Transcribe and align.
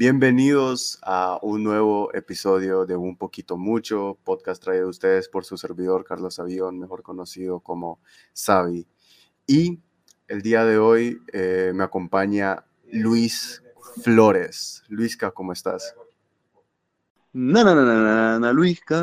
Bienvenidos 0.00 1.00
a 1.02 1.40
un 1.42 1.64
nuevo 1.64 2.14
episodio 2.14 2.86
de 2.86 2.94
Un 2.94 3.16
Poquito 3.16 3.56
Mucho, 3.56 4.16
podcast 4.22 4.62
traído 4.62 4.86
a 4.86 4.90
ustedes 4.90 5.28
por 5.28 5.44
su 5.44 5.56
servidor 5.56 6.04
Carlos 6.04 6.38
Avión, 6.38 6.78
mejor 6.78 7.02
conocido 7.02 7.58
como 7.58 7.98
Savi. 8.32 8.86
Y 9.44 9.80
el 10.28 10.42
día 10.42 10.64
de 10.64 10.78
hoy 10.78 11.20
eh, 11.32 11.72
me 11.74 11.82
acompaña 11.82 12.64
Luis 12.92 13.60
Flores. 14.04 14.84
Luisca, 14.86 15.32
¿cómo 15.32 15.52
estás? 15.52 15.96
No, 17.32 17.64
no, 17.64 17.74
no, 17.74 17.82
no, 17.84 18.38
no, 18.38 18.52
Luisca. 18.52 19.02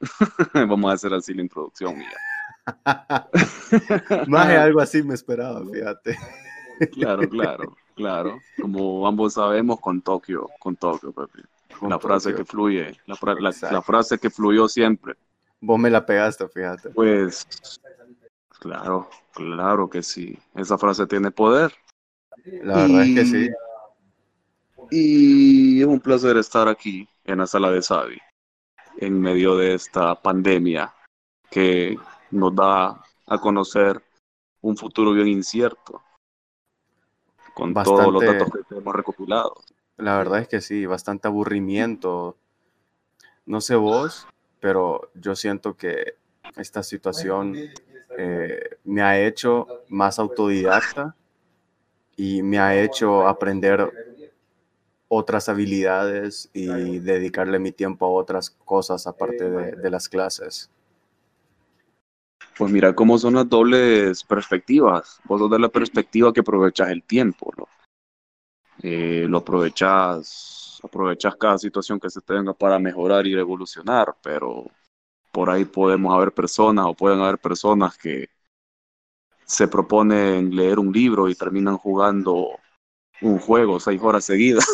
Vamos 0.54 0.90
a 0.90 0.94
hacer 0.94 1.14
así 1.14 1.34
la 1.34 1.42
introducción 1.42 1.98
mía. 1.98 2.16
Más 4.26 4.48
de 4.48 4.56
algo 4.56 4.80
así 4.80 5.04
me 5.04 5.14
esperaba, 5.14 5.64
fíjate. 5.72 6.18
Claro, 6.94 7.28
claro, 7.28 7.76
claro. 7.96 8.38
Como 8.60 9.06
ambos 9.06 9.34
sabemos, 9.34 9.80
con 9.80 10.00
Tokio, 10.02 10.48
con 10.60 10.76
Tokio, 10.76 11.12
papi. 11.12 11.42
la 11.82 11.98
frase 11.98 12.34
que 12.34 12.44
fluye, 12.44 12.96
la, 13.06 13.18
la, 13.70 13.82
frase 13.82 14.18
que 14.18 14.30
fluyó 14.30 14.68
siempre. 14.68 15.14
Vos 15.60 15.78
me 15.78 15.90
la 15.90 16.06
pegaste, 16.06 16.46
fíjate. 16.48 16.90
Pues, 16.90 17.80
claro, 18.60 19.08
claro 19.32 19.90
que 19.90 20.02
sí. 20.02 20.38
Esa 20.54 20.78
frase 20.78 21.06
tiene 21.06 21.30
poder. 21.30 21.72
La 22.62 22.82
verdad 22.82 23.02
es 23.02 23.14
que 23.14 23.24
sí. 23.24 23.50
Y 24.90 25.80
es 25.80 25.86
un 25.86 25.98
placer 25.98 26.36
estar 26.36 26.68
aquí 26.68 27.08
en 27.24 27.38
la 27.38 27.46
sala 27.46 27.70
de 27.72 27.82
Savi, 27.82 28.18
en 28.98 29.20
medio 29.20 29.56
de 29.56 29.74
esta 29.74 30.14
pandemia 30.14 30.94
que 31.50 31.98
nos 32.30 32.54
da 32.54 33.02
a 33.26 33.38
conocer 33.40 34.00
un 34.60 34.76
futuro 34.76 35.12
bien 35.12 35.28
incierto 35.28 36.02
con 37.56 37.72
todos 37.72 38.12
los 38.12 38.22
datos 38.22 38.50
que 38.68 38.74
hemos 38.74 38.94
recopilado. 38.94 39.54
La 39.96 40.18
verdad 40.18 40.40
es 40.40 40.48
que 40.48 40.60
sí, 40.60 40.84
bastante 40.84 41.26
aburrimiento. 41.26 42.36
No 43.46 43.62
sé 43.62 43.76
vos, 43.76 44.28
pero 44.60 45.10
yo 45.14 45.34
siento 45.34 45.74
que 45.74 46.16
esta 46.58 46.82
situación 46.82 47.56
eh, 48.18 48.60
me 48.84 49.00
ha 49.00 49.18
hecho 49.18 49.66
más 49.88 50.18
autodidacta 50.18 51.16
y 52.14 52.42
me 52.42 52.58
ha 52.58 52.78
hecho 52.78 53.26
aprender 53.26 53.90
otras 55.08 55.48
habilidades 55.48 56.50
y 56.52 56.98
dedicarle 56.98 57.58
mi 57.58 57.72
tiempo 57.72 58.04
a 58.04 58.10
otras 58.10 58.50
cosas 58.50 59.06
aparte 59.06 59.48
de 59.48 59.90
las 59.90 60.10
clases. 60.10 60.68
Pues 62.56 62.72
mira 62.72 62.94
cómo 62.94 63.18
son 63.18 63.34
las 63.34 63.48
dobles 63.48 64.24
perspectivas. 64.24 65.20
Vos 65.24 65.40
sos 65.40 65.50
de 65.50 65.58
la 65.58 65.68
perspectiva 65.68 66.32
que 66.32 66.40
aprovechas 66.40 66.88
el 66.88 67.02
tiempo, 67.02 67.52
¿no? 67.56 67.68
Eh, 68.82 69.26
lo 69.28 69.38
aprovechas, 69.38 70.80
aprovechas 70.82 71.36
cada 71.36 71.58
situación 71.58 72.00
que 72.00 72.08
se 72.08 72.20
tenga 72.22 72.54
para 72.54 72.78
mejorar 72.78 73.26
y 73.26 73.34
evolucionar, 73.34 74.14
pero 74.22 74.70
por 75.32 75.50
ahí 75.50 75.66
podemos 75.66 76.14
haber 76.14 76.32
personas 76.32 76.86
o 76.86 76.94
pueden 76.94 77.20
haber 77.20 77.38
personas 77.38 77.96
que 77.98 78.28
se 79.44 79.68
proponen 79.68 80.54
leer 80.54 80.78
un 80.78 80.92
libro 80.92 81.28
y 81.28 81.34
terminan 81.34 81.76
jugando 81.76 82.58
un 83.20 83.38
juego 83.38 83.78
seis 83.80 84.00
horas 84.02 84.24
seguidas. 84.24 84.66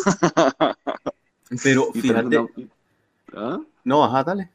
Pero 1.61 1.91
fíjate. 1.93 2.45
¿Ah? 3.33 3.59
No, 3.83 4.03
ajá, 4.05 4.23
dale 4.23 4.49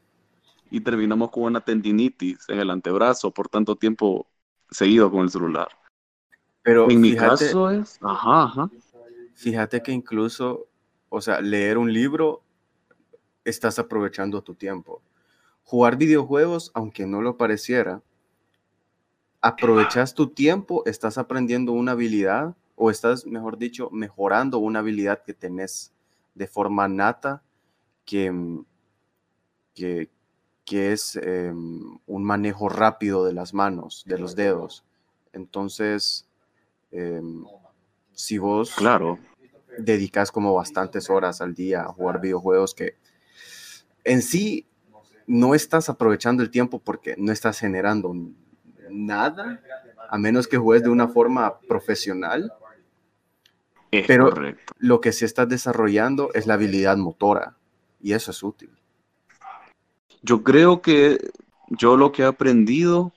y 0.70 0.80
terminamos 0.80 1.30
con 1.30 1.44
una 1.44 1.60
tendinitis 1.60 2.48
en 2.48 2.58
el 2.60 2.70
antebrazo 2.70 3.30
por 3.30 3.48
tanto 3.48 3.76
tiempo 3.76 4.26
seguido 4.70 5.10
con 5.10 5.22
el 5.22 5.30
celular. 5.30 5.68
Pero 6.62 6.90
en 6.90 7.00
mi 7.00 7.16
caso 7.16 7.70
es, 7.70 7.98
ajá, 8.02 8.42
ajá. 8.42 8.70
Fíjate 9.34 9.82
que 9.82 9.92
incluso, 9.92 10.66
o 11.08 11.20
sea, 11.20 11.40
leer 11.40 11.78
un 11.78 11.92
libro, 11.92 12.42
estás 13.44 13.78
aprovechando 13.78 14.42
tu 14.42 14.54
tiempo. 14.54 15.00
Jugar 15.64 15.96
videojuegos, 15.96 16.70
aunque 16.74 17.06
no 17.06 17.22
lo 17.22 17.36
pareciera, 17.36 18.02
aprovechas 19.40 20.14
tu 20.14 20.28
tiempo, 20.28 20.82
estás 20.86 21.18
aprendiendo 21.18 21.72
una 21.72 21.92
habilidad 21.92 22.56
o 22.74 22.90
estás, 22.90 23.26
mejor 23.26 23.58
dicho, 23.58 23.90
mejorando 23.90 24.58
una 24.58 24.80
habilidad 24.80 25.22
que 25.22 25.34
tenés 25.34 25.92
de 26.34 26.46
forma 26.46 26.88
nata 26.88 27.42
que, 28.04 28.32
que, 29.74 30.10
que 30.68 30.92
es 30.92 31.16
em, 31.16 31.98
un 32.06 32.24
manejo 32.24 32.68
rápido 32.68 33.24
de 33.24 33.32
las 33.32 33.54
manos, 33.54 34.04
de 34.06 34.18
los 34.18 34.36
dedos. 34.36 34.84
Entonces, 35.32 36.28
em, 36.90 37.44
si 38.12 38.36
vos 38.36 38.74
claro. 38.74 39.18
dedicas 39.78 40.30
como 40.30 40.52
bastantes 40.52 41.08
horas 41.08 41.40
al 41.40 41.54
día 41.54 41.82
a 41.82 41.92
jugar 41.92 42.20
videojuegos 42.20 42.74
que 42.74 42.96
en 44.04 44.20
sí 44.20 44.66
no 45.26 45.54
estás 45.54 45.88
aprovechando 45.88 46.42
el 46.42 46.50
tiempo 46.50 46.80
porque 46.80 47.14
no 47.16 47.32
estás 47.32 47.58
generando 47.58 48.14
nada, 48.90 49.62
a 50.10 50.18
menos 50.18 50.46
que 50.46 50.58
juegues 50.58 50.82
de 50.82 50.90
una 50.90 51.08
forma 51.08 51.60
profesional. 51.60 52.52
pero 54.06 54.30
lo 54.76 55.00
que 55.00 55.12
sí 55.12 55.24
estás 55.24 55.48
desarrollando 55.48 56.30
es 56.34 56.46
la 56.46 56.54
habilidad 56.54 56.98
motora 56.98 57.56
y 58.02 58.12
eso 58.12 58.32
es 58.32 58.42
útil. 58.42 58.70
Yo 60.22 60.42
creo 60.42 60.82
que 60.82 61.18
yo 61.68 61.96
lo 61.96 62.12
que 62.12 62.22
he 62.22 62.26
aprendido 62.26 63.12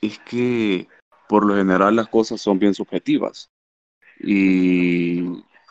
es 0.00 0.18
que 0.20 0.88
por 1.28 1.44
lo 1.46 1.54
general 1.54 1.96
las 1.96 2.08
cosas 2.08 2.40
son 2.40 2.58
bien 2.58 2.74
subjetivas 2.74 3.50
y 4.18 5.22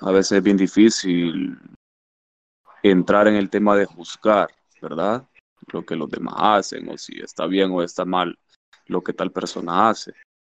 a 0.01 0.11
veces 0.11 0.33
es 0.33 0.43
bien 0.43 0.57
difícil 0.57 1.57
entrar 2.81 3.27
en 3.27 3.35
el 3.35 3.49
tema 3.49 3.75
de 3.75 3.85
juzgar, 3.85 4.49
¿verdad? 4.81 5.27
Lo 5.73 5.85
que 5.85 5.95
los 5.95 6.09
demás 6.09 6.35
hacen 6.37 6.89
o 6.89 6.97
si 6.97 7.19
está 7.19 7.45
bien 7.45 7.71
o 7.71 7.83
está 7.83 8.05
mal 8.05 8.37
lo 8.87 9.01
que 9.01 9.13
tal 9.13 9.31
persona 9.31 9.89
hace. 9.89 10.13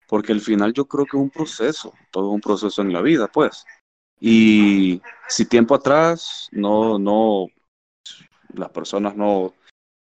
Porque 0.06 0.32
al 0.32 0.40
final 0.40 0.72
yo 0.72 0.86
creo 0.86 1.04
que 1.04 1.16
es 1.16 1.22
un 1.22 1.30
proceso, 1.30 1.92
todo 2.10 2.30
un 2.30 2.40
proceso 2.40 2.82
en 2.82 2.92
la 2.92 3.02
vida, 3.02 3.28
pues. 3.28 3.64
Y 4.20 5.02
si 5.28 5.46
tiempo 5.46 5.74
atrás 5.74 6.48
no, 6.52 6.98
no, 6.98 7.48
las 8.54 8.70
personas 8.70 9.16
no, 9.16 9.54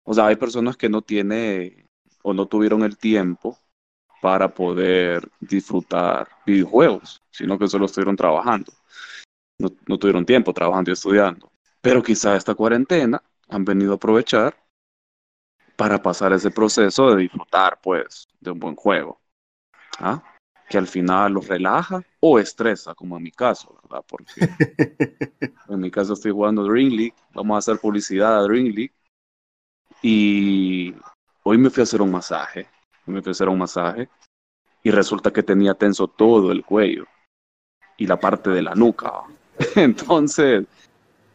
o 0.04 0.14
sea, 0.14 0.26
hay 0.26 0.36
personas 0.36 0.76
que 0.76 0.88
no 0.88 1.02
tienen 1.02 1.88
o 2.22 2.34
no 2.34 2.46
tuvieron 2.46 2.82
el 2.82 2.96
tiempo 2.96 3.58
para 4.20 4.54
poder 4.54 5.28
disfrutar 5.40 6.28
videojuegos, 6.46 7.22
sino 7.30 7.58
que 7.58 7.68
solo 7.68 7.86
estuvieron 7.86 8.16
trabajando. 8.16 8.72
No, 9.58 9.68
no 9.86 9.98
tuvieron 9.98 10.24
tiempo 10.24 10.52
trabajando 10.52 10.90
y 10.90 10.94
estudiando. 10.94 11.50
Pero 11.80 12.02
quizá 12.02 12.36
esta 12.36 12.54
cuarentena 12.54 13.22
han 13.48 13.64
venido 13.64 13.92
a 13.92 13.96
aprovechar 13.96 14.56
para 15.76 16.00
pasar 16.00 16.32
ese 16.32 16.50
proceso 16.50 17.10
de 17.10 17.22
disfrutar, 17.22 17.80
pues, 17.82 18.28
de 18.40 18.52
un 18.52 18.60
buen 18.60 18.76
juego. 18.76 19.20
¿Ah? 19.98 20.22
Que 20.68 20.78
al 20.78 20.86
final 20.86 21.32
los 21.32 21.48
relaja 21.48 22.02
o 22.20 22.38
estresa, 22.38 22.94
como 22.94 23.16
en 23.16 23.24
mi 23.24 23.32
caso, 23.32 23.76
¿verdad? 23.82 24.04
Porque 24.06 24.32
en 25.68 25.80
mi 25.80 25.90
caso 25.90 26.12
estoy 26.12 26.30
jugando 26.30 26.64
Dream 26.64 26.90
League, 26.90 27.14
vamos 27.34 27.56
a 27.56 27.58
hacer 27.58 27.80
publicidad 27.80 28.38
a 28.38 28.42
Dream 28.42 28.66
League 28.66 28.94
y 30.02 30.94
hoy 31.44 31.58
me 31.58 31.70
fui 31.70 31.80
a 31.80 31.84
hacer 31.84 32.02
un 32.02 32.10
masaje, 32.10 32.66
me 33.06 33.22
fui 33.22 33.30
a 33.30 33.32
hacer 33.32 33.48
un 33.48 33.58
masaje 33.58 34.08
y 34.82 34.90
resulta 34.90 35.32
que 35.32 35.44
tenía 35.44 35.74
tenso 35.74 36.08
todo 36.08 36.50
el 36.50 36.64
cuello 36.64 37.06
y 37.96 38.06
la 38.06 38.18
parte 38.18 38.50
de 38.50 38.62
la 38.62 38.74
nuca. 38.74 39.22
Entonces, 39.76 40.66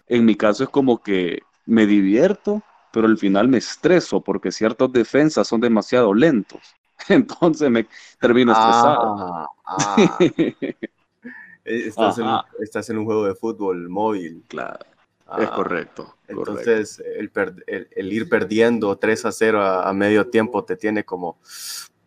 en 0.08 0.26
mi 0.26 0.36
caso 0.36 0.66
es 0.66 0.70
como 0.70 1.02
que 1.02 1.42
me 1.66 1.86
divierto, 1.86 2.62
pero 2.92 3.08
al 3.08 3.18
final 3.18 3.48
me 3.48 3.58
estreso 3.58 4.20
porque 4.20 4.52
ciertas 4.52 4.92
defensas 4.92 5.48
son 5.48 5.62
demasiado 5.62 6.14
lentos. 6.14 6.62
Entonces 7.08 7.70
me 7.70 7.88
termino 8.20 8.52
estresado. 8.52 9.16
Ah, 9.18 9.48
ah. 9.66 10.18
estás, 11.64 12.18
en, 12.18 12.28
estás, 12.60 12.90
en, 12.90 12.98
un 12.98 13.06
juego 13.06 13.26
de 13.26 13.36
fútbol 13.36 13.88
móvil. 13.88 14.44
Claro 14.50 14.97
es 15.38 15.48
ah, 15.50 15.56
correcto. 15.56 16.16
Entonces, 16.28 17.04
El, 17.06 18.14
ir 18.14 18.30
perdiendo 18.30 18.98
3 18.98 19.26
a 19.26 19.32
0 19.32 19.62
a, 19.62 19.94
medio 19.94 20.30
tiempo 20.30 20.64
te 20.64 20.78
tiene 20.78 21.04
como, 21.04 21.38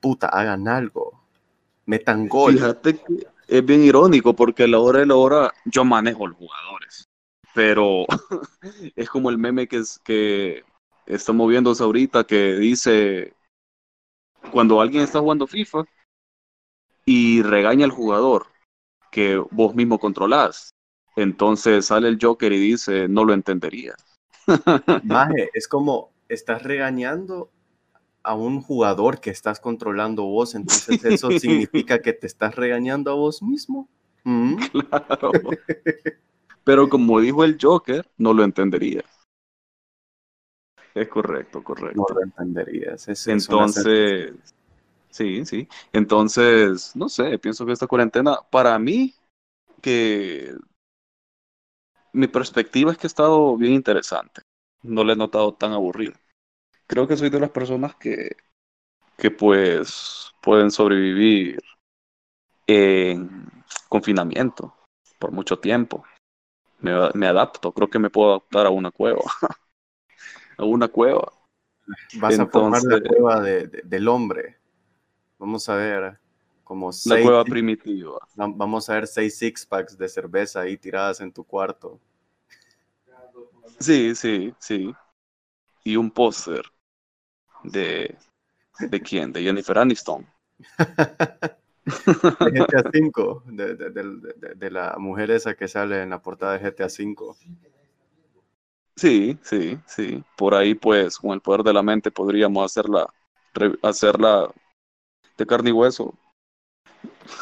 puta, 0.01 0.29
hagan 0.29 0.69
algo, 0.69 1.23
metan 1.87 2.29
gol. 2.29 2.55
Fíjate 2.55 2.97
que 2.97 3.27
es 3.49 3.65
bien 3.65 3.85
irónico 3.85 4.35
porque 4.35 4.65
a 4.65 4.69
la 4.69 4.79
hora 4.79 5.01
de 5.01 5.07
la 5.07 5.17
hora 5.17 5.53
yo 5.67 5.85
manejo 5.85 6.27
los 6.27 6.39
jugadores, 6.39 7.09
pero 7.55 8.07
es 8.97 9.11
como 9.11 9.29
el 9.29 9.39
meme 9.39 9.69
que, 9.69 9.79
es, 9.79 9.99
que 9.99 10.65
está 11.05 11.33
moviéndose 11.33 11.83
ahorita 11.83 12.25
que 12.25 12.55
dice, 12.55 13.35
cuando 14.51 14.81
alguien 14.81 15.03
está 15.03 15.21
jugando 15.21 15.47
FIFA 15.47 15.85
y 17.05 17.43
regaña 17.43 17.85
al 17.85 17.91
jugador 17.91 18.47
que 19.11 19.37
vos 19.51 19.75
mismo 19.75 19.99
controlás, 19.99 20.71
entonces 21.23 21.87
sale 21.87 22.09
el 22.09 22.19
Joker 22.21 22.53
y 22.53 22.59
dice, 22.59 23.09
no 23.09 23.25
lo 23.25 23.33
entendería. 23.33 23.95
Maje, 25.05 25.51
es 25.55 25.69
como 25.69 26.13
estás 26.29 26.63
regañando 26.63 27.51
a 28.23 28.35
un 28.35 28.61
jugador 28.61 29.21
que 29.21 29.31
estás 29.31 29.61
controlando 29.61 30.25
vos, 30.25 30.55
entonces 30.55 31.05
eso 31.05 31.31
significa 31.31 32.01
que 32.01 32.13
te 32.13 32.27
estás 32.27 32.55
regañando 32.55 33.11
a 33.11 33.15
vos 33.15 33.43
mismo. 33.43 33.89
¿Mm? 34.25 34.57
Claro. 34.91 35.33
Pero 36.63 36.89
como 36.89 37.21
dijo 37.21 37.43
el 37.43 37.57
Joker, 37.61 38.07
no 38.19 38.33
lo 38.35 38.45
entenderías. 38.45 39.05
Es 40.95 41.09
correcto, 41.09 41.63
correcto. 41.63 42.07
No 42.09 42.15
lo 42.15 42.23
entenderías. 42.23 43.09
Es, 43.09 43.27
Entonces, 43.27 44.35
sí, 45.09 45.45
sí. 45.47 45.69
Entonces, 45.93 46.95
no 46.95 47.09
sé, 47.09 47.39
pienso 47.39 47.65
que 47.65 47.73
esta 47.73 47.87
cuarentena, 47.87 48.39
para 48.51 48.79
mí, 48.79 49.15
que 49.81 50.55
mi 52.13 52.29
perspectiva 52.29 52.93
es 52.93 52.99
que 52.99 53.07
ha 53.07 53.09
estado 53.09 53.57
bien 53.57 53.73
interesante. 53.73 54.43
No 54.83 55.05
la 55.05 55.13
he 55.13 55.17
notado 55.17 55.55
tan 55.55 55.73
aburrida. 55.73 56.15
Creo 56.87 57.07
que 57.07 57.17
soy 57.17 57.31
de 57.31 57.41
las 57.41 57.51
personas 57.51 57.95
que, 57.97 58.37
que 59.17 59.31
pues 59.31 60.33
pueden 60.41 60.71
sobrevivir 60.71 61.61
en 62.67 63.51
confinamiento 63.89 64.75
por 65.19 65.33
mucho 65.33 65.59
tiempo. 65.59 66.05
Me, 66.79 66.93
me 67.15 67.27
adapto, 67.27 67.73
creo 67.73 67.89
que 67.89 67.99
me 67.99 68.11
puedo 68.11 68.31
adaptar 68.31 68.67
a 68.67 68.71
una 68.71 68.91
cueva. 68.91 69.23
a 70.57 70.65
una 70.65 70.89
cueva. 70.89 71.33
Vas 72.15 72.39
a 72.39 72.47
formar 72.47 72.83
la 72.85 73.01
cueva 73.01 73.41
de, 73.41 73.67
del 73.67 74.09
hombre. 74.09 74.59
Vamos 75.39 75.69
a 75.69 75.75
ver 75.75 76.19
como 76.71 76.93
seis, 76.93 77.17
la 77.17 77.23
cueva 77.23 77.45
primitiva. 77.57 78.21
Vamos 78.37 78.89
a 78.89 78.95
ver 78.95 79.09
seis 79.09 79.37
six 79.37 79.67
packs 79.67 79.99
de 79.99 80.09
cerveza 80.09 80.61
ahí 80.61 80.77
tiradas 80.77 81.21
en 81.21 81.33
tu 81.33 81.43
cuarto. 81.43 81.99
Sí, 83.81 84.15
sí, 84.15 84.55
sí. 84.61 84.95
Y 85.83 85.97
un 85.97 86.13
póster 86.13 86.63
de 87.65 88.17
¿de 88.79 89.01
quién? 89.01 89.33
De 89.33 89.43
Jennifer 89.43 89.79
Aniston. 89.79 90.25
de 90.79 92.53
GTA 92.53 92.89
V, 92.89 93.41
de, 93.47 93.75
de, 93.75 94.55
de, 94.55 94.71
la 94.71 94.95
mujer 94.97 95.33
esa 95.33 95.55
que 95.55 95.67
sale 95.67 96.03
en 96.03 96.11
la 96.11 96.23
portada 96.23 96.57
de 96.57 96.71
GTA 96.71 96.87
V. 96.87 97.35
Sí, 98.95 99.37
sí, 99.43 99.77
sí. 99.87 100.23
Por 100.37 100.55
ahí, 100.55 100.77
pues, 100.77 101.19
con 101.19 101.33
el 101.33 101.41
poder 101.41 101.65
de 101.65 101.73
la 101.73 101.83
mente 101.83 102.13
podríamos 102.13 102.65
hacerla, 102.65 103.13
hacerla 103.83 104.55
de 105.37 105.47
carne 105.47 105.71
y 105.71 105.73
hueso. 105.73 106.15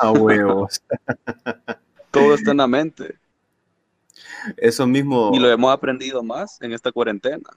A 0.01 0.11
huevos. 0.13 0.83
Todo 2.11 2.35
está 2.35 2.53
en 2.53 2.57
la 2.59 2.67
mente. 2.67 3.19
Eso 4.57 4.87
mismo. 4.87 5.31
Y 5.35 5.39
lo 5.39 5.51
hemos 5.51 5.73
aprendido 5.73 6.23
más 6.23 6.61
en 6.63 6.73
esta 6.73 6.93
cuarentena. 6.93 7.51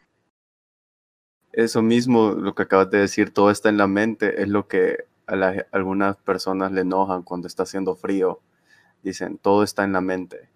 Eso 1.54 1.82
mismo, 1.82 2.32
lo 2.32 2.56
que 2.56 2.64
acabas 2.64 2.90
de 2.90 3.00
decir, 3.00 3.34
todo 3.34 3.52
está 3.52 3.70
en 3.70 3.78
la 3.78 3.88
mente, 3.88 4.42
es 4.42 4.48
lo 4.48 4.68
que 4.68 5.06
a, 5.28 5.54
algunas 5.72 6.16
personas 6.18 6.72
le 6.72 6.82
enojan 6.82 7.24
cuando 7.24 7.48
está 7.48 7.64
haciendo 7.64 7.96
frío. 7.96 8.40
Dicen, 9.04 9.38
todo 9.38 9.64
está 9.64 9.84
en 9.84 9.94
la 9.94 10.02
mente. 10.02 10.50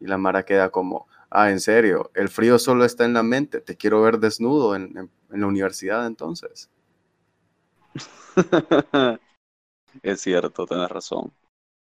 Y 0.00 0.06
la 0.06 0.18
Mara 0.18 0.44
queda 0.44 0.70
como, 0.70 1.06
ah, 1.30 1.50
en 1.50 1.60
serio, 1.60 2.10
el 2.14 2.28
frío 2.28 2.58
solo 2.58 2.84
está 2.84 3.04
en 3.04 3.12
la 3.12 3.22
mente, 3.22 3.60
te 3.60 3.76
quiero 3.76 4.02
ver 4.02 4.18
desnudo 4.18 4.74
en, 4.74 5.10
la 5.30 5.46
universidad 5.46 6.06
entonces. 6.06 6.70
es 10.02 10.20
cierto, 10.20 10.66
tienes 10.66 10.88
razón, 10.88 11.32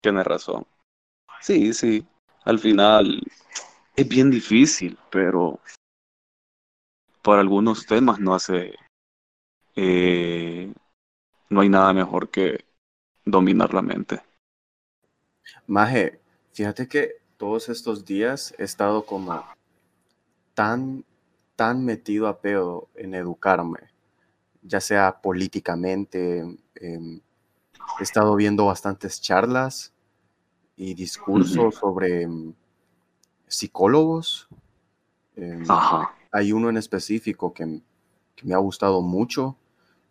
tienes 0.00 0.24
razón. 0.24 0.66
Sí, 1.40 1.72
sí, 1.72 2.06
al 2.44 2.58
final 2.58 3.22
es 3.96 4.08
bien 4.08 4.30
difícil, 4.30 4.98
pero 5.10 5.60
para 7.22 7.40
algunos 7.40 7.86
temas 7.86 8.20
no 8.20 8.34
hace, 8.34 8.74
eh, 9.76 10.72
no 11.48 11.60
hay 11.60 11.68
nada 11.68 11.92
mejor 11.92 12.28
que 12.30 12.64
dominar 13.24 13.72
la 13.72 13.82
mente. 13.82 14.20
Maje, 15.66 16.20
fíjate 16.52 16.88
que 16.88 17.16
todos 17.36 17.68
estos 17.68 18.04
días 18.04 18.54
he 18.58 18.64
estado 18.64 19.04
como 19.04 19.44
tan, 20.54 21.04
tan 21.56 21.84
metido 21.84 22.28
a 22.28 22.40
pedo 22.40 22.88
en 22.94 23.14
educarme, 23.14 23.78
ya 24.62 24.80
sea 24.80 25.20
políticamente, 25.20 26.44
em, 26.76 27.20
he 28.00 28.02
estado 28.02 28.34
viendo 28.36 28.66
bastantes 28.66 29.20
charlas 29.20 29.92
y 30.76 30.94
discursos 30.94 31.74
sobre 31.76 32.22
em, 32.22 32.54
psicólogos. 33.46 34.48
Ajá 35.68 36.14
hay 36.34 36.52
uno 36.52 36.68
en 36.68 36.76
específico 36.76 37.54
que, 37.54 37.80
me 38.42 38.54
ha 38.54 38.58
gustado 38.58 39.00
mucho. 39.00 39.56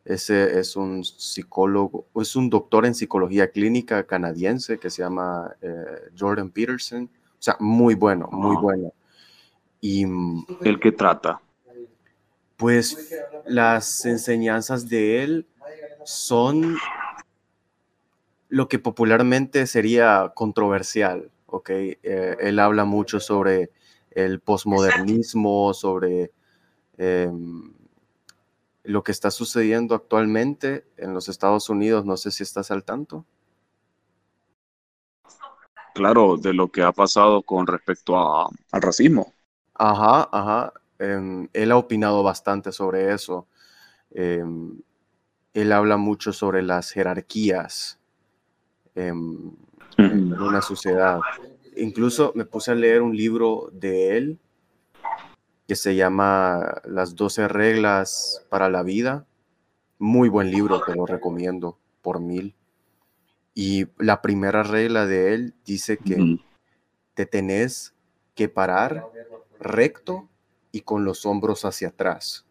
Ese 0.05 0.57
es 0.57 0.77
un 0.77 1.03
psicólogo, 1.03 2.07
es 2.15 2.35
un 2.37 2.49
doctor 2.49 2.85
en 2.85 2.95
psicología 2.95 3.51
clínica 3.51 4.07
canadiense 4.07 4.79
que 4.79 4.89
se 4.89 5.03
llama 5.03 5.53
eh, 5.61 6.09
Jordan 6.17 6.49
Peterson. 6.49 7.09
O 7.33 7.41
sea, 7.41 7.57
muy 7.59 7.93
bueno, 7.95 8.29
muy 8.31 8.55
bueno. 8.55 8.93
Y 9.81 10.05
mm, 10.05 10.45
el 10.61 10.79
que 10.79 10.93
trata. 10.93 11.41
Pues 12.55 13.13
las 13.45 14.05
enseñanzas 14.05 14.87
de 14.87 15.23
él 15.23 15.47
son 16.05 16.77
lo 18.53 18.67
que 18.67 18.77
popularmente 18.77 19.65
sería 19.65 20.31
controversial, 20.35 21.31
¿ok? 21.47 21.69
Eh, 21.71 22.37
él 22.39 22.59
habla 22.59 22.85
mucho 22.85 23.19
sobre 23.19 23.71
el 24.11 24.41
posmodernismo, 24.41 25.73
sobre 25.73 26.31
em, 26.99 27.73
lo 28.83 29.03
que 29.03 29.11
está 29.11 29.31
sucediendo 29.31 29.95
actualmente 29.95 30.85
en 30.97 31.15
los 31.15 31.29
Estados 31.29 31.67
Unidos. 31.67 32.05
No 32.05 32.15
sé 32.15 32.29
si 32.29 32.43
estás 32.43 32.69
al 32.69 32.83
tanto. 32.83 33.25
Claro, 35.95 36.37
de 36.37 36.53
lo 36.53 36.67
que 36.67 36.83
ha 36.83 36.91
pasado 36.91 37.41
con 37.41 37.65
respecto 37.65 38.15
al 38.19 38.81
racismo. 38.83 39.33
Ajá, 39.73 40.29
ajá. 40.31 40.73
Em, 40.99 41.49
él 41.53 41.71
ha 41.71 41.77
opinado 41.77 42.21
bastante 42.21 42.71
sobre 42.71 43.11
eso. 43.15 43.47
Em, 44.11 44.79
él 45.55 45.71
habla 45.71 45.97
mucho 45.97 46.33
sobre 46.33 46.61
las 46.61 46.91
jerarquías 46.91 47.99
en 48.95 49.57
una 49.97 50.61
sociedad 50.61 51.19
incluso 51.75 52.31
me 52.35 52.45
puse 52.45 52.71
a 52.71 52.75
leer 52.75 53.01
un 53.01 53.15
libro 53.15 53.69
de 53.71 54.17
él 54.17 54.39
que 55.67 55.75
se 55.75 55.95
llama 55.95 56.81
Las 56.85 57.15
12 57.15 57.47
reglas 57.47 58.45
para 58.49 58.69
la 58.69 58.83
vida. 58.83 59.25
Muy 59.97 60.29
buen 60.29 60.51
libro, 60.51 60.81
te 60.81 60.95
lo 60.95 61.05
recomiendo 61.05 61.77
por 62.01 62.19
mil. 62.19 62.55
Y 63.55 63.85
la 63.97 64.21
primera 64.21 64.63
regla 64.63 65.05
de 65.05 65.33
él 65.33 65.53
dice 65.65 65.97
que 65.97 66.39
te 67.13 67.25
tenés 67.25 67.93
que 68.35 68.49
parar 68.49 69.05
recto 69.59 70.27
y 70.71 70.81
con 70.81 71.05
los 71.05 71.25
hombros 71.25 71.63
hacia 71.63 71.89
atrás. 71.89 72.45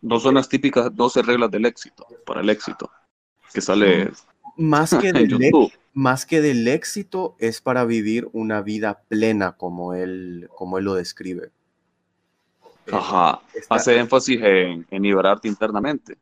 No 0.00 0.18
son 0.18 0.34
las 0.34 0.48
típicas 0.48 0.94
12 0.94 1.22
reglas 1.22 1.50
del 1.50 1.66
éxito, 1.66 2.06
para 2.24 2.40
el 2.40 2.48
éxito, 2.48 2.90
que 3.52 3.60
sale 3.60 4.10
más 4.56 4.94
que 4.94 5.12
del 5.12 5.38
más 5.98 6.26
que 6.26 6.40
del 6.40 6.68
éxito 6.68 7.34
es 7.40 7.60
para 7.60 7.84
vivir 7.84 8.28
una 8.32 8.62
vida 8.62 9.02
plena 9.08 9.56
como 9.56 9.94
él, 9.94 10.48
como 10.54 10.78
él 10.78 10.84
lo 10.84 10.94
describe. 10.94 11.50
Ajá, 12.92 13.42
hace 13.68 13.98
énfasis 13.98 14.40
en, 14.40 14.86
liberarte 14.92 15.48
internamente. 15.48 16.16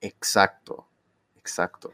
Exacto, 0.00 0.86
exacto. 1.36 1.92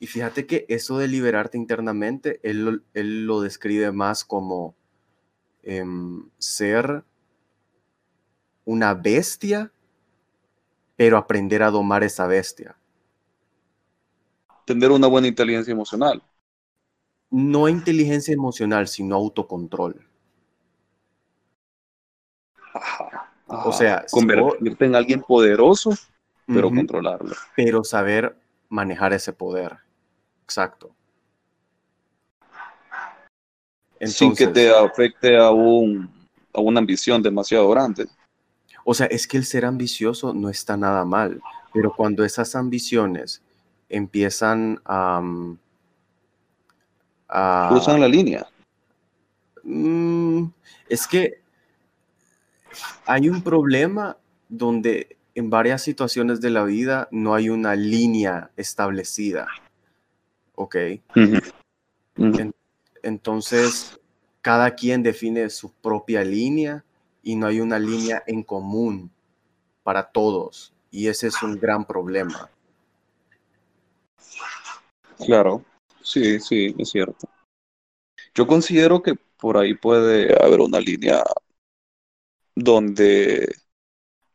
Y 0.00 0.06
fíjate 0.06 0.46
que 0.46 0.64
eso 0.66 0.96
de 0.96 1.08
liberarte 1.08 1.58
internamente, 1.58 2.40
él, 2.42 2.82
lo 2.94 3.42
describe 3.42 3.92
más 3.92 4.24
como 4.24 4.74
em, 5.62 6.26
ser 6.38 7.04
una 8.64 8.94
bestia, 8.94 9.70
pero 10.96 11.18
aprender 11.18 11.62
a 11.62 11.70
domar 11.70 12.02
esa 12.02 12.26
bestia. 12.26 12.76
Tener 14.64 14.90
una 14.90 15.06
buena 15.06 15.28
inteligencia 15.28 15.70
emocional 15.70 16.22
no 17.32 17.66
inteligencia 17.66 18.34
emocional, 18.34 18.86
sino 18.86 19.16
autocontrol. 19.16 20.06
O 23.48 23.72
sea, 23.72 24.04
convertirte 24.10 24.84
en 24.84 24.94
alguien 24.94 25.22
poderoso, 25.22 25.92
pero 26.46 26.70
controlarlo. 26.70 27.34
Pero 27.56 27.82
saber 27.84 28.36
manejar 28.68 29.12
ese 29.12 29.32
poder. 29.32 29.78
Exacto. 30.44 30.94
Sin 34.00 34.34
que 34.34 34.48
te 34.48 34.74
afecte 34.74 35.38
a, 35.38 35.50
un, 35.50 36.10
a 36.52 36.60
una 36.60 36.80
ambición 36.80 37.22
demasiado 37.22 37.68
grande. 37.70 38.06
O 38.84 38.94
sea, 38.94 39.06
es 39.06 39.26
que 39.26 39.38
el 39.38 39.44
ser 39.44 39.64
ambicioso 39.64 40.34
no 40.34 40.48
está 40.50 40.76
nada 40.76 41.04
mal, 41.04 41.40
pero 41.72 41.94
cuando 41.94 42.24
esas 42.24 42.54
ambiciones 42.56 43.42
empiezan 43.88 44.80
a, 44.84 45.22
cruzan 47.68 48.00
la 48.00 48.08
línea. 48.08 48.46
Mm, 49.64 50.46
es 50.88 51.06
que 51.06 51.40
hay 53.06 53.28
un 53.28 53.42
problema 53.42 54.16
donde 54.48 55.16
en 55.34 55.50
varias 55.50 55.82
situaciones 55.82 56.40
de 56.40 56.50
la 56.50 56.64
vida 56.64 57.08
no 57.10 57.34
hay 57.34 57.48
una 57.48 57.74
línea 57.74 58.50
establecida. 58.56 59.48
¿Ok? 60.54 60.76
entonces, 63.02 63.98
cada 64.42 64.74
quien 64.74 65.02
define 65.02 65.48
su 65.50 65.72
propia 65.72 66.22
línea 66.22 66.84
y 67.22 67.36
no 67.36 67.46
hay 67.46 67.60
una 67.60 67.78
línea 67.78 68.22
en 68.26 68.42
común 68.42 69.10
para 69.82 70.10
todos. 70.10 70.72
Y 70.90 71.08
ese 71.08 71.28
es 71.28 71.42
un 71.42 71.58
gran 71.58 71.86
problema. 71.86 72.50
Claro, 75.24 75.64
sí, 76.02 76.40
sí, 76.40 76.74
es 76.78 76.90
cierto. 76.90 77.28
Yo 78.34 78.46
considero 78.46 79.02
que 79.02 79.14
por 79.38 79.56
ahí 79.56 79.74
puede 79.74 80.34
haber 80.42 80.60
una 80.60 80.80
línea 80.80 81.22
donde 82.54 83.54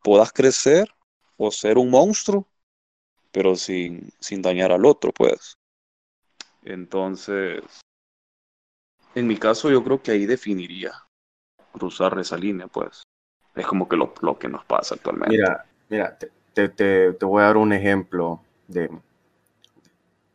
puedas 0.03 0.31
crecer 0.31 0.87
o 1.37 1.51
ser 1.51 1.77
un 1.77 1.89
monstruo, 1.89 2.47
pero 3.31 3.55
sin, 3.55 4.11
sin 4.19 4.41
dañar 4.41 4.71
al 4.71 4.85
otro, 4.85 5.11
pues. 5.11 5.55
Entonces, 6.63 7.63
en 9.15 9.27
mi 9.27 9.37
caso 9.37 9.69
yo 9.71 9.83
creo 9.83 10.01
que 10.01 10.11
ahí 10.11 10.25
definiría 10.25 10.91
cruzar 11.71 12.17
esa 12.19 12.37
línea, 12.37 12.67
pues. 12.67 13.03
Es 13.55 13.65
como 13.65 13.89
que 13.89 13.95
lo, 13.95 14.13
lo 14.21 14.37
que 14.37 14.47
nos 14.47 14.63
pasa 14.65 14.95
actualmente. 14.95 15.35
Mira, 15.35 15.65
mira, 15.89 16.17
te, 16.17 16.69
te, 16.69 17.13
te 17.13 17.25
voy 17.25 17.41
a 17.41 17.45
dar 17.45 17.57
un 17.57 17.73
ejemplo 17.73 18.41
de, 18.67 18.89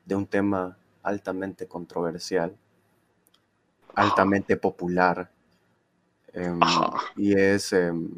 de 0.04 0.14
un 0.14 0.26
tema 0.26 0.76
altamente 1.02 1.66
controversial, 1.66 2.56
altamente 3.94 4.56
popular, 4.56 5.30
em, 6.32 6.60
y 7.16 7.34
es 7.38 7.72
em, 7.72 8.08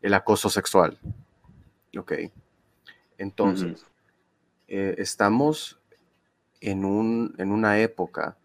el 0.00 0.14
acoso 0.14 0.48
sexual. 0.48 0.98
Ok. 1.96 2.12
Entonces, 3.18 3.84
eh, 4.68 4.94
estamos 4.98 5.80
en, 6.60 6.84
un, 6.84 7.34
en 7.38 7.52
una 7.52 7.78
época 7.80 8.36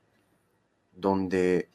donde 0.91 1.69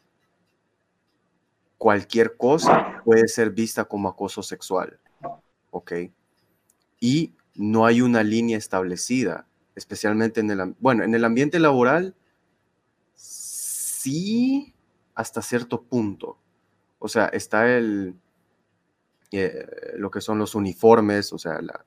cualquier 1.77 2.37
cosa 2.37 3.01
puede 3.05 3.29
ser 3.29 3.51
vista 3.51 3.85
como 3.85 4.09
acoso 4.09 4.43
sexual. 4.43 4.99
¿Ok? 5.71 5.93
Y 7.01 7.35
no 7.55 7.87
hay 7.87 8.01
una 8.01 8.23
línea 8.23 8.57
establecida, 8.59 9.48
especialmente 9.79 10.41
en 10.41 10.51
el, 10.51 10.75
bueno, 10.81 11.05
en 11.05 11.15
el 11.15 11.25
ambiente 11.25 11.59
laboral, 11.59 12.15
sí, 13.15 14.75
hasta 15.15 15.41
cierto 15.41 15.83
punto. 15.83 16.37
O 16.99 17.09
sea, 17.09 17.27
está 17.27 17.77
el, 17.77 18.15
eh, 19.31 19.95
lo 19.97 20.11
que 20.11 20.21
son 20.21 20.39
los 20.39 20.55
uniformes, 20.55 21.33
o 21.33 21.39
sea, 21.39 21.63
la, 21.63 21.85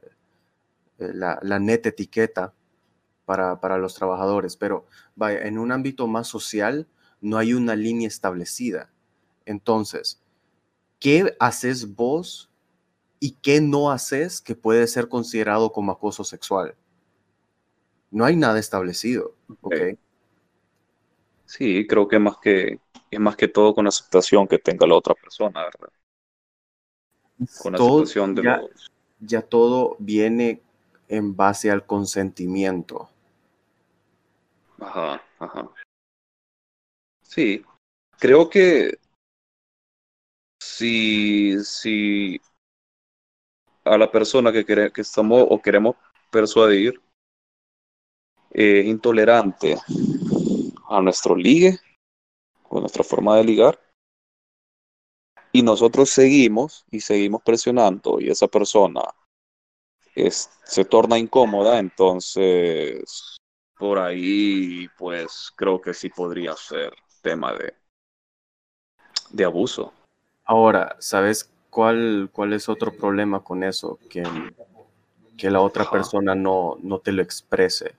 eh, 1.00 1.12
la, 1.13 1.60
neta 1.60 1.89
etiqueta 1.89 2.53
para, 3.25 3.60
para, 3.60 3.77
los 3.77 3.93
trabajadores, 3.93 4.55
pero 4.55 4.86
en 5.19 5.60
un 5.60 5.71
ámbito 5.71 6.07
más 6.07 6.27
social 6.27 6.88
no 7.19 7.38
hay 7.38 7.53
una 7.53 7.75
línea 7.75 8.07
establecida. 8.07 8.89
Entonces, 9.45 10.21
¿qué 11.00 11.36
haces 11.39 11.95
vos 11.95 12.50
y 13.19 13.31
qué 13.41 13.60
no 13.60 13.91
haces 13.91 14.41
que 14.41 14.55
puede 14.55 14.88
ser 14.88 15.10
considerado 15.10 15.71
como 15.74 15.91
acoso 15.91 16.24
sexual? 16.24 16.75
No 18.12 18.25
hay 18.25 18.36
nada 18.36 18.60
establecido, 18.60 19.34
¿ok? 19.62 19.75
Sí, 21.46 21.88
creo 21.88 22.08
que 22.08 22.20
más 22.20 22.38
que 22.38 22.80
es 23.10 23.20
más 23.20 23.36
que 23.36 23.48
todo 23.48 23.74
con 23.74 23.88
aceptación 23.88 24.48
que 24.48 24.60
tenga 24.60 24.88
la 24.88 24.96
otra 24.96 25.15
persona, 25.15 25.63
¿verdad? 25.63 25.89
Con 27.62 27.75
aceptación 27.75 28.36
de 28.36 28.44
ya, 28.44 28.62
ya 29.20 29.41
todo 29.41 29.96
viene 30.00 30.62
en 31.08 31.36
base 31.36 31.72
al 31.72 31.86
consentimiento. 31.86 33.10
Ajá, 34.80 35.22
ajá. 35.39 35.70
Sí, 37.22 37.63
creo 38.18 38.50
que 38.50 38.98
si, 40.60 41.62
si 41.63 42.39
a 43.84 43.98
la 43.98 44.12
persona 44.12 44.51
que, 44.51 44.65
que 44.65 45.01
estamos 45.01 45.46
o 45.50 45.62
queremos 45.62 45.96
persuadir 46.30 47.01
es 48.53 48.86
intolerante 48.86 49.77
a 50.89 51.01
nuestro 51.01 51.36
ligue 51.36 51.79
o 52.70 52.79
nuestra 52.79 53.03
forma 53.03 53.38
de 53.38 53.43
ligar 53.43 53.79
y 55.51 55.62
nosotros 55.63 56.10
seguimos 56.10 56.86
y 56.91 57.01
seguimos 57.01 57.41
presionando 57.43 58.20
y 58.20 58.29
esa 58.29 58.48
persona 58.48 59.01
es, 60.15 60.50
se 60.63 60.86
torna 60.86 61.17
incómoda, 61.17 61.79
entonces 61.79 63.38
por 63.77 64.00
ahí 64.00 64.88
pues 64.98 65.51
creo 65.55 65.81
que 65.81 65.93
sí 65.93 66.10
podría 66.10 66.55
ser 66.55 66.93
tema 67.22 67.53
de, 67.53 67.74
de 69.31 69.43
abuso. 69.43 69.93
Ahora, 70.46 70.96
¿sabes 71.00 71.50
cuál, 71.70 72.29
cuál 72.31 72.53
es 72.53 72.70
otro 72.70 72.91
problema 72.91 73.43
con 73.43 73.63
eso? 73.63 73.98
Que, 74.10 74.24
que 75.38 75.50
la 75.50 75.62
otra 75.62 75.89
persona 75.89 76.36
no, 76.36 76.77
no 76.81 77.00
te 77.00 77.12
lo 77.12 77.22
exprese. 77.22 77.96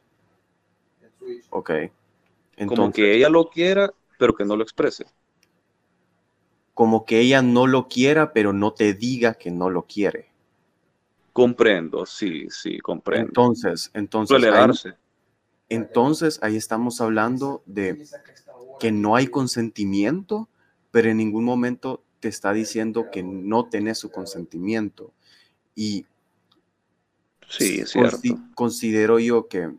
Ok. 1.51 1.71
Entonces, 2.57 2.79
como 2.79 2.93
que 2.93 3.15
ella 3.15 3.29
lo 3.29 3.49
quiera, 3.51 3.93
pero 4.19 4.35
que 4.35 4.45
no 4.45 4.57
lo 4.57 4.63
exprese. 4.63 5.07
Como 6.75 7.05
que 7.05 7.21
ella 7.21 7.43
no 7.43 7.67
lo 7.67 7.89
quiera, 7.89 8.33
pero 8.33 8.53
no 8.53 8.73
te 8.73 8.95
diga 8.95 9.35
que 9.35 9.51
no 9.51 9.71
lo 9.71 9.83
quiere. 9.83 10.31
Comprendo, 11.33 12.05
sí, 12.07 12.47
sí, 12.51 12.79
comprendo. 12.79 13.29
Entonces, 13.29 13.91
entonces. 13.95 14.45
Ahí, 14.45 14.93
entonces 15.69 16.39
ahí 16.43 16.57
estamos 16.57 17.01
hablando 17.01 17.63
de 17.65 18.05
que 18.79 18.93
no 18.93 19.17
hay 19.17 19.29
consentimiento, 19.29 20.49
pero 20.91 21.09
en 21.09 21.17
ningún 21.17 21.45
momento 21.45 22.03
te 22.21 22.29
está 22.29 22.53
diciendo 22.53 23.11
que 23.11 23.23
no 23.23 23.69
tenés 23.69 23.99
su 23.99 24.11
consentimiento. 24.11 25.13
Y 25.75 26.07
sí, 27.49 27.81
es 27.81 27.91
cierto. 27.91 28.19
considero 28.55 29.19
yo 29.19 29.49
que 29.49 29.71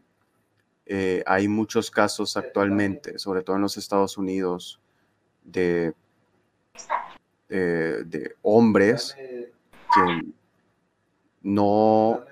eh, 0.86 1.24
hay 1.26 1.48
muchos 1.48 1.90
casos 1.90 2.36
actualmente, 2.36 3.18
sobre 3.20 3.42
todo 3.42 3.56
en 3.56 3.62
los 3.62 3.78
Estados 3.78 4.18
Unidos, 4.18 4.80
de, 5.44 5.94
eh, 7.50 8.04
de 8.06 8.36
hombres 8.42 9.16
que 9.16 10.34
no 11.42 12.24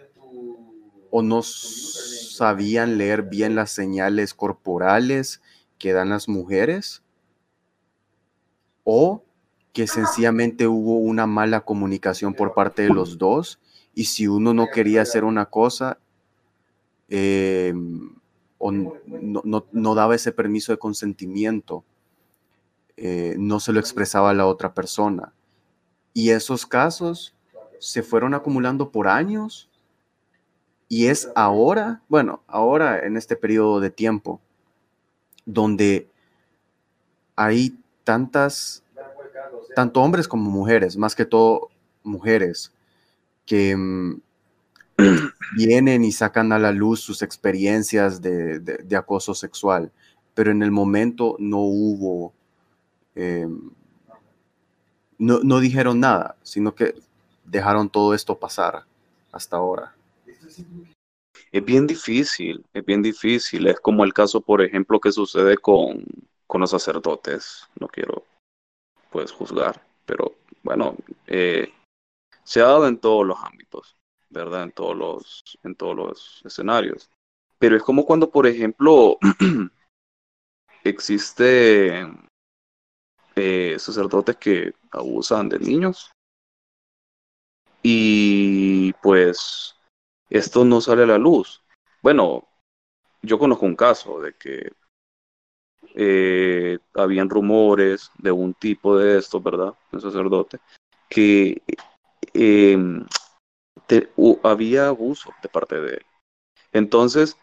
o 1.11 1.21
no 1.21 1.41
sabían 1.43 2.97
leer 2.97 3.23
bien 3.23 3.53
las 3.55 3.71
señales 3.71 4.33
corporales 4.33 5.41
que 5.77 5.91
dan 5.91 6.09
las 6.09 6.29
mujeres 6.29 7.03
o 8.83 9.23
que 9.73 9.87
sencillamente 9.87 10.67
hubo 10.67 10.97
una 10.97 11.27
mala 11.27 11.61
comunicación 11.61 12.33
por 12.33 12.53
parte 12.53 12.83
de 12.83 12.89
los 12.89 13.17
dos 13.17 13.59
y 13.93 14.05
si 14.05 14.27
uno 14.27 14.53
no 14.53 14.67
quería 14.73 15.01
hacer 15.01 15.23
una 15.23 15.45
cosa 15.45 15.97
em, 17.09 18.15
o 18.61 18.71
no, 18.71 19.95
daba 19.95 20.15
ese 20.15 20.31
permiso 20.31 20.71
de 20.71 20.77
consentimiento, 20.77 21.83
eh, 22.95 23.35
no 23.39 23.59
se 23.59 23.73
lo 23.73 23.79
expresaba 23.79 24.29
a 24.29 24.33
la 24.35 24.45
otra 24.45 24.73
persona. 24.73 25.33
Y 26.13 26.29
esos 26.29 26.65
casos 26.65 27.33
se 27.79 28.03
fueron 28.03 28.35
acumulando 28.35 28.91
por 28.91 29.07
años 29.07 29.69
y 30.87 31.07
es 31.07 31.31
ahora, 31.35 32.01
bueno, 32.07 32.43
ahora 32.47 32.99
en 33.05 33.17
este 33.17 33.35
periodo 33.35 33.79
de 33.79 33.89
tiempo, 33.89 34.39
donde 35.45 36.07
hay 37.35 37.75
tantas, 38.03 38.83
tanto 39.75 40.01
hombres 40.01 40.27
como 40.27 40.51
mujeres, 40.51 40.97
más 40.97 41.15
que 41.15 41.25
todo 41.25 41.69
mujeres, 42.03 42.71
que 43.45 43.75
mm, 43.75 44.21
vienen 45.55 46.03
y 46.03 46.11
sacan 46.11 46.51
a 46.51 46.59
la 46.59 46.71
luz 46.71 46.99
sus 46.99 47.21
experiencias 47.21 48.21
de, 48.21 48.95
acoso 48.97 49.33
sexual, 49.33 49.91
pero 50.33 50.51
en 50.51 50.63
el 50.63 50.71
momento 50.71 51.35
no 51.39 51.59
hubo, 51.59 52.33
em, 53.15 53.71
no, 55.17 55.39
no 55.43 55.59
dijeron 55.59 55.99
nada, 55.99 56.35
sino 56.43 56.73
que 56.75 56.95
dejaron 57.45 57.89
todo 57.89 58.13
esto 58.13 58.37
pasar 58.39 58.85
hasta 59.31 59.57
ahora? 59.57 59.93
Es 61.51 61.65
bien 61.65 61.85
difícil, 61.85 62.65
es 62.73 62.85
bien 62.85 63.01
difícil. 63.01 63.67
Es 63.67 63.79
como 63.79 64.03
el 64.03 64.13
caso, 64.13 64.41
por 64.41 64.61
ejemplo, 64.61 64.99
que 64.99 65.11
sucede 65.11 65.57
con, 65.57 66.05
con 66.47 66.61
los 66.61 66.71
sacerdotes. 66.71 67.67
No 67.79 67.87
quiero, 67.87 68.23
pues, 69.11 69.31
juzgar, 69.31 69.85
pero 70.05 70.33
bueno, 70.63 70.95
eh, 71.27 71.73
se 72.43 72.61
ha 72.61 72.65
dado 72.65 72.87
en 72.87 72.97
todos 72.97 73.25
los 73.25 73.37
ámbitos, 73.43 73.95
¿verdad? 74.31 74.63
En 74.63 74.71
todos 74.71 74.95
los, 74.95 75.43
en 75.63 75.75
todos 75.75 75.95
los 75.95 76.41
escenarios. 76.45 77.09
Pero 77.59 77.75
es 77.75 77.83
como 77.83 78.05
cuando, 78.05 78.31
por 78.31 78.47
ejemplo, 78.47 79.17
existe 80.83 82.07
eh, 83.35 83.75
sacerdotes 83.77 84.37
que 84.37 84.73
abusan 84.91 85.47
de 85.49 85.59
niños 85.59 86.11
y 87.83 88.93
pues 88.93 89.75
esto 90.29 90.65
no 90.65 90.81
sale 90.81 91.03
a 91.03 91.07
la 91.07 91.17
luz. 91.17 91.63
Bueno, 92.01 92.47
yo 93.21 93.37
conozco 93.37 93.65
un 93.65 93.75
caso 93.75 94.19
de 94.21 94.33
que 94.33 94.71
eh, 95.95 96.79
habían 96.93 97.29
rumores 97.29 98.11
de 98.17 98.31
un 98.31 98.53
tipo 98.53 98.97
de 98.97 99.17
esto, 99.17 99.41
¿verdad? 99.41 99.73
Un 99.91 100.01
sacerdote, 100.01 100.59
que 101.09 101.61
había 104.43 104.87
abuso 104.87 105.31
de 105.41 105.49
parte 105.49 105.79
de 105.79 105.93
él. 105.95 106.05
Entonces, 106.71 107.37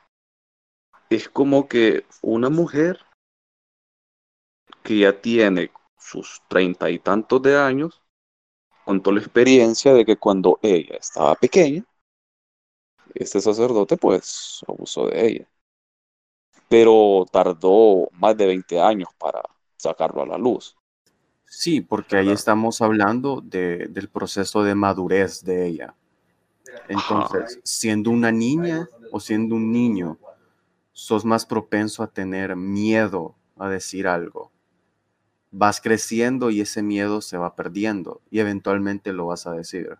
es 1.10 1.28
como 1.28 1.68
que 1.68 2.04
una 2.22 2.50
mujer 2.50 3.00
que 4.82 4.98
ya 4.98 5.20
tiene 5.20 5.70
sus 5.98 6.40
treinta 6.48 6.90
y 6.90 6.98
tantos 6.98 7.42
de 7.42 7.56
años, 7.56 8.00
contó 8.84 9.12
la 9.12 9.20
experiencia 9.20 9.92
de 9.92 10.04
que 10.04 10.16
cuando 10.16 10.58
ella 10.62 10.96
estaba 10.96 11.34
pequeña, 11.34 11.84
este 13.14 13.40
sacerdote 13.40 13.96
pues 13.96 14.60
abusó 14.66 15.08
de 15.08 15.26
ella. 15.26 15.48
Pero 16.68 17.26
tardó 17.30 18.08
más 18.12 18.36
de 18.36 18.46
20 18.46 18.80
años 18.80 19.08
para 19.18 19.42
sacarlo 19.76 20.22
a 20.22 20.26
la 20.26 20.38
luz. 20.38 20.76
Sí, 21.44 21.80
porque 21.80 22.16
ahí 22.16 22.30
estamos 22.30 22.80
hablando 22.82 23.40
del 23.42 24.08
proceso 24.10 24.62
de 24.62 24.74
madurez 24.74 25.42
de 25.44 25.66
ella. 25.66 25.94
Entonces, 26.88 27.60
siendo 27.64 28.10
una 28.10 28.32
niña 28.32 28.88
o 29.12 29.20
siendo 29.20 29.54
un 29.54 29.72
niño, 29.72 30.18
sos 30.92 31.24
más 31.24 31.46
propenso 31.46 32.02
a 32.02 32.08
tener 32.08 32.56
miedo 32.56 33.36
a 33.56 33.68
decir 33.68 34.06
algo. 34.06 34.50
Vas 35.50 35.80
creciendo 35.80 36.50
y 36.50 36.60
ese 36.60 36.82
miedo 36.82 37.20
se 37.20 37.38
va 37.38 37.54
perdiendo 37.54 38.20
y 38.30 38.40
eventualmente 38.40 39.12
lo 39.12 39.26
vas 39.26 39.46
a 39.46 39.52
decir. 39.52 39.96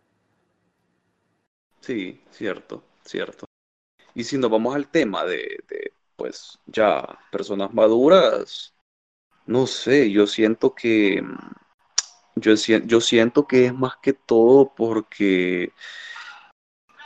Sí, 1.81 2.21
cierto, 2.31 2.83
cierto. 3.05 3.47
Y 4.15 4.25
si 4.25 4.37
nos 4.37 4.51
vamos 4.51 4.75
al 4.75 4.89
tema 4.89 5.25
de, 5.25 5.63
pues, 6.17 6.59
ya 6.67 7.19
personas 7.31 7.73
maduras, 7.73 8.75
no 9.47 9.67
sé, 9.67 10.11
yo 10.11 10.27
siento 10.27 10.75
que, 10.75 11.23
yo, 12.35 12.55
yo 12.55 13.01
siento 13.01 13.47
que 13.47 13.67
es 13.67 13.75
más 13.75 13.97
que 14.03 14.13
todo 14.13 14.75
porque 14.75 15.73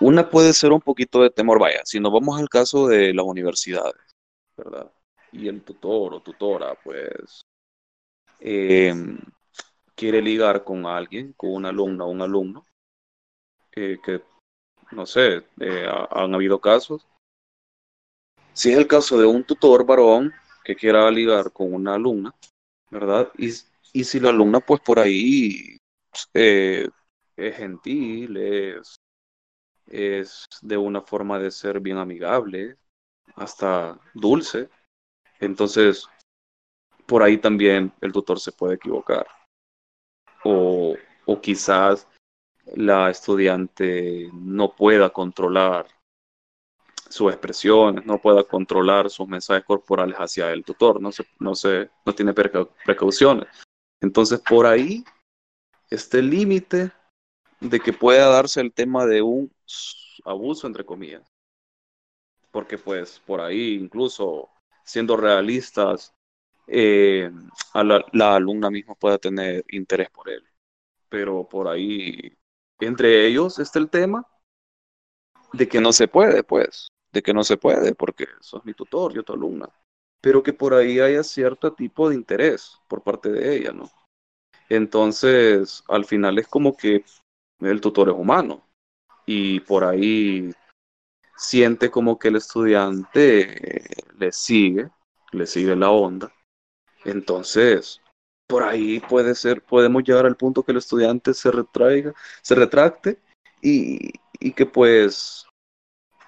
una 0.02 0.28
puede 0.28 0.52
ser 0.52 0.72
un 0.72 0.80
poquito 0.80 1.22
de 1.22 1.30
temor, 1.30 1.58
vaya, 1.58 1.80
si 1.84 2.00
nos 2.00 2.12
vamos 2.12 2.38
al 2.38 2.48
caso 2.48 2.88
de 2.88 3.14
las 3.14 3.24
universidades, 3.24 3.94
¿verdad? 4.56 4.90
Y 5.30 5.48
el 5.48 5.62
tutor 5.62 6.14
o 6.14 6.20
tutora, 6.20 6.74
pues, 6.82 7.42
em, 8.40 9.18
quiere 9.94 10.20
ligar 10.20 10.64
con 10.64 10.86
alguien, 10.86 11.32
con 11.34 11.52
una 11.54 11.68
alumna 11.68 12.04
o 12.04 12.10
un 12.10 12.20
alumno, 12.20 12.66
eh, 13.76 13.98
que, 14.04 14.22
no 14.90 15.06
sé, 15.06 15.44
eh, 15.60 15.86
han 16.10 16.34
habido 16.34 16.60
casos. 16.60 17.06
Si 18.52 18.70
es 18.70 18.76
el 18.76 18.86
caso 18.86 19.18
de 19.18 19.24
un 19.24 19.44
tutor 19.44 19.86
varón 19.86 20.32
que 20.64 20.76
quiera 20.76 21.10
ligar 21.10 21.52
con 21.52 21.72
una 21.72 21.94
alumna, 21.94 22.34
¿verdad? 22.90 23.30
Y, 23.38 23.48
y 23.92 24.04
si 24.04 24.20
la 24.20 24.30
alumna, 24.30 24.60
pues 24.60 24.80
por 24.80 24.98
ahí 24.98 25.78
eh, 26.34 26.88
es 27.36 27.56
gentil, 27.56 28.36
es 28.36 28.96
es 29.92 30.46
de 30.62 30.76
una 30.76 31.02
forma 31.02 31.38
de 31.38 31.50
ser 31.50 31.78
bien 31.78 31.98
amigable, 31.98 32.76
hasta 33.36 34.00
dulce. 34.14 34.68
Entonces, 35.38 36.08
por 37.06 37.22
ahí 37.22 37.38
también 37.38 37.92
el 38.00 38.10
tutor 38.10 38.40
se 38.40 38.52
puede 38.52 38.74
equivocar. 38.74 39.26
O, 40.44 40.96
o 41.26 41.40
quizás 41.40 42.08
la 42.74 43.10
estudiante 43.10 44.30
no 44.32 44.74
pueda 44.74 45.10
controlar 45.10 45.86
sus 47.12 47.30
expresiones, 47.30 48.06
no 48.06 48.18
pueda 48.18 48.42
controlar 48.44 49.10
sus 49.10 49.28
mensajes 49.28 49.64
corporales 49.64 50.16
hacia 50.16 50.50
el 50.50 50.64
tutor, 50.64 51.00
no, 51.00 51.12
se, 51.12 51.26
no, 51.38 51.54
se, 51.54 51.90
no 52.06 52.14
tiene 52.14 52.32
precauciones. 52.32 53.48
Entonces, 54.00 54.40
por 54.40 54.64
ahí, 54.64 55.04
este 55.90 56.22
límite 56.22 56.90
de 57.62 57.80
que 57.80 57.92
pueda 57.92 58.28
darse 58.28 58.60
el 58.60 58.72
tema 58.72 59.06
de 59.06 59.22
un 59.22 59.52
abuso, 60.24 60.66
entre 60.66 60.84
comillas. 60.84 61.22
Porque 62.50 62.76
pues 62.76 63.20
por 63.20 63.40
ahí, 63.40 63.74
incluso 63.74 64.50
siendo 64.84 65.16
realistas, 65.16 66.12
eh, 66.66 67.30
la, 67.74 68.34
alumna 68.34 68.70
misma 68.70 68.94
pueda 68.94 69.18
tener 69.18 69.64
interés 69.70 70.10
por 70.10 70.28
él. 70.28 70.44
Pero 71.08 71.48
por 71.48 71.68
ahí, 71.68 72.36
entre 72.80 73.26
ellos 73.26 73.58
está 73.58 73.78
el 73.78 73.90
tema 73.90 74.26
de 75.52 75.68
que 75.68 75.80
no 75.80 75.92
se 75.92 76.08
puede, 76.08 76.42
pues, 76.42 76.88
de 77.12 77.22
que 77.22 77.34
no 77.34 77.44
se 77.44 77.56
puede, 77.56 77.94
porque 77.94 78.26
sos 78.40 78.64
mi 78.64 78.74
tutor, 78.74 79.12
yo 79.12 79.22
tu 79.22 79.34
alumna. 79.34 79.68
Pero 80.20 80.42
que 80.42 80.52
por 80.52 80.74
ahí 80.74 81.00
haya 81.00 81.22
cierto 81.22 81.72
tipo 81.74 82.08
de 82.08 82.14
interés 82.16 82.78
por 82.88 83.02
parte 83.02 83.30
de 83.30 83.56
ella, 83.56 83.72
¿no? 83.72 83.90
Entonces, 84.68 85.84
al 85.88 86.04
final 86.04 86.38
es 86.38 86.48
como 86.48 86.76
que 86.76 87.04
el 87.64 87.80
tutor 87.80 88.08
es 88.08 88.14
humano 88.14 88.66
y 89.26 89.60
por 89.60 89.84
ahí 89.84 90.50
siente 91.36 91.90
como 91.90 92.18
que 92.18 92.28
el 92.28 92.36
estudiante 92.36 93.82
le 94.18 94.32
sigue, 94.32 94.90
le 95.32 95.46
sigue 95.46 95.76
la 95.76 95.90
onda. 95.90 96.32
Entonces, 97.04 98.00
por 98.46 98.62
ahí 98.62 99.00
puede 99.00 99.34
ser, 99.34 99.62
podemos 99.62 100.04
llegar 100.04 100.26
al 100.26 100.36
punto 100.36 100.62
que 100.62 100.72
el 100.72 100.78
estudiante 100.78 101.34
se 101.34 101.50
retraiga, 101.50 102.14
se 102.42 102.54
retracte 102.54 103.18
y, 103.60 104.12
y 104.38 104.52
que 104.52 104.66
pues 104.66 105.46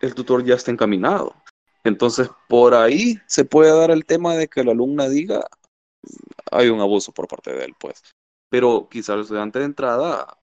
el 0.00 0.14
tutor 0.14 0.44
ya 0.44 0.54
esté 0.54 0.70
encaminado. 0.70 1.34
Entonces, 1.84 2.30
por 2.48 2.74
ahí 2.74 3.18
se 3.26 3.44
puede 3.44 3.76
dar 3.76 3.90
el 3.90 4.06
tema 4.06 4.34
de 4.34 4.48
que 4.48 4.64
la 4.64 4.72
alumna 4.72 5.08
diga, 5.08 5.46
hay 6.50 6.68
un 6.68 6.80
abuso 6.80 7.12
por 7.12 7.28
parte 7.28 7.52
de 7.52 7.64
él, 7.64 7.74
pues. 7.78 8.02
Pero 8.48 8.88
quizá 8.90 9.14
el 9.14 9.20
estudiante 9.20 9.58
de 9.58 9.66
entrada 9.66 10.38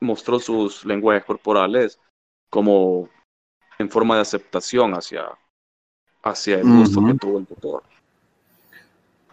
mostró 0.00 0.40
sus 0.40 0.84
lenguajes 0.84 1.24
corporales 1.24 2.00
como 2.48 3.08
en 3.78 3.88
forma 3.88 4.16
de 4.16 4.22
aceptación 4.22 4.92
hacia, 4.92 5.26
hacia 6.22 6.56
el 6.56 6.64
gusto 6.64 7.04
que 7.06 7.14
tuvo 7.14 7.38
el 7.38 7.46
tutor. 7.46 7.82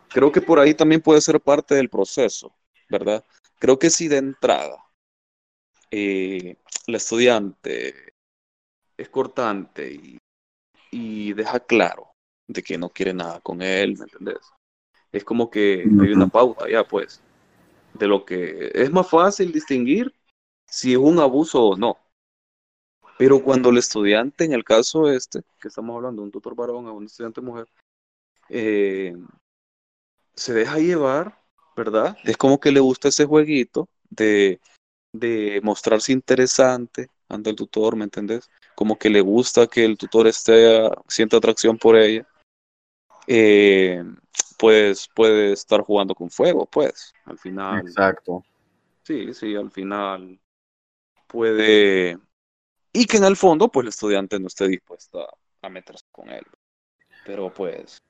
Creo 0.09 0.31
que 0.31 0.41
por 0.41 0.59
ahí 0.59 0.73
también 0.73 1.01
puede 1.01 1.21
ser 1.21 1.41
parte 1.41 1.75
del 1.75 1.89
proceso, 1.89 2.53
¿verdad? 2.89 3.25
Creo 3.59 3.77
que 3.77 3.89
si 3.89 4.07
de 4.07 4.17
entrada 4.17 4.77
eh, 5.91 6.55
la 6.85 6.97
estudiante 6.97 8.13
es 8.97 9.09
cortante 9.09 9.91
y, 9.91 10.17
y, 10.91 11.33
deja 11.33 11.59
claro 11.59 12.11
de 12.47 12.63
que 12.63 12.77
no 12.77 12.89
quiere 12.89 13.13
nada 13.13 13.39
con 13.41 13.61
él, 13.61 13.97
¿me 13.97 14.05
entendés? 14.05 14.39
Es 15.11 15.23
como 15.23 15.49
que 15.49 15.81
hay 15.81 16.11
una 16.13 16.27
pauta 16.27 16.69
ya, 16.69 16.85
pues, 16.85 17.21
de 17.93 18.07
lo 18.07 18.25
que 18.25 18.71
es 18.73 18.91
más 18.91 19.09
fácil 19.09 19.51
distinguir 19.51 20.13
si 20.67 20.93
es 20.93 20.97
un 20.97 21.19
abuso 21.19 21.63
o 21.63 21.77
no. 21.77 21.97
Pero 23.17 23.41
cuando 23.41 23.69
el 23.69 23.77
estudiante, 23.77 24.43
en 24.43 24.53
el 24.53 24.63
caso 24.63 25.09
este, 25.09 25.41
que 25.59 25.69
estamos 25.69 25.95
hablando, 25.95 26.21
un 26.21 26.31
tutor 26.31 26.55
varón 26.55 26.87
o 26.87 26.93
un 26.93 27.05
estudiante 27.05 27.41
mujer, 27.41 27.67
eh, 28.49 29.15
se 30.35 30.53
deja 30.53 30.77
llevar, 30.77 31.41
¿verdad? 31.75 32.15
Es 32.23 32.37
como 32.37 32.59
que 32.59 32.71
le 32.71 32.79
gusta 32.79 33.07
ese 33.07 33.25
jueguito 33.25 33.89
de, 34.09 34.59
de 35.13 35.59
mostrarse 35.63 36.11
interesante 36.11 37.09
ante 37.27 37.49
el 37.49 37.55
tutor, 37.55 37.95
¿me 37.95 38.03
entendés? 38.03 38.49
Como 38.75 38.97
que 38.99 39.09
le 39.09 39.21
gusta 39.21 39.65
que 39.65 39.83
el 39.83 39.97
tutor 39.97 40.27
esté, 40.27 40.89
sienta 41.07 41.37
atracción 41.37 41.77
por 41.77 41.95
ella. 41.95 42.27
Eh, 43.25 44.03
pues 44.59 45.09
puede 45.13 45.53
estar 45.53 45.81
jugando 45.81 46.13
con 46.13 46.29
fuego, 46.29 46.65
pues, 46.65 47.13
al 47.25 47.37
final. 47.37 47.79
Exacto. 47.79 48.43
Sí, 49.03 49.33
sí, 49.33 49.55
al 49.55 49.71
final 49.71 50.39
puede, 51.27 52.17
y 52.93 53.05
que 53.05 53.17
en 53.17 53.25
el 53.25 53.35
fondo, 53.35 53.69
pues 53.69 53.83
el 53.83 53.89
estudiante 53.89 54.39
no 54.39 54.47
esté 54.47 54.67
dispuesto 54.67 55.27
a, 55.61 55.69
meterse 55.69 56.05
con 56.11 56.29
él. 56.29 56.43
Pero 57.25 57.53
pues, 57.53 58.01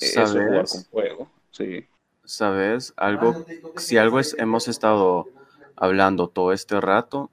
eso 0.00 0.22
es 0.22 0.30
jugar 0.32 0.66
con 0.66 0.84
fuego, 0.86 1.30
sí. 1.50 1.86
¿Sabes? 2.24 2.92
Algo, 2.96 3.46
si 3.76 3.96
algo 3.96 4.18
es, 4.18 4.34
hemos 4.38 4.68
estado 4.68 5.28
hablando 5.76 6.28
todo 6.28 6.52
este 6.52 6.80
rato, 6.80 7.30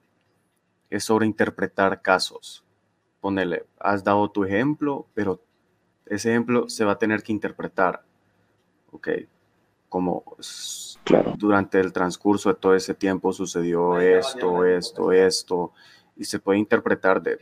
es 0.88 1.04
sobre 1.04 1.26
interpretar 1.26 2.02
casos. 2.02 2.64
Ponele, 3.20 3.66
has 3.80 4.04
dado 4.04 4.30
tu 4.30 4.44
ejemplo, 4.44 5.06
pero 5.12 5.40
ese 6.06 6.30
ejemplo 6.30 6.68
se 6.68 6.84
va 6.84 6.92
a 6.92 6.98
tener 6.98 7.22
que 7.22 7.32
interpretar. 7.32 8.04
Ok, 8.92 9.08
como 9.88 10.24
claro. 11.04 11.34
durante 11.36 11.80
el 11.80 11.92
transcurso 11.92 12.50
de 12.50 12.56
todo 12.56 12.74
ese 12.74 12.94
tiempo 12.94 13.32
sucedió 13.32 13.98
esto, 13.98 14.64
esto, 14.64 15.12
esto, 15.12 15.72
y 16.16 16.24
se 16.24 16.38
puede 16.38 16.58
interpretar 16.58 17.22
de 17.22 17.38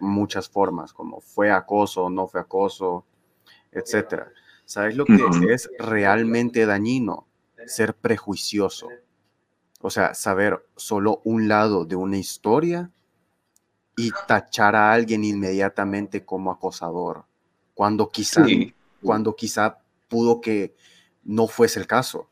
muchas 0.00 0.48
formas, 0.48 0.92
como 0.92 1.20
fue 1.20 1.50
acoso, 1.50 2.08
no 2.10 2.26
fue 2.26 2.40
acoso, 2.40 3.04
etcétera. 3.70 4.32
¿Sabes 4.64 4.96
lo 4.96 5.04
que 5.04 5.14
es 5.50 5.70
realmente 5.78 6.66
dañino? 6.66 7.26
Ser 7.66 7.94
prejuicioso. 7.94 8.88
O 9.80 9.90
sea, 9.90 10.14
saber 10.14 10.66
solo 10.76 11.20
un 11.24 11.48
lado 11.48 11.84
de 11.84 11.96
una 11.96 12.18
historia 12.18 12.90
y 13.96 14.10
tachar 14.26 14.76
a 14.76 14.92
alguien 14.92 15.24
inmediatamente 15.24 16.24
como 16.24 16.50
acosador, 16.50 17.24
cuando 17.74 18.08
quizás 18.08 18.46
cuando 19.02 19.34
quizá 19.34 19.78
pudo 20.08 20.40
que 20.40 20.74
no 21.28 21.46
fuese 21.46 21.78
el 21.78 21.86
caso. 21.86 22.30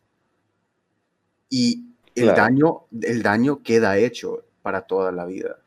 Y 1.50 1.84
el, 2.14 2.34
daño, 2.34 2.86
el 3.02 3.22
daño 3.22 3.62
queda 3.62 3.98
hecho 3.98 4.44
para 4.62 4.86
toda 4.86 5.12
la 5.12 5.26
vida. 5.26 5.58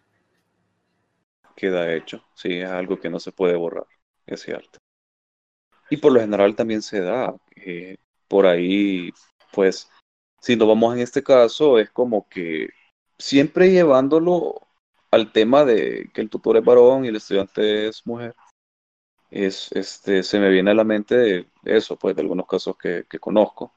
Queda 1.56 1.94
hecho, 1.94 2.24
sí, 2.34 2.54
es 2.60 2.70
algo 2.70 3.00
que 3.00 3.10
no 3.10 3.20
se 3.20 3.32
puede 3.32 3.56
borrar, 3.56 3.86
es 4.26 4.42
cierto. 4.42 4.80
Y 5.90 5.98
por 5.98 6.12
lo 6.12 6.20
general 6.20 6.56
también 6.56 6.82
se 6.82 7.02
da, 7.02 7.36
por 8.28 8.48
ahí, 8.48 9.12
pues, 9.54 9.90
si 10.42 10.56
nos 10.56 10.68
vamos 10.68 10.96
en 10.96 11.02
este 11.02 11.22
caso, 11.22 11.78
es 11.78 11.90
como 11.92 12.28
que 12.30 12.70
siempre 13.18 13.72
llevándolo 13.72 14.68
al 15.12 15.32
tema 15.32 15.66
de 15.66 16.10
que 16.14 16.22
el 16.22 16.30
tutor 16.30 16.58
es 16.58 16.66
varón 16.66 17.06
y 17.06 17.10
el 17.10 17.18
estudiante 17.18 17.88
es 17.88 18.06
mujer, 18.08 18.36
es, 19.30 19.72
este, 19.72 20.24
se 20.24 20.40
me 20.40 20.50
viene 20.50 20.72
a 20.72 20.76
la 20.76 20.84
mente 20.84 21.16
de 21.16 21.48
eso, 21.64 21.98
pues, 21.98 22.16
de 22.16 22.22
algunos 22.22 22.48
casos 22.48 22.78
que, 22.78 23.06
que 23.10 23.20
conozco, 23.20 23.74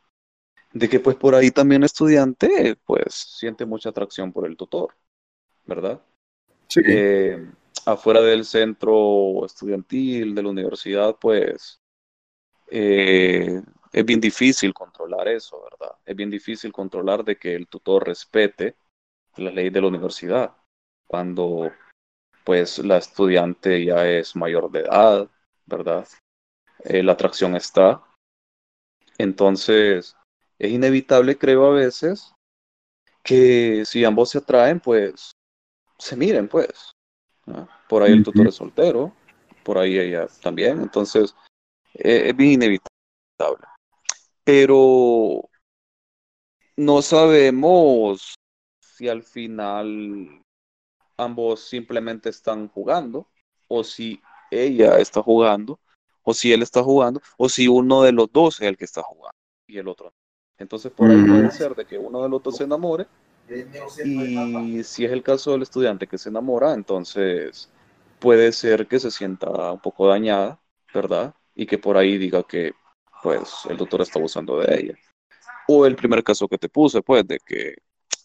de 0.73 0.89
que 0.89 1.01
pues 1.01 1.17
por 1.17 1.35
ahí 1.35 1.51
también 1.51 1.83
el 1.83 1.87
estudiante, 1.87 2.77
pues, 2.85 3.15
siente 3.15 3.67
mucha 3.67 3.91
atracción 3.91 4.33
por 4.33 4.47
el 4.47 4.57
tutor, 4.57 4.95
¿verdad? 5.67 6.01
Sí. 6.69 6.81
Eh, 6.87 7.51
afuera 7.87 8.21
del 8.21 8.45
centro 8.45 9.45
estudiantil, 9.45 10.35
de 10.35 10.43
la 10.43 10.49
universidad, 10.49 11.17
pues, 11.21 11.81
eh, 12.71 13.61
es 13.93 14.05
bien 14.07 14.21
difícil 14.21 14.73
controlar 14.73 15.29
eso, 15.29 15.63
¿verdad? 15.63 15.95
Es 16.07 16.17
bien 16.17 16.31
difícil 16.31 16.73
controlar 16.73 17.23
de 17.25 17.37
que 17.37 17.55
el 17.55 17.69
tutor 17.69 18.07
respete 18.07 18.77
las 19.37 19.53
leyes 19.53 19.73
de 19.73 19.81
la 19.81 19.89
universidad. 19.89 20.57
Cuando 21.07 21.71
pues 22.45 22.79
la 22.79 22.97
estudiante 22.97 23.85
ya 23.85 24.09
es 24.09 24.35
mayor 24.35 24.71
de 24.71 24.81
edad, 24.81 25.31
¿verdad? 25.73 26.07
Eh, 26.85 27.03
la 27.03 27.13
atracción 27.13 27.57
está. 27.57 28.03
Entonces, 29.19 30.17
es 30.59 30.71
inevitable, 30.71 31.39
creo, 31.39 31.67
a 31.67 31.71
veces, 31.71 32.35
que 33.23 33.85
si 33.85 34.05
ambos 34.05 34.31
se 34.31 34.39
atraen, 34.39 34.81
pues 34.81 35.33
se 35.99 36.17
miren, 36.17 36.49
pues. 36.49 36.93
Por 37.89 38.03
ahí 38.03 38.13
el 38.13 38.23
tutor 38.23 38.49
es 38.49 38.55
soltero, 38.55 39.13
por 39.65 39.79
ahí 39.79 39.99
ella 39.99 40.27
también. 40.43 40.81
Entonces, 40.81 41.35
eh, 41.95 42.29
es 42.29 42.37
bien 42.37 42.53
inevitable. 42.53 43.67
Pero 44.45 45.49
no 46.77 47.03
sabemos 47.03 48.35
si 48.81 49.09
al 49.09 49.23
final 49.23 50.43
ambos 51.17 51.61
simplemente 51.69 52.29
están 52.29 52.69
jugando 52.69 53.29
o 53.69 53.85
si 53.85 54.21
ella 54.53 54.99
está 54.99 55.23
jugando 55.23 55.79
o 56.23 56.35
si 56.35 56.53
él 56.53 56.63
está 56.63 56.83
jugando 56.83 57.21
o 57.37 57.49
si 57.49 57.69
uno 57.69 58.03
de 58.03 58.13
los 58.13 58.31
dos 58.33 58.61
es 58.61 58.69
el 58.69 58.77
que 58.77 58.85
está 58.85 59.03
jugando 59.03 59.37
y 59.67 59.79
el 59.79 59.89
otro 59.89 60.13
Entonces 60.59 60.93
por 60.93 61.11
ahí 61.11 61.23
puede 61.25 61.51
ser 61.51 61.75
de 61.75 61.85
que 61.87 61.99
uno 61.99 62.23
de 62.23 62.29
los 62.29 62.43
dos 62.43 62.57
se 62.57 62.65
enamore 62.65 63.07
y 64.05 64.83
si 64.85 65.05
es 65.05 65.13
el 65.13 65.23
caso 65.23 65.53
del 65.53 65.63
estudiante 65.63 66.07
que 66.07 66.19
se 66.19 66.29
enamora, 66.29 66.75
entonces 66.75 67.71
puede 68.19 68.53
ser 68.53 68.87
que 68.87 68.99
se 68.99 69.11
sienta 69.11 69.73
un 69.73 69.81
poco 69.81 70.07
dañada, 70.07 70.61
¿verdad? 70.95 71.35
Y 71.55 71.67
que 71.67 71.79
por 71.79 71.97
ahí 71.97 72.19
diga 72.19 72.43
que 72.45 72.73
pues 73.23 73.67
el 73.69 73.77
doctor 73.77 74.01
está 74.01 74.19
abusando 74.19 74.59
de 74.61 74.75
ella. 74.75 74.95
O 75.69 75.87
el 75.87 75.97
primer 75.97 76.25
caso 76.25 76.49
que 76.49 76.59
te 76.59 76.69
puse, 76.69 77.03
pues, 77.03 77.27
de 77.27 77.39
que 77.39 77.77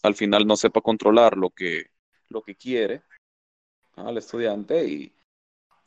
al 0.02 0.14
final 0.14 0.46
no 0.46 0.56
sepa 0.56 0.80
controlar 0.80 1.36
lo 1.36 1.50
que, 1.50 1.86
lo 2.28 2.42
que 2.42 2.56
quiere 2.56 3.02
al 3.96 4.18
estudiante 4.18 4.84
y, 4.84 5.12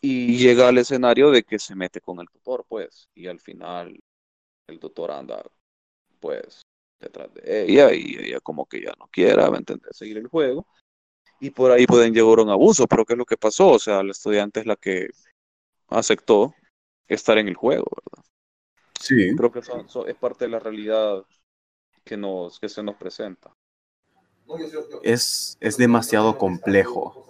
y 0.02 0.38
llega 0.38 0.68
al 0.68 0.80
escenario 0.80 1.30
de 1.30 1.44
que 1.44 1.60
se 1.60 1.76
mete 1.76 2.02
con 2.02 2.20
el 2.20 2.28
tutor, 2.28 2.66
pues, 2.68 3.08
y 3.14 3.28
al 3.28 3.40
final 3.40 4.00
el 4.68 4.80
tutor 4.80 5.12
anda, 5.12 5.44
pues, 6.20 6.64
detrás 7.00 7.34
de 7.34 7.64
ella 7.64 7.94
y 7.94 8.18
ella 8.18 8.40
como 8.40 8.66
que 8.66 8.82
ya 8.82 8.94
no 8.98 9.08
quiera, 9.08 9.50
¿me 9.52 9.58
entiendes? 9.58 9.96
Seguir 9.96 10.18
el 10.18 10.28
juego. 10.28 10.66
Y 11.40 11.50
por 11.52 11.72
ahí 11.72 11.86
pueden 11.86 12.14
llegar 12.14 12.40
a 12.40 12.44
un 12.44 12.50
abuso, 12.50 12.88
pero 12.88 13.06
¿qué 13.06 13.14
es 13.14 13.20
lo 13.20 13.26
que 13.26 13.38
pasó? 13.38 13.70
O 13.70 13.80
sea, 13.80 14.04
la 14.04 14.12
estudiante 14.12 14.60
es 14.60 14.66
la 14.66 14.76
que 14.76 15.10
aceptó 15.88 16.54
estar 17.08 17.38
en 17.38 17.48
el 17.48 17.56
juego, 17.56 17.86
¿verdad? 17.96 18.26
Sí. 19.00 19.36
Creo 19.36 19.52
que 19.52 19.60
eso, 19.60 20.08
es 20.08 20.16
parte 20.16 20.46
de 20.46 20.52
la 20.52 20.60
realidad 20.60 21.26
que, 22.04 22.18
nos, 22.18 22.60
que 22.60 22.70
se 22.70 22.84
nos 22.84 22.96
presenta. 22.96 23.52
Es, 25.04 25.58
es 25.60 25.78
demasiado 25.78 26.38
complejo. 26.38 27.26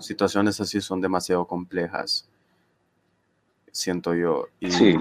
Situaciones 0.00 0.60
así 0.60 0.80
son 0.80 1.00
demasiado 1.00 1.46
complejas, 1.46 2.28
siento 3.70 4.14
yo. 4.14 4.48
Y, 4.58 4.70
sí. 4.70 4.96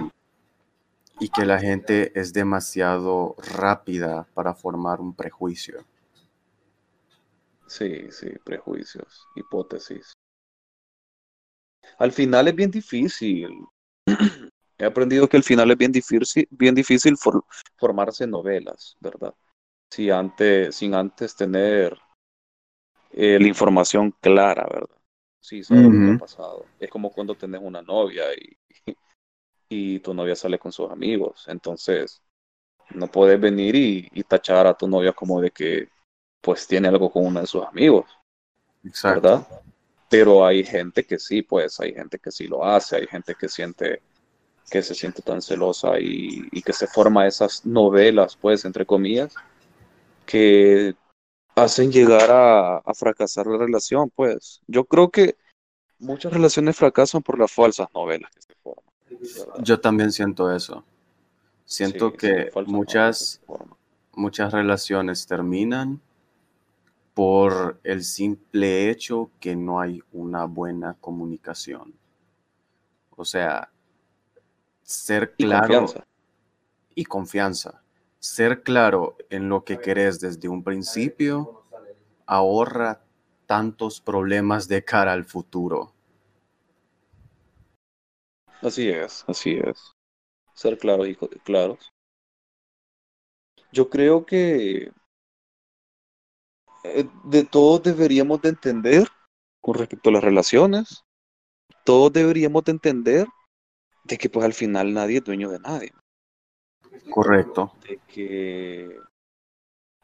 y 1.19 1.29
que 1.29 1.45
la 1.45 1.59
gente 1.59 2.11
es 2.19 2.33
demasiado 2.33 3.35
rápida 3.55 4.27
para 4.33 4.53
formar 4.53 5.01
un 5.01 5.13
prejuicio. 5.13 5.85
Sí, 7.67 8.11
sí, 8.11 8.29
prejuicios, 8.43 9.27
hipótesis. 9.35 10.13
Al 11.99 12.11
final 12.11 12.47
es 12.47 12.55
bien 12.55 12.71
difícil. 12.71 13.65
He 14.77 14.85
aprendido 14.85 15.27
que 15.27 15.37
al 15.37 15.43
final 15.43 15.69
es 15.71 15.77
bien 15.77 15.91
difícil, 15.91 16.47
bien 16.49 16.73
difícil 16.73 17.15
formarse 17.77 18.25
novelas, 18.25 18.95
¿verdad? 18.99 19.35
Si 19.91 20.09
antes, 20.09 20.75
sin 20.75 20.93
antes 20.93 21.35
tener 21.35 21.99
eh, 23.11 23.39
la 23.39 23.47
información 23.47 24.13
clara, 24.21 24.67
¿verdad? 24.71 24.95
Sí, 25.39 25.63
saber 25.63 25.85
lo 25.85 25.91
que 25.91 26.15
ha 26.15 26.19
pasado. 26.19 26.65
Es 26.79 26.89
como 26.89 27.11
cuando 27.11 27.35
tenés 27.35 27.61
una 27.63 27.81
novia 27.81 28.25
y, 28.35 28.57
y 29.69 29.99
tu 29.99 30.13
novia 30.13 30.35
sale 30.35 30.59
con 30.59 30.71
sus 30.71 30.89
amigos. 30.91 31.45
Entonces, 31.47 32.21
no 32.91 33.07
puedes 33.07 33.39
venir 33.39 33.75
y, 33.75 34.09
y, 34.13 34.23
tachar 34.23 34.67
a 34.67 34.73
tu 34.73 34.87
novia 34.87 35.13
como 35.13 35.41
de 35.41 35.51
que 35.51 35.89
pues 36.41 36.67
tiene 36.67 36.87
algo 36.87 37.11
con 37.11 37.25
uno 37.25 37.41
de 37.41 37.47
sus 37.47 37.63
amigos. 37.63 38.05
Exacto. 38.83 39.21
¿Verdad? 39.21 39.47
Pero 40.09 40.45
hay 40.45 40.63
gente 40.63 41.05
que 41.05 41.19
sí, 41.19 41.41
pues, 41.41 41.79
hay 41.79 41.93
gente 41.93 42.17
que 42.19 42.31
sí 42.31 42.47
lo 42.47 42.65
hace, 42.65 42.97
hay 42.97 43.07
gente 43.07 43.35
que 43.35 43.47
siente 43.47 44.01
que 44.69 44.83
se 44.83 44.93
siente 44.93 45.23
tan 45.23 45.41
celosa 45.41 45.99
y, 45.99 46.47
y 46.51 46.61
que 46.61 46.73
se 46.73 46.85
forma 46.85 47.25
esas 47.25 47.65
novelas, 47.65 48.37
pues, 48.39 48.65
entre 48.65 48.85
comillas, 48.85 49.33
que 50.27 50.93
hacen 51.61 51.91
llegar 51.91 52.31
a, 52.31 52.77
a, 52.77 52.93
fracasar 52.93 53.47
la 53.47 53.57
relación, 53.57 54.09
pues. 54.15 54.61
Yo 54.67 54.85
creo 54.85 55.09
que 55.09 55.37
muchas 55.99 56.33
relaciones 56.33 56.75
fracasan 56.75 57.21
por 57.21 57.37
las 57.37 57.51
falsas 57.51 57.87
novelas 57.93 58.31
que 58.33 58.41
se 58.41 58.55
forman. 58.55 58.85
¿verdad? 59.09 59.63
Yo 59.63 59.79
también 59.79 60.11
siento 60.11 60.53
eso. 60.53 60.83
Siento 61.65 62.09
sí, 62.11 62.17
que 62.17 62.51
muchas, 62.65 63.41
muchas 64.13 64.51
relaciones 64.51 65.27
terminan 65.27 66.01
por 67.13 67.79
el 67.83 68.03
simple 68.03 68.89
hecho 68.89 69.29
que 69.39 69.55
no 69.55 69.79
hay 69.79 70.01
una 70.11 70.45
buena 70.45 70.95
comunicación. 70.99 71.93
O 73.15 73.25
sea, 73.25 73.69
ser 74.81 75.33
claro 75.33 75.65
y 75.65 75.77
confianza. 75.77 76.07
y 76.95 77.03
confianza. 77.05 77.81
Ser 78.19 78.63
claro 78.63 79.17
en 79.29 79.49
lo 79.49 79.63
que 79.63 79.79
querés 79.79 80.19
desde 80.19 80.49
un 80.49 80.63
principio 80.63 81.63
ahorra 82.25 83.01
tantos 83.45 84.01
problemas 84.01 84.67
de 84.67 84.83
cara 84.83 85.13
al 85.13 85.25
futuro. 85.25 85.93
Así 88.61 88.89
es, 88.89 89.23
así 89.27 89.59
es. 89.63 89.95
Ser 90.53 90.77
claro 90.77 91.05
y 91.05 91.15
claros. 91.15 91.91
Yo 93.71 93.89
creo 93.89 94.25
que 94.25 94.91
eh, 96.83 97.09
de 97.23 97.43
todos 97.45 97.83
deberíamos 97.83 98.41
de 98.41 98.49
entender 98.49 99.07
con 99.61 99.75
respecto 99.75 100.09
a 100.09 100.13
las 100.13 100.23
relaciones, 100.23 101.03
todos 101.83 102.11
deberíamos 102.11 102.63
de 102.63 102.71
entender 102.71 103.27
de 104.03 104.17
que 104.17 104.29
pues 104.29 104.45
al 104.45 104.53
final 104.53 104.93
nadie 104.93 105.17
es 105.17 105.23
dueño 105.23 105.49
de 105.49 105.59
nadie. 105.59 105.91
Correcto. 107.09 107.73
De 107.87 107.99
que 108.07 108.99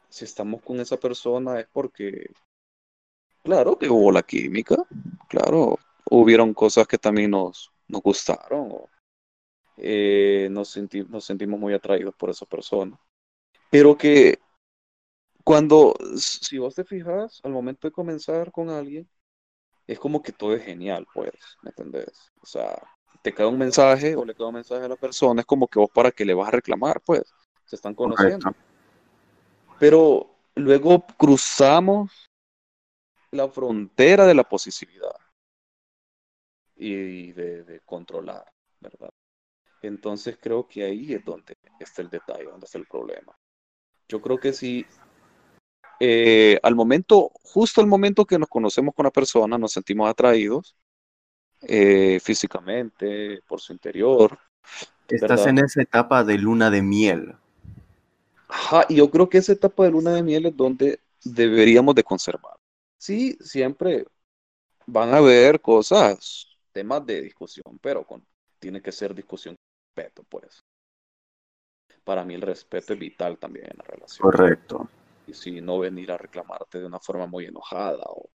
si 0.08 0.24
estamos 0.24 0.62
con 0.62 0.80
esa 0.80 0.96
persona 0.96 1.60
es 1.60 1.66
porque, 1.72 2.30
claro, 3.42 3.78
que 3.78 3.88
hubo 3.88 4.10
la 4.12 4.22
química, 4.22 4.76
claro, 5.28 5.78
hubieron 6.10 6.54
cosas 6.54 6.86
que 6.86 6.98
también 6.98 7.32
nos, 7.32 7.70
nos 7.88 8.02
gustaron, 8.02 8.68
o, 8.72 8.88
eh, 9.76 10.48
nos, 10.50 10.70
senti 10.70 11.02
nos 11.04 11.24
sentimos 11.24 11.60
muy 11.60 11.74
atraídos 11.74 12.14
por 12.14 12.30
esa 12.30 12.46
persona. 12.46 12.98
Pero 13.70 13.96
que 13.96 14.38
cuando, 15.44 15.94
si 16.16 16.58
vos 16.58 16.74
te 16.74 16.84
fijas, 16.84 17.40
al 17.44 17.52
momento 17.52 17.86
de 17.86 17.92
comenzar 17.92 18.50
con 18.50 18.70
alguien, 18.70 19.08
es 19.86 19.98
como 19.98 20.22
que 20.22 20.32
todo 20.32 20.54
es 20.54 20.64
genial, 20.64 21.06
pues, 21.12 21.34
¿me 21.62 21.70
entendés? 21.70 22.32
O 22.40 22.46
sea, 22.46 22.76
te 23.22 23.32
queda 23.32 23.48
un 23.48 23.58
mensaje 23.58 24.16
o 24.16 24.24
le 24.24 24.34
queda 24.34 24.48
un 24.48 24.54
mensaje 24.54 24.84
a 24.84 24.88
la 24.88 24.96
persona, 24.96 25.40
es 25.40 25.46
como 25.46 25.68
que 25.68 25.78
vos 25.78 25.90
para 25.90 26.10
que 26.10 26.24
le 26.24 26.34
vas 26.34 26.48
a 26.48 26.52
reclamar, 26.52 27.00
pues, 27.00 27.22
se 27.64 27.76
están 27.76 27.94
conociendo. 27.94 28.44
Correcto. 28.44 28.62
Pero 29.78 30.30
luego 30.54 31.04
cruzamos 31.18 32.30
la 33.30 33.48
frontera 33.48 34.24
de 34.24 34.34
la 34.34 34.44
posesividad 34.44 35.16
y 36.76 37.32
de, 37.32 37.64
de, 37.64 37.80
controlar, 37.80 38.50
¿verdad? 38.80 39.10
Entonces 39.82 40.38
creo 40.40 40.66
que 40.66 40.84
ahí 40.84 41.12
es 41.12 41.24
donde 41.24 41.56
está 41.80 42.02
el 42.02 42.10
detalle, 42.10 42.44
donde 42.44 42.66
está 42.66 42.78
el 42.78 42.86
problema. 42.86 43.36
Yo 44.08 44.20
creo 44.22 44.38
que 44.38 44.52
si 44.52 44.86
eh, 45.98 46.58
al 46.62 46.74
momento, 46.74 47.30
justo 47.42 47.80
al 47.80 47.86
momento 47.86 48.26
que 48.26 48.38
nos 48.38 48.48
conocemos 48.48 48.94
con 48.94 49.04
la 49.04 49.10
persona, 49.10 49.58
nos 49.58 49.72
sentimos 49.72 50.08
atraídos 50.08 50.76
eh, 51.62 52.20
físicamente, 52.22 53.40
por 53.46 53.60
su 53.60 53.72
interior. 53.72 54.38
Estás 55.08 55.46
en 55.46 55.58
esa 55.58 55.82
etapa 55.82 56.24
de 56.24 56.38
luna 56.38 56.70
de 56.70 56.82
miel. 56.82 57.34
Ajá, 58.48 58.86
y 58.88 58.96
yo 58.96 59.10
creo 59.10 59.28
que 59.28 59.38
esa 59.38 59.52
etapa 59.52 59.84
de 59.84 59.90
luna 59.90 60.12
de 60.12 60.22
miel 60.22 60.46
es 60.46 60.56
donde 60.56 61.00
deberíamos 61.24 61.94
de 61.94 62.04
conservar. 62.04 62.56
Sí, 62.98 63.36
siempre 63.40 64.06
van 64.86 65.12
a 65.14 65.18
haber 65.18 65.60
cosas, 65.60 66.46
temas 66.72 67.04
de 67.04 67.22
discusión, 67.22 67.78
pero 67.80 68.04
con, 68.04 68.24
tiene 68.58 68.80
que 68.80 68.92
ser 68.92 69.14
discusión 69.14 69.54
con 69.56 70.02
respeto, 70.02 70.24
pues. 70.28 70.60
Para 72.04 72.24
mí 72.24 72.34
el 72.34 72.42
respeto 72.42 72.92
es 72.92 72.98
vital 72.98 73.38
también 73.38 73.66
en 73.66 73.78
la 73.78 73.84
relación. 73.84 74.30
Correcto. 74.30 74.88
Y 75.26 75.34
si 75.34 75.60
no 75.60 75.80
venir 75.80 76.12
a 76.12 76.18
reclamarte 76.18 76.78
de 76.78 76.86
una 76.86 77.00
forma 77.00 77.26
muy 77.26 77.46
enojada 77.46 78.04
o, 78.08 78.28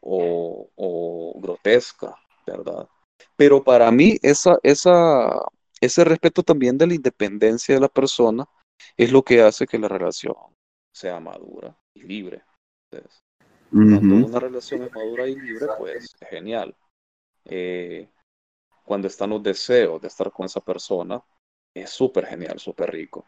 o, 0.00 1.40
grotesca, 1.40 2.14
¿verdad? 2.56 2.88
Pero 3.36 3.62
para 3.62 3.90
mí 3.90 4.18
esa, 4.22 4.58
esa, 4.62 5.42
ese 5.80 6.04
respeto 6.04 6.42
también 6.42 6.78
de 6.78 6.86
la 6.86 6.94
independencia 6.94 7.74
de 7.74 7.80
la 7.80 7.88
persona 7.88 8.46
es 8.96 9.12
lo 9.12 9.22
que 9.22 9.42
hace 9.42 9.66
que 9.66 9.78
la 9.78 9.88
relación 9.88 10.36
sea 10.92 11.20
madura 11.20 11.76
y 11.94 12.02
libre. 12.02 12.42
cuando 13.70 14.26
una 14.26 14.40
relación 14.40 14.82
es 14.82 14.92
madura 14.92 15.28
y 15.28 15.36
libre, 15.36 15.66
pues 15.78 16.16
es 16.20 16.28
genial. 16.28 16.76
Eh, 17.44 18.08
cuando 18.84 19.06
están 19.06 19.30
los 19.30 19.42
deseos 19.42 20.00
de 20.00 20.08
estar 20.08 20.32
con 20.32 20.46
esa 20.46 20.60
persona, 20.60 21.22
es 21.74 21.90
súper 21.90 22.26
genial, 22.26 22.58
súper 22.58 22.90
rico. 22.90 23.26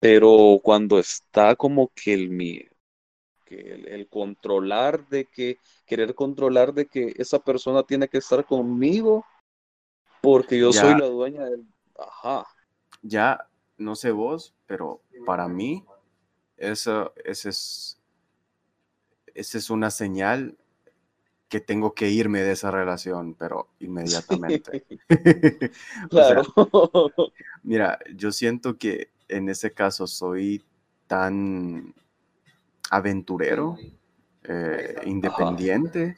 Pero 0.00 0.58
cuando 0.62 0.98
está 0.98 1.54
como 1.54 1.92
que 1.94 2.14
el 2.14 2.30
miedo, 2.30 2.71
que 3.52 3.94
el, 3.94 4.08
controlar 4.08 5.06
de 5.08 5.26
que, 5.26 5.58
querer 5.86 6.14
controlar 6.14 6.72
de 6.72 6.86
que 6.86 7.12
esa 7.16 7.38
persona 7.38 7.82
tiene 7.82 8.08
que 8.08 8.18
estar 8.18 8.44
conmigo 8.46 9.24
porque 10.20 10.58
yo 10.58 10.72
soy 10.72 10.98
la 10.98 11.06
dueña 11.06 11.44
del... 11.44 11.66
Ajá. 11.98 12.46
Ya, 13.02 13.48
no 13.76 13.96
sé 13.96 14.10
vos, 14.12 14.54
pero 14.66 15.02
para 15.26 15.48
mí, 15.48 15.84
ese 16.56 17.10
es, 17.24 17.98
esa 19.34 19.58
es 19.58 19.70
una 19.70 19.90
señal 19.90 20.56
que 21.48 21.60
tengo 21.60 21.92
que 21.92 22.08
irme 22.08 22.40
de 22.40 22.52
esa 22.52 22.70
relación, 22.70 23.34
pero 23.34 23.68
inmediatamente. 23.80 24.86
claro. 26.10 26.44
mira, 27.62 27.98
yo 28.14 28.32
siento 28.32 28.78
que 28.78 29.10
en 29.28 29.48
ese 29.48 29.72
caso 29.72 30.06
soy 30.06 30.64
tan 31.06 31.94
aventurero, 32.90 33.76
eh, 34.44 34.96
independiente, 35.06 36.16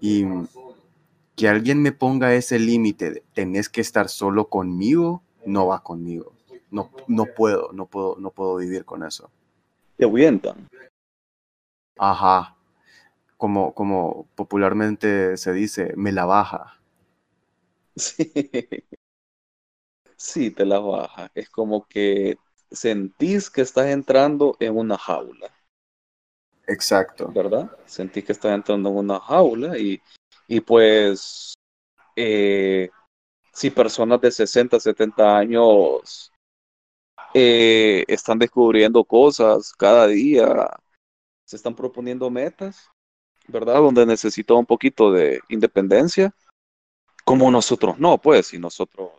y 0.00 0.24
que 1.36 1.48
alguien 1.48 1.82
me 1.82 1.92
ponga 1.92 2.34
ese 2.34 2.58
límite, 2.58 3.22
tenés 3.34 3.68
que 3.68 3.80
estar 3.80 4.08
solo 4.08 4.48
conmigo, 4.48 5.22
no 5.44 5.66
va 5.66 5.82
conmigo. 5.82 6.32
No, 6.70 6.90
no 7.06 7.26
puedo, 7.26 7.70
no 7.72 7.86
puedo, 7.86 8.16
no 8.18 8.30
puedo 8.30 8.56
vivir 8.56 8.84
con 8.84 9.02
eso. 9.04 9.30
Te 9.96 10.04
ahuyentan. 10.04 10.68
Ajá, 11.98 12.56
como, 13.36 13.74
como 13.74 14.28
popularmente 14.36 15.36
se 15.36 15.52
dice, 15.52 15.92
me 15.96 16.12
la 16.12 16.24
baja. 16.24 16.78
Sí. 20.16 20.52
te 20.52 20.64
la 20.64 20.78
baja. 20.78 21.30
Es 21.34 21.50
como 21.50 21.84
que 21.88 22.38
sentís 22.70 23.50
que 23.50 23.62
estás 23.62 23.86
entrando 23.86 24.56
en 24.60 24.76
una 24.76 24.96
jaula. 24.96 25.50
Exacto. 26.66 27.28
¿Verdad? 27.32 27.70
Sentís 27.86 28.24
que 28.24 28.32
estás 28.32 28.52
entrando 28.52 28.88
en 28.88 28.96
una 28.96 29.20
jaula 29.20 29.78
y, 29.78 30.00
y 30.48 30.60
pues 30.60 31.54
eh, 32.16 32.90
si 33.52 33.70
personas 33.70 34.20
de 34.20 34.30
60, 34.30 34.80
70 34.80 35.36
años 35.36 36.32
eh, 37.34 38.04
están 38.08 38.38
descubriendo 38.38 39.04
cosas 39.04 39.72
cada 39.72 40.06
día, 40.06 40.68
se 41.44 41.56
están 41.56 41.74
proponiendo 41.74 42.30
metas, 42.30 42.90
¿verdad? 43.48 43.76
Donde 43.76 44.06
necesita 44.06 44.54
un 44.54 44.66
poquito 44.66 45.12
de 45.12 45.40
independencia, 45.48 46.34
como 47.24 47.50
nosotros 47.50 47.98
no, 47.98 48.18
pues, 48.18 48.52
y 48.54 48.58
nosotros 48.58 49.10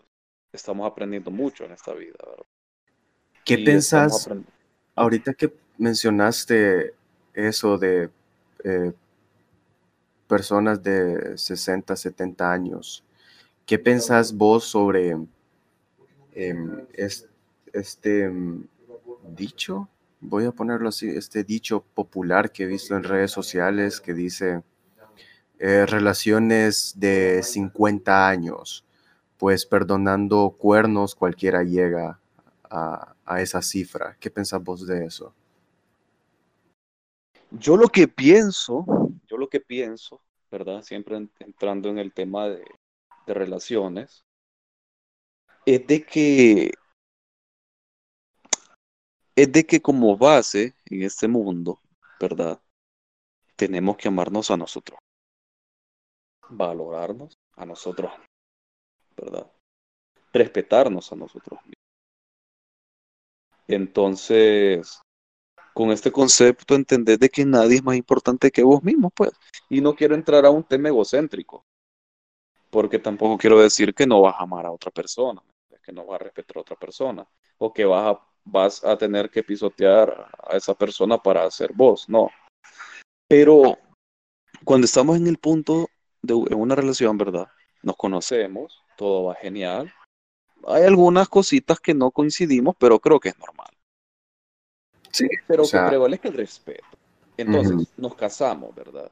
estamos 0.51 0.89
aprendiendo 0.89 1.32
mucho 1.32 1.65
en 1.65 1.71
esta 1.71 1.93
vida, 1.93 2.17
¿verdad? 2.23 2.45
¿Qué 3.45 3.58
pensás 3.58 4.29
ahorita 4.95 5.34
que 5.34 5.53
mencionaste 5.77 6.93
eso 7.34 7.78
de 7.78 8.10
eh, 8.63 8.93
personas 10.28 10.82
de 10.82 11.38
60, 11.38 11.96
70 11.96 12.52
años? 12.52 13.04
¿Qué 13.65 13.80
pensás 13.80 14.34
vos 14.34 14.65
sobre 14.65 15.17
em, 16.34 16.86
este 17.74 18.24
em, 18.24 18.65
dicho 19.36 19.88
voy 20.24 20.46
a 20.46 20.52
ponerlo 20.52 20.89
así, 20.89 21.10
este 21.10 21.43
dicho 21.43 21.84
popular 21.93 22.52
que 22.52 22.63
he 22.63 22.65
visto 22.65 22.96
en 22.96 23.04
redes 23.04 23.32
sociales 23.32 24.00
que 24.00 24.13
dice 24.13 24.63
eh, 25.60 25.86
relaciones 25.86 26.93
de 26.98 27.41
50 27.43 28.28
años, 28.28 28.86
pues 29.38 29.65
perdonando 29.65 30.56
cuernos 30.58 31.15
cualquiera 31.15 31.63
llega 31.63 32.19
a, 32.69 33.15
esa 33.38 33.62
cifra. 33.62 34.17
¿Qué 34.19 34.30
pensás 34.30 34.63
vos 34.63 34.86
de 34.86 35.06
eso? 35.06 35.34
Yo 37.60 37.78
lo 37.78 37.88
que 37.88 38.08
pienso, 38.08 38.86
yo 39.28 39.38
lo 39.38 39.48
que 39.48 39.60
pienso, 39.60 40.22
¿verdad? 40.50 40.82
Siempre 40.82 41.18
entrando 41.39 41.89
en 41.89 42.00
el 42.00 42.13
tema 42.13 42.50
de, 42.50 42.66
de 43.28 43.34
relaciones, 43.34 44.26
es 45.66 45.86
de 45.88 46.04
que 46.04 46.72
es 49.36 49.52
de 49.52 49.66
que 49.66 49.82
como 49.82 50.18
base 50.18 50.76
en 50.86 51.04
este 51.04 51.28
mundo, 51.28 51.80
¿verdad? 52.20 52.60
Tenemos 53.56 53.98
que 53.98 54.08
amarnos 54.08 54.52
a 54.52 54.58
nosotros, 54.58 55.00
valorarnos 56.50 57.38
a 57.56 57.66
nosotros, 57.66 58.12
¿verdad? 59.16 59.52
Respetarnos 60.32 61.12
a 61.12 61.16
nosotros 61.16 61.60
mismos. 61.62 61.84
Entonces, 63.68 65.03
con 65.73 65.91
este 65.91 66.12
concepto 66.12 66.75
entender 66.75 67.19
de 67.19 67.29
que 67.29 67.45
nadie 67.45 67.77
es 67.77 67.83
más 67.83 67.95
importante 67.95 68.51
que 68.51 68.63
vos 68.63 68.83
mismo, 68.83 69.09
pues. 69.09 69.31
Y 69.69 69.81
no 69.81 69.95
quiero 69.95 70.15
entrar 70.15 70.45
a 70.45 70.49
un 70.49 70.63
tema 70.63 70.89
egocéntrico, 70.89 71.63
porque 72.69 72.99
tampoco 72.99 73.38
quiero 73.38 73.59
decir 73.59 73.93
que 73.93 74.07
no 74.07 74.21
vas 74.21 74.36
a 74.38 74.43
amar 74.43 74.65
a 74.65 74.71
otra 74.71 74.91
persona, 74.91 75.41
que 75.83 75.91
no 75.91 76.05
vas 76.05 76.21
a 76.21 76.23
respetar 76.25 76.57
a 76.57 76.62
otra 76.62 76.75
persona, 76.75 77.27
o 77.57 77.73
que 77.73 77.86
vas 77.86 78.15
a 78.15 78.33
vas 78.45 78.83
a 78.83 78.97
tener 78.97 79.29
que 79.29 79.43
pisotear 79.43 80.27
a 80.43 80.57
esa 80.57 80.73
persona 80.73 81.17
para 81.17 81.49
ser 81.51 81.71
vos, 81.73 82.07
no. 82.09 82.29
Pero 83.27 83.77
cuando 84.63 84.86
estamos 84.86 85.17
en 85.17 85.27
el 85.27 85.38
punto 85.38 85.88
de 86.21 86.33
una 86.33 86.75
relación, 86.75 87.17
¿verdad? 87.17 87.47
Nos 87.81 87.95
conocemos, 87.95 88.83
todo 88.97 89.25
va 89.25 89.36
genial. 89.36 89.93
Hay 90.67 90.83
algunas 90.83 91.27
cositas 91.27 91.79
que 91.79 91.93
no 91.93 92.12
coincidimos, 92.12 92.75
pero 92.77 92.99
creo 92.99 93.19
que 93.19 93.29
es 93.29 93.39
normal. 93.39 93.69
Sí, 95.13 95.28
pero 95.47 95.63
que 95.63 95.80
prevalezca 95.88 96.28
el 96.28 96.34
respeto. 96.34 96.97
Entonces, 97.38 97.93
nos 97.97 98.15
casamos, 98.15 98.73
¿verdad? 98.76 99.12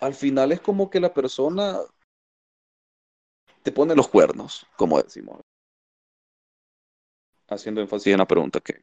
Al 0.00 0.14
final 0.14 0.52
es 0.52 0.60
como 0.60 0.88
que 0.88 1.00
la 1.00 1.12
persona 1.12 1.78
te 3.62 3.72
pone 3.72 3.94
los 3.94 4.08
cuernos, 4.08 4.66
como 4.76 5.02
decimos 5.02 5.40
haciendo 7.48 7.80
énfasis 7.80 8.12
en 8.12 8.18
la 8.18 8.26
pregunta 8.26 8.60
que... 8.60 8.82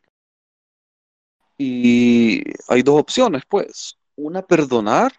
Y 1.57 2.41
hay 2.67 2.81
dos 2.81 2.99
opciones, 2.99 3.43
pues. 3.47 3.97
Una, 4.15 4.41
perdonar 4.41 5.13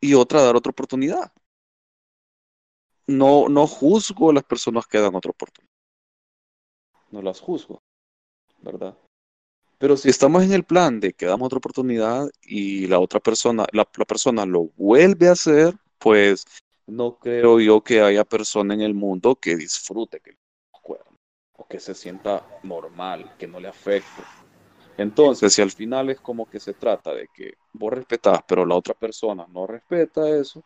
y 0.00 0.14
otra, 0.14 0.42
dar 0.42 0.56
otra 0.56 0.70
oportunidad. 0.70 1.32
No, 3.06 3.48
no 3.48 3.66
juzgo 3.66 4.30
a 4.30 4.34
las 4.34 4.44
personas 4.44 4.86
que 4.86 4.98
dan 4.98 5.14
otra 5.14 5.30
oportunidad. 5.30 5.72
No 7.10 7.20
las 7.20 7.40
juzgo, 7.40 7.82
¿verdad? 8.62 8.96
Pero 9.84 9.98
si 9.98 10.08
estamos 10.08 10.42
en 10.42 10.52
el 10.54 10.64
plan 10.64 10.98
de 10.98 11.12
que 11.12 11.26
damos 11.26 11.44
otra 11.44 11.58
oportunidad 11.58 12.26
y 12.40 12.86
la 12.86 12.98
otra 13.00 13.20
persona, 13.20 13.66
la, 13.70 13.86
la 13.98 14.04
persona 14.06 14.46
lo 14.46 14.70
vuelve 14.78 15.28
a 15.28 15.32
hacer, 15.32 15.74
pues 15.98 16.46
no 16.86 17.18
creo 17.18 17.60
yo 17.60 17.82
que 17.82 18.00
haya 18.00 18.24
persona 18.24 18.72
en 18.72 18.80
el 18.80 18.94
mundo 18.94 19.36
que 19.36 19.56
disfrute 19.56 20.20
que 20.20 20.38
o 20.72 21.68
que 21.68 21.78
se 21.78 21.94
sienta 21.94 22.48
normal, 22.62 23.34
que 23.38 23.46
no 23.46 23.60
le 23.60 23.68
afecte. 23.68 24.22
Entonces, 24.96 25.52
si 25.52 25.60
al 25.60 25.70
final 25.70 26.08
es 26.08 26.18
como 26.18 26.48
que 26.48 26.60
se 26.60 26.72
trata 26.72 27.12
de 27.12 27.28
que 27.28 27.52
vos 27.74 27.92
respetás, 27.92 28.40
pero 28.48 28.64
la 28.64 28.76
otra 28.76 28.94
persona 28.94 29.46
no 29.50 29.66
respeta 29.66 30.26
eso, 30.30 30.64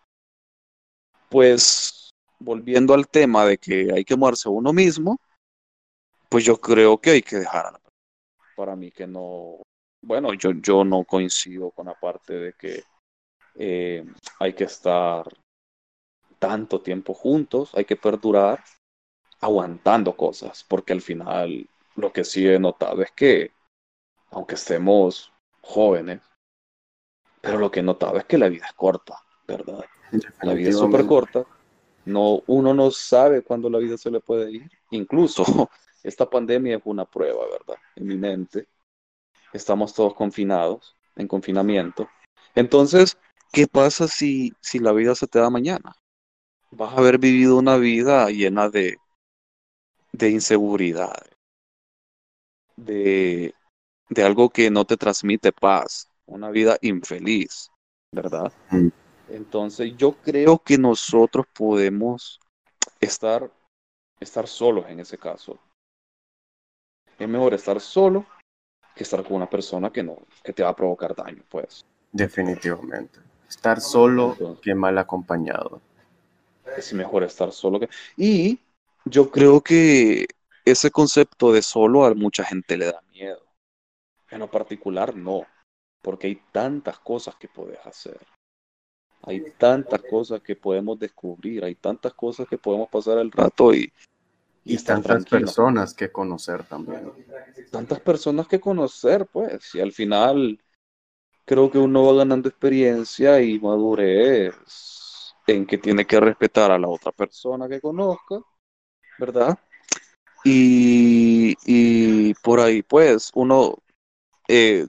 pues 1.29 2.11
volviendo 2.39 2.95
al 2.95 3.09
tema 3.09 3.45
de 3.45 3.59
que 3.59 3.91
hay 3.93 4.05
que 4.05 4.15
amarse 4.15 4.49
a 4.49 4.53
uno 4.53 4.73
mismo, 4.73 5.19
pues 6.29 6.45
yo 6.45 6.61
creo 6.61 6.99
que 6.99 7.11
hay 7.11 7.23
que 7.23 7.39
dejar 7.39 7.67
a 7.67 7.73
la 7.73 7.88
Para 8.59 8.75
mí 8.75 8.91
que 8.91 9.07
no, 9.07 9.63
bueno, 10.03 10.35
yo, 10.35 10.51
yo 10.51 10.85
no 10.85 11.05
coincido 11.05 11.71
con 11.71 11.87
la 11.87 11.95
parte 11.95 12.35
de 12.35 12.53
que 12.55 12.83
eh, 13.55 14.05
hay 14.41 14.53
que 14.53 14.65
estar 14.65 15.25
tanto 16.41 16.81
tiempo 16.81 17.15
juntos, 17.15 17.71
hay 17.77 17.85
que 17.85 17.95
perdurar 17.95 18.65
aguantando 19.41 20.17
cosas, 20.17 20.65
porque 20.65 20.93
al 20.93 21.03
final 21.03 21.69
lo 21.95 22.13
que 22.13 22.25
sí 22.25 22.49
he 22.49 22.59
notado 22.59 23.01
es 23.01 23.13
que, 23.13 23.53
aunque 24.33 24.57
estemos 24.57 25.33
jóvenes, 25.61 26.21
pero 27.41 27.59
lo 27.59 27.71
que 27.71 27.79
he 27.79 27.85
notado 27.85 28.19
es 28.19 28.25
que 28.25 28.39
la 28.39 28.49
vida 28.49 28.67
es 28.67 28.73
corta, 28.73 29.23
¿verdad? 29.47 29.85
La 30.43 30.55
vida 30.55 30.71
es 30.71 30.79
súper 30.79 31.07
corta. 31.07 31.47
No, 32.07 32.43
uno 32.49 32.75
no 32.75 32.91
sabe 32.91 33.43
cuándo 33.43 33.71
la 33.71 33.79
vida 33.79 33.97
se 33.97 34.11
le 34.11 34.19
puede 34.19 34.51
ir. 34.51 34.69
Incluso 34.91 35.45
esta 36.03 36.29
pandemia 36.29 36.77
es 36.77 36.83
una 36.85 37.05
prueba, 37.05 37.45
¿verdad? 37.51 37.81
Eminente. 37.97 38.69
Estamos 39.53 39.95
todos 39.95 40.15
confinados, 40.15 40.97
en 41.17 41.27
confinamiento. 41.27 42.09
Entonces, 42.55 43.19
¿qué 43.53 43.67
pasa 43.67 44.09
si, 44.09 44.53
si 44.61 44.79
la 44.79 44.93
vida 44.93 45.15
se 45.15 45.27
te 45.27 45.39
da 45.39 45.51
mañana? 45.51 45.97
Vas 46.71 46.93
a 46.93 46.99
haber 46.99 47.19
vivido 47.19 47.57
una 47.57 47.77
vida 47.77 48.29
llena 48.31 48.69
de, 48.69 48.99
de 50.13 50.31
inseguridad, 50.31 51.17
de, 52.77 53.55
de 54.11 54.23
algo 54.23 54.51
que 54.51 54.71
no 54.71 54.85
te 54.85 54.97
transmite 54.97 55.53
paz, 55.53 56.11
una 56.27 56.51
vida 56.51 56.79
infeliz, 56.83 57.71
¿verdad? 58.13 58.53
Mm. 58.71 58.89
Entonces 59.31 59.95
yo 59.97 60.13
creo 60.13 60.59
que 60.59 60.79
nosotros 60.79 61.47
podemos 61.53 62.41
estar, 63.01 63.51
estar 64.21 64.47
solos 64.47 64.87
en 64.89 65.01
ese 65.01 65.19
caso. 65.19 65.59
Es 67.19 67.29
mejor 67.29 67.55
estar 67.55 67.81
solo 67.81 68.27
que 68.95 69.03
estar 69.05 69.23
con 69.23 69.37
una 69.37 69.49
persona 69.49 69.91
que 69.91 70.03
no, 70.03 70.19
que 70.43 70.53
te 70.53 70.63
va 70.63 70.71
a 70.71 70.77
provocar 70.77 71.15
daño, 71.15 71.43
pues. 71.49 71.85
Definitivamente. 72.13 73.21
Estar 73.49 73.81
solo 73.81 74.59
que 74.61 74.75
mal 74.75 74.99
acompañado. 74.99 75.81
Es 76.77 76.93
mejor 76.93 77.25
estar 77.25 77.53
solo 77.53 77.81
que. 77.81 77.89
Y 78.17 78.59
yo 79.05 79.31
creo 79.31 79.61
que 79.61 80.27
ese 80.65 80.91
concepto 80.91 81.53
de 81.53 81.63
solo 81.63 82.05
a 82.05 82.15
mucha 82.15 82.45
gente 82.45 82.77
le 82.77 82.87
da 82.87 83.03
miedo. 83.11 83.43
En 84.31 84.41
lo 84.41 84.51
particular, 84.51 85.17
no 85.17 85.47
porque 86.03 86.29
hay 86.29 86.43
tantas 86.53 86.99
cosas 86.99 87.37
que 87.37 87.49
puedes 87.49 87.79
hacer. 87.87 88.19
Hay 89.23 89.51
tantas 89.59 90.01
cosas 90.03 90.41
que 90.41 90.55
podemos 90.55 90.99
descubrir, 90.99 91.65
hay 91.65 91.75
tantas 91.75 92.15
cosas 92.15 92.49
que 92.49 92.57
podemos 92.57 92.89
pasar 92.89 93.19
el 93.19 93.33
rato 93.33 93.75
y, 93.75 93.93
y, 94.69 94.77
tantas 94.79 95.25
personas 95.25 95.95
que 95.95 96.13
conocer 96.13 96.63
también. 96.65 97.11
Tantas 97.71 98.01
personas 98.01 98.47
que 98.47 98.61
conocer, 98.61 99.27
pues, 99.27 99.75
y 99.75 99.81
al 99.81 99.93
final 99.93 100.63
creo 101.47 101.71
que 101.71 101.79
uno 101.79 102.05
va 102.05 102.19
ganando 102.19 102.49
experiencia 102.49 103.41
y 103.41 103.59
madurez 103.59 104.55
en 105.47 105.67
que 105.67 105.79
tiene 105.79 106.07
que 106.07 106.21
respetar 106.21 106.71
a 106.71 106.79
la 106.79 106.89
otra 106.89 107.13
persona 107.13 107.67
que 107.67 107.81
conozca, 107.81 108.37
¿verdad? 109.19 109.59
Y, 110.45 111.57
y 111.65 112.35
por 112.35 112.61
ahí, 112.61 112.83
pues, 112.83 113.31
uno 113.35 113.79
eh, 114.49 114.87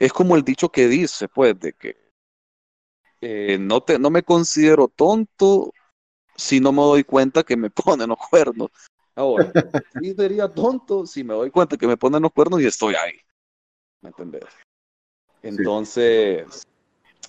es 0.00 0.12
como 0.12 0.34
el 0.34 0.42
dicho 0.42 0.68
que 0.68 0.88
dice, 0.88 1.28
pues, 1.28 1.58
de 1.60 1.72
que 1.74 1.96
eh, 3.20 3.56
no, 3.60 3.82
te, 3.82 4.00
no 4.00 4.10
me 4.10 4.24
considero 4.24 4.88
tonto 4.88 5.72
si 6.40 6.58
no 6.58 6.72
me 6.72 6.82
doy 6.82 7.04
cuenta 7.04 7.42
que 7.42 7.56
me 7.56 7.70
ponen 7.98 8.08
los 8.08 8.18
cuernos. 8.18 8.70
Ahora, 9.14 9.52
sería 10.16 10.48
tonto 10.48 11.06
si 11.06 11.22
me 11.22 11.34
doy 11.34 11.50
cuenta 11.50 11.76
que 11.76 11.86
me 11.86 11.96
ponen 11.96 12.22
los 12.22 12.32
cuernos 12.32 12.60
y 12.60 12.66
estoy 12.66 12.94
ahí. 12.94 13.14
¿Me 14.00 14.08
entendés? 14.08 14.44
Entonces, 15.42 16.66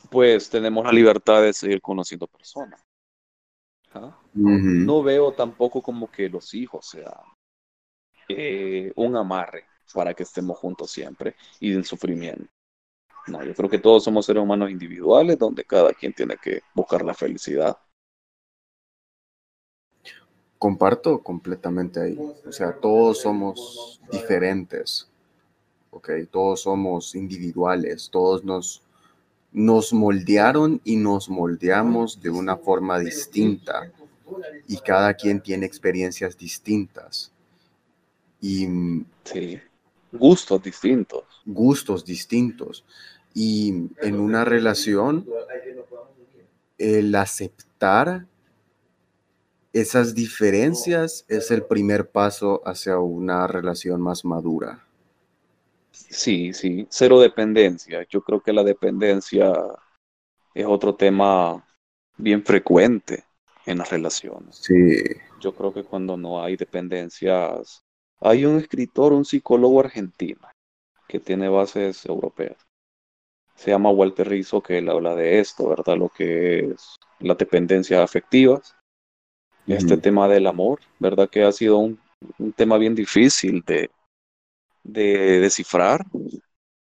pues 0.09 0.49
tenemos 0.49 0.85
la 0.85 0.91
libertad 0.91 1.41
de 1.41 1.53
seguir 1.53 1.81
conociendo 1.81 2.27
personas. 2.27 2.81
¿Ah? 3.93 4.17
No 4.33 5.03
veo 5.03 5.33
tampoco 5.33 5.81
como 5.81 6.09
que 6.09 6.29
los 6.29 6.53
hijos 6.53 6.87
sean 6.87 7.13
eh, 8.29 8.93
un 8.95 9.17
amarre 9.17 9.65
para 9.93 10.13
que 10.13 10.23
estemos 10.23 10.57
juntos 10.57 10.91
siempre 10.91 11.35
y 11.59 11.73
en 11.73 11.83
sufrimiento. 11.83 12.49
No, 13.27 13.43
yo 13.43 13.53
creo 13.53 13.69
que 13.69 13.79
todos 13.79 14.05
somos 14.05 14.25
seres 14.25 14.41
humanos 14.41 14.71
individuales 14.71 15.37
donde 15.37 15.65
cada 15.65 15.93
quien 15.93 16.13
tiene 16.13 16.37
que 16.37 16.61
buscar 16.73 17.03
la 17.03 17.13
felicidad. 17.13 17.77
Comparto 20.61 21.23
completamente 21.23 21.99
ahí. 21.99 22.19
O 22.47 22.51
sea, 22.51 22.73
todos 22.73 23.21
somos 23.21 23.99
diferentes. 24.11 25.09
Ok, 25.89 26.11
todos 26.29 26.61
somos 26.61 27.15
individuales. 27.15 28.09
Todos 28.11 28.43
nos, 28.43 28.83
nos 29.51 29.91
moldearon 29.91 30.79
y 30.83 30.97
nos 30.97 31.29
moldeamos 31.29 32.21
de 32.21 32.29
una 32.29 32.57
forma 32.57 32.99
distinta. 32.99 33.91
Y 34.67 34.77
cada 34.77 35.15
quien 35.15 35.41
tiene 35.41 35.65
experiencias 35.65 36.37
distintas. 36.37 37.31
Y 38.39 38.67
sí 39.23 39.59
gustos 40.11 40.61
distintos. 40.63 41.23
Gustos 41.45 42.05
distintos. 42.05 42.83
Y 43.33 43.89
en 44.01 44.19
una 44.19 44.43
relación, 44.45 45.25
el 46.77 47.15
aceptar 47.15 48.25
esas 49.73 50.13
diferencias 50.13 51.25
es 51.27 51.51
el 51.51 51.63
primer 51.63 52.09
paso 52.09 52.61
hacia 52.65 52.99
una 52.99 53.47
relación 53.47 54.01
más 54.01 54.25
madura. 54.25 54.85
Sí, 55.91 56.53
sí, 56.53 56.87
cero 56.89 57.19
dependencia. 57.19 58.05
Yo 58.09 58.21
creo 58.21 58.41
que 58.41 58.53
la 58.53 58.63
dependencia 58.63 59.53
es 60.53 60.65
otro 60.65 60.95
tema 60.95 61.65
bien 62.17 62.43
frecuente 62.43 63.23
en 63.65 63.77
las 63.77 63.89
relaciones. 63.89 64.57
Sí. 64.57 64.97
Yo 65.39 65.53
creo 65.53 65.73
que 65.73 65.83
cuando 65.83 66.17
no 66.17 66.43
hay 66.43 66.57
dependencias, 66.57 67.83
hay 68.19 68.45
un 68.45 68.57
escritor, 68.57 69.13
un 69.13 69.25
psicólogo 69.25 69.79
argentino, 69.79 70.47
que 71.07 71.19
tiene 71.19 71.49
bases 71.49 72.05
europeas. 72.05 72.57
Se 73.55 73.71
llama 73.71 73.91
Walter 73.91 74.27
Rizzo, 74.27 74.61
que 74.61 74.79
él 74.79 74.89
habla 74.89 75.15
de 75.15 75.39
esto, 75.39 75.69
¿verdad? 75.69 75.97
Lo 75.97 76.09
que 76.09 76.59
es 76.59 76.97
las 77.19 77.37
dependencias 77.37 78.01
afectivas, 78.01 78.75
este 79.73 79.97
tema 79.97 80.27
del 80.27 80.47
amor, 80.47 80.79
¿verdad? 80.99 81.29
Que 81.29 81.43
ha 81.43 81.51
sido 81.51 81.77
un, 81.77 81.99
tema 82.55 82.77
bien 82.77 82.95
difícil 82.95 83.63
de, 83.65 83.89
de 84.83 85.39
descifrar. 85.39 86.05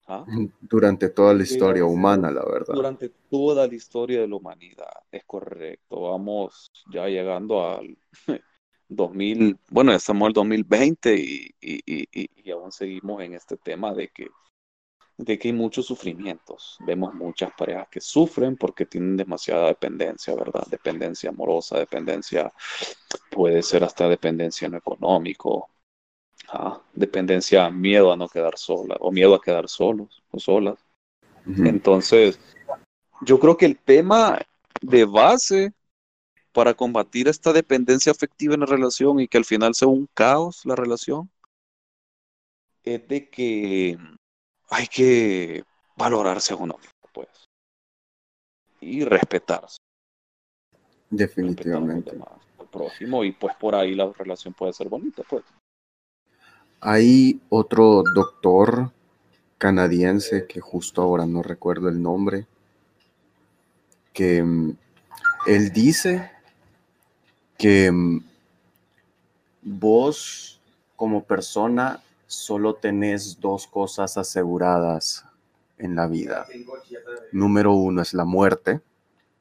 ¿ah? 0.07 0.25
Durante 0.61 1.09
toda 1.11 1.35
la 1.35 1.43
historia 1.43 1.85
humana, 1.85 2.31
la 2.31 2.45
verdad. 2.45 2.75
Durante 2.75 3.11
toda 3.31 3.67
la 3.67 3.75
historia 3.75 4.21
de 4.21 4.29
la 4.29 4.37
humanidad, 4.37 4.93
es 5.13 5.25
correcto. 5.25 6.03
Vamos 6.03 6.71
ya 6.91 7.07
llegando 7.09 7.67
al 7.67 7.97
2000, 8.89 9.59
bueno, 9.71 9.93
estamos 9.93 10.27
en 10.27 10.29
el 10.29 10.33
2020 10.33 11.15
y, 11.15 11.55
y, 11.61 12.51
aún 12.51 12.73
seguimos 12.73 13.23
en 13.23 13.35
este 13.35 13.57
tema 13.59 13.93
de 13.93 14.09
que, 14.09 14.29
de 15.19 15.37
que 15.37 15.49
hay 15.49 15.53
muchos 15.53 15.85
sufrimientos. 15.85 16.79
Vemos 16.81 17.13
muchas 17.13 17.51
parejas 17.53 17.89
que 17.91 18.01
sufren 18.01 18.57
porque 18.57 18.87
tienen 18.87 19.17
demasiada 19.17 19.67
dependencia, 19.67 20.35
¿verdad? 20.35 20.65
Dependencia 20.71 21.31
amorosa, 21.31 21.77
dependencia, 21.77 22.53
puede 23.31 23.63
ser 23.63 23.83
hasta 23.83 24.09
dependencia 24.09 24.67
en 24.67 24.73
lo 24.73 24.79
económico, 24.79 25.69
¿ah? 26.51 26.81
dependencia, 26.95 27.69
miedo 27.69 28.13
a 28.13 28.17
no 28.17 28.29
quedar 28.29 28.57
sola 28.57 28.97
o 29.01 29.11
miedo 29.11 29.35
a 29.35 29.41
quedar 29.43 29.69
solos 29.69 30.23
o 30.31 30.39
solas. 30.39 30.79
Entonces, 31.47 32.39
yo 33.23 33.41
creo 33.41 33.57
que 33.57 33.65
el 33.65 33.79
tema 33.79 34.39
de 34.83 35.07
base 35.07 35.73
para 36.53 36.75
combatir 36.75 37.27
esta 37.27 37.53
dependencia 37.53 38.13
afectiva 38.13 38.55
en 38.55 38.61
la 38.61 38.67
relación 38.67 39.19
y 39.19 39.29
que 39.29 39.39
al 39.39 39.47
final 39.47 39.75
sea 39.75 39.89
un 39.89 40.09
caos 40.13 40.65
la 40.67 40.77
relación, 40.77 41.31
es 42.85 43.07
de 43.09 43.31
que 43.31 43.99
hay 44.71 44.87
que 44.87 45.65
valorarse 45.97 46.53
a 46.53 46.57
uno 46.57 46.77
mismo, 46.79 47.09
pues, 47.13 47.29
y 48.81 49.05
respetarse. 49.05 49.79
Definitivamente. 51.11 52.11
Al 52.11 52.69
próximo 52.69 53.25
y 53.25 53.33
pues 53.33 53.55
por 53.57 53.75
ahí 53.75 53.95
la 53.95 54.13
relación 54.13 54.55
puede 54.55 54.73
ser 54.73 54.89
bonita, 54.89 55.23
pues. 55.29 55.45
Hay 56.81 57.41
otro 57.49 58.03
doctor 58.15 58.93
canadiense 59.57 60.47
que 60.47 60.61
justo 60.61 61.03
ahora 61.03 61.27
no 61.27 61.43
recuerdo 61.43 61.89
el 61.89 62.01
nombre, 62.01 62.47
que 64.13 64.43
mm, 64.43 64.77
él 65.47 65.73
dice 65.73 66.31
que 67.57 67.91
mm, 67.91 68.21
vos 69.63 70.61
como 70.95 71.25
persona 71.25 72.01
solo 72.29 72.75
tenés 72.75 73.41
dos 73.41 73.67
cosas 73.67 74.19
aseguradas 74.19 75.25
en 75.79 75.97
la 75.97 76.07
vida. 76.07 76.47
Número 77.33 77.73
uno 77.73 78.03
es 78.03 78.15
la 78.15 78.25
muerte, 78.25 78.83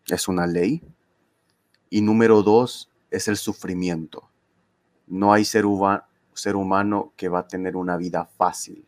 es 0.07 0.27
una 0.27 0.47
ley. 0.47 0.81
Y 1.89 2.01
número 2.01 2.41
dos 2.43 2.89
es 3.11 3.27
el 3.27 3.37
sufrimiento. 3.37 4.29
No 5.05 5.33
hay 5.33 5.45
ser, 5.45 5.65
ser 6.33 6.55
humano 6.55 7.13
que 7.17 7.29
va 7.29 7.39
a 7.39 7.47
tener 7.47 7.75
una 7.75 7.97
vida 7.97 8.25
fácil, 8.25 8.87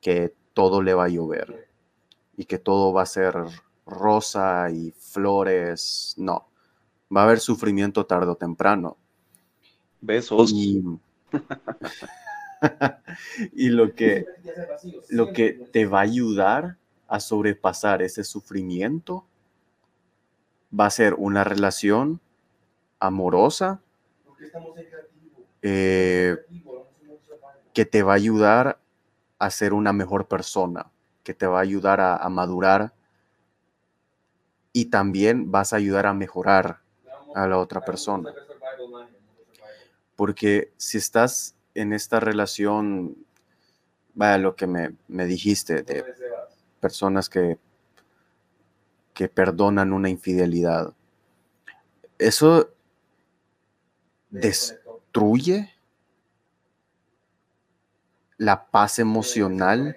que 0.00 0.34
todo 0.52 0.82
le 0.82 0.94
va 0.94 1.04
a 1.04 1.08
llover 1.08 1.68
y 2.36 2.44
que 2.44 2.58
todo 2.58 2.92
va 2.92 3.02
a 3.02 3.06
ser 3.06 3.34
rosa 3.86 4.70
y 4.70 4.92
flores. 4.92 6.14
No, 6.18 6.48
va 7.14 7.22
a 7.22 7.24
haber 7.24 7.40
sufrimiento 7.40 8.04
tarde 8.04 8.30
o 8.30 8.36
temprano. 8.36 8.98
Besos. 10.02 10.52
Y, 10.52 10.82
y 13.52 13.68
lo, 13.70 13.94
que, 13.94 14.26
lo 15.08 15.32
que 15.32 15.52
te 15.72 15.86
va 15.86 16.00
a 16.00 16.02
ayudar 16.02 16.76
a 17.08 17.20
sobrepasar 17.20 18.02
ese 18.02 18.24
sufrimiento 18.24 19.24
va 20.78 20.86
a 20.86 20.90
ser 20.90 21.14
una 21.14 21.44
relación 21.44 22.20
amorosa 23.00 23.80
eh, 25.62 26.36
que 27.72 27.84
te 27.84 28.02
va 28.02 28.12
a 28.12 28.16
ayudar 28.16 28.78
a 29.38 29.50
ser 29.50 29.72
una 29.72 29.92
mejor 29.92 30.28
persona, 30.28 30.90
que 31.22 31.34
te 31.34 31.46
va 31.46 31.58
a 31.58 31.62
ayudar 31.62 32.00
a, 32.00 32.16
a 32.16 32.28
madurar 32.28 32.92
y 34.72 34.86
también 34.86 35.50
vas 35.50 35.72
a 35.72 35.76
ayudar 35.76 36.06
a 36.06 36.14
mejorar 36.14 36.80
a 37.34 37.46
la 37.46 37.58
otra 37.58 37.80
persona. 37.80 38.32
Porque 40.16 40.72
si 40.76 40.98
estás 40.98 41.54
en 41.74 41.92
esta 41.92 42.20
relación, 42.20 43.16
vaya 44.14 44.38
lo 44.38 44.56
que 44.56 44.66
me, 44.66 44.94
me 45.08 45.26
dijiste, 45.26 45.82
de 45.82 46.04
personas 46.80 47.28
que, 47.28 47.58
que 49.14 49.28
perdonan 49.28 49.92
una 49.92 50.08
infidelidad, 50.08 50.94
eso 52.18 52.70
destruye 54.30 55.70
la 58.36 58.70
paz 58.70 58.98
emocional 58.98 59.96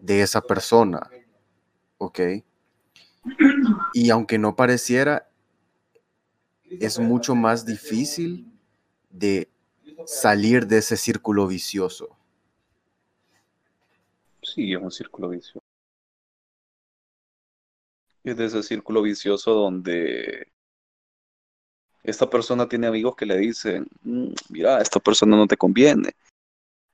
de 0.00 0.22
esa 0.22 0.40
persona. 0.40 1.10
¿Ok? 1.98 2.20
Y 3.92 4.10
aunque 4.10 4.38
no 4.38 4.56
pareciera, 4.56 5.28
es 6.64 6.98
mucho 6.98 7.34
más 7.34 7.64
difícil 7.66 8.50
de 9.10 9.48
salir 10.06 10.66
de 10.66 10.78
ese 10.78 10.96
círculo 10.96 11.46
vicioso. 11.46 12.16
Sí, 14.42 14.72
es 14.72 14.80
un 14.80 14.90
círculo 14.90 15.28
vicioso. 15.28 15.60
Es 18.22 18.36
de 18.36 18.44
ese 18.46 18.62
círculo 18.62 19.02
vicioso 19.02 19.52
donde 19.52 20.48
esta 22.02 22.30
persona 22.30 22.68
tiene 22.68 22.86
amigos 22.86 23.16
que 23.16 23.26
le 23.26 23.36
dicen, 23.36 23.86
mm, 24.02 24.32
mira, 24.50 24.80
esta 24.80 25.00
persona 25.00 25.36
no 25.36 25.46
te 25.46 25.56
conviene. 25.56 26.12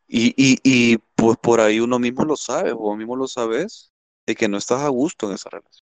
Y, 0.09 0.29
y, 0.37 0.59
y 0.63 0.99
pues 1.15 1.37
por 1.39 1.61
ahí 1.61 1.81
uno 1.81 1.99
mismo 1.99 2.25
lo 2.25 2.37
sabe, 2.37 2.73
vos 2.73 2.97
mismo 2.97 3.17
lo 3.17 3.27
sabes, 3.27 3.93
de 4.27 4.35
que 4.35 4.49
no 4.49 4.57
estás 4.57 4.81
a 4.83 4.89
gusto 4.89 5.29
en 5.29 5.35
esa 5.35 5.51
relación. 5.51 5.87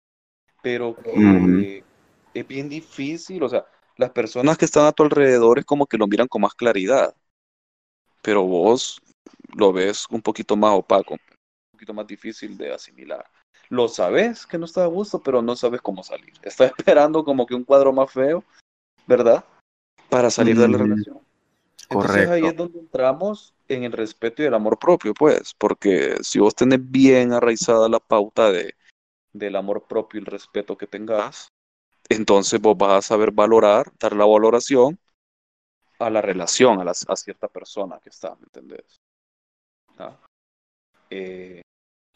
Pero 0.62 0.96
que 0.96 1.84
es 2.34 2.48
bien 2.48 2.70
difícil, 2.70 3.42
o 3.44 3.50
sea, 3.50 3.66
las 3.98 4.12
personas 4.12 4.58
que 4.58 4.66
están 4.66 4.86
a 4.86 4.92
tu 4.92 5.04
alrededor 5.04 5.60
es 5.60 5.66
como 5.66 5.88
que 5.88 5.98
lo 5.98 6.08
miran 6.08 6.28
con 6.28 6.42
más 6.42 6.54
claridad, 6.54 7.16
pero 8.22 8.44
vos 8.44 9.02
lo 9.56 9.74
ves 9.74 10.06
un 10.10 10.22
poquito 10.22 10.56
más 10.56 10.74
opaco, 10.74 11.16
un 11.16 11.20
poquito 11.72 11.94
más 11.94 12.08
difícil 12.08 12.58
de 12.58 12.74
asimilar. 12.74 13.26
Lo 13.70 13.88
sabes 13.88 14.46
que 14.46 14.58
no 14.58 14.66
está 14.66 14.84
a 14.84 14.88
gusto, 14.88 15.22
pero 15.22 15.42
no 15.42 15.56
sabes 15.56 15.82
cómo 15.82 16.04
salir. 16.04 16.34
Estás 16.44 16.72
esperando 16.78 17.24
como 17.24 17.46
que 17.46 17.56
un 17.56 17.64
cuadro 17.64 17.92
más 17.92 18.12
feo, 18.12 18.44
¿verdad? 19.06 19.44
Para 20.10 20.30
salir 20.30 20.58
de 20.58 20.68
la 20.68 20.78
relación. 20.78 21.20
Entonces 21.90 22.30
ahí 22.30 22.46
es 22.46 22.56
donde 22.56 22.80
entramos 22.80 23.54
en 23.68 23.84
el 23.84 23.94
respeto 23.94 24.44
y 24.44 24.46
el 24.46 24.54
amor 24.54 24.78
propio, 24.78 25.14
pues, 25.14 25.54
porque 25.58 26.18
si 26.22 26.40
vos 26.40 26.54
tenés 26.54 26.80
bien 26.82 27.34
arraizada 27.34 27.88
la 27.88 28.00
pauta 28.00 28.52
de, 28.52 28.76
del 29.32 29.56
amor 29.56 29.88
propio 29.88 30.20
y 30.20 30.24
el 30.24 30.26
respeto 30.26 30.78
que 30.78 30.88
tengas, 30.88 31.48
entonces 32.10 32.60
vos 32.62 32.78
vas 32.78 33.06
a 33.06 33.08
saber 33.08 33.32
valorar, 33.32 33.92
dar 34.00 34.16
la 34.16 34.26
valoración 34.26 35.00
a 36.00 36.10
la 36.10 36.22
relación, 36.22 36.80
a, 36.80 36.84
la, 36.84 36.92
a 36.92 37.16
cierta 37.16 37.48
persona 37.48 38.00
que 38.00 38.10
está, 38.10 38.36
¿me 38.36 38.44
entendés? 38.44 38.98
¿Ah? 39.98 40.18
Eh, 41.10 41.62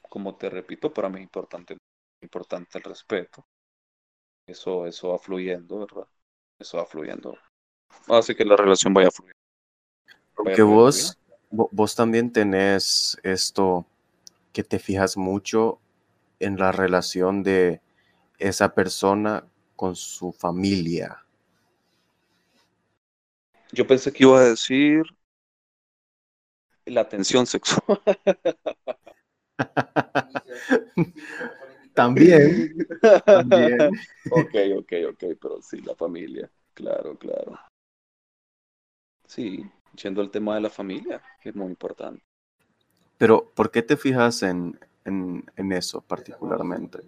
como 0.07 0.35
te 0.35 0.49
repito, 0.49 0.93
para 0.93 1.09
mí 1.09 1.17
es 1.17 1.23
importante, 1.23 1.77
importante 2.21 2.77
el 2.77 2.83
respeto. 2.83 3.43
Eso, 4.45 4.85
eso 4.85 5.09
va 5.09 5.19
fluyendo, 5.19 5.79
¿verdad? 5.79 6.07
Eso 6.59 6.77
va 6.77 6.85
fluyendo. 6.85 7.37
Hace 8.07 8.35
que 8.35 8.45
la 8.45 8.55
relación 8.55 8.93
vaya 8.93 9.09
fluyendo. 9.09 9.39
Porque 10.35 10.61
vos, 10.61 11.17
vos 11.49 11.95
también 11.95 12.31
tenés 12.31 13.17
esto 13.23 13.85
que 14.53 14.63
te 14.63 14.79
fijas 14.79 15.17
mucho 15.17 15.79
en 16.39 16.57
la 16.57 16.71
relación 16.71 17.43
de 17.43 17.81
esa 18.37 18.73
persona 18.73 19.45
con 19.81 19.95
su 19.95 20.31
familia. 20.31 21.25
Yo 23.71 23.87
pensé 23.87 24.13
que 24.13 24.25
iba 24.25 24.39
a 24.39 24.43
decir 24.43 25.01
la 26.85 27.09
tensión 27.09 27.47
sexual. 27.47 27.99
también, 31.95 32.87
también. 33.25 33.89
ok, 34.29 34.53
ok, 34.77 34.93
ok, 35.09 35.23
pero 35.41 35.59
sí, 35.63 35.81
la 35.81 35.95
familia, 35.95 36.47
claro, 36.75 37.17
claro. 37.17 37.59
Sí, 39.25 39.65
yendo 39.95 40.21
al 40.21 40.29
tema 40.29 40.53
de 40.53 40.61
la 40.61 40.69
familia, 40.69 41.23
que 41.41 41.49
es 41.49 41.55
muy 41.55 41.69
importante. 41.69 42.21
Pero, 43.17 43.51
¿por 43.55 43.71
qué 43.71 43.81
te 43.81 43.97
fijas 43.97 44.43
en, 44.43 44.79
en, 45.05 45.43
en 45.55 45.71
eso 45.71 46.01
particularmente? 46.01 46.99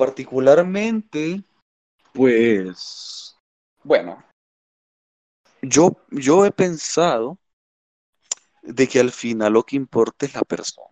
Particularmente, 0.00 1.44
pues, 2.14 3.36
bueno, 3.84 4.24
yo, 5.60 5.94
yo 6.10 6.46
he 6.46 6.50
pensado 6.50 7.36
de 8.62 8.88
que 8.88 8.98
al 8.98 9.10
final 9.10 9.52
lo 9.52 9.62
que 9.62 9.76
importa 9.76 10.24
es 10.24 10.32
la 10.32 10.40
persona. 10.40 10.88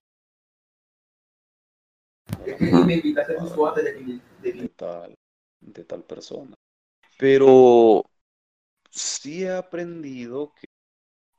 De 4.42 4.68
tal, 4.76 5.14
de 5.58 5.84
tal 5.84 6.02
persona. 6.02 6.54
Pero 7.16 8.04
sí 8.90 9.44
he 9.44 9.56
aprendido 9.56 10.52
que, 10.52 10.66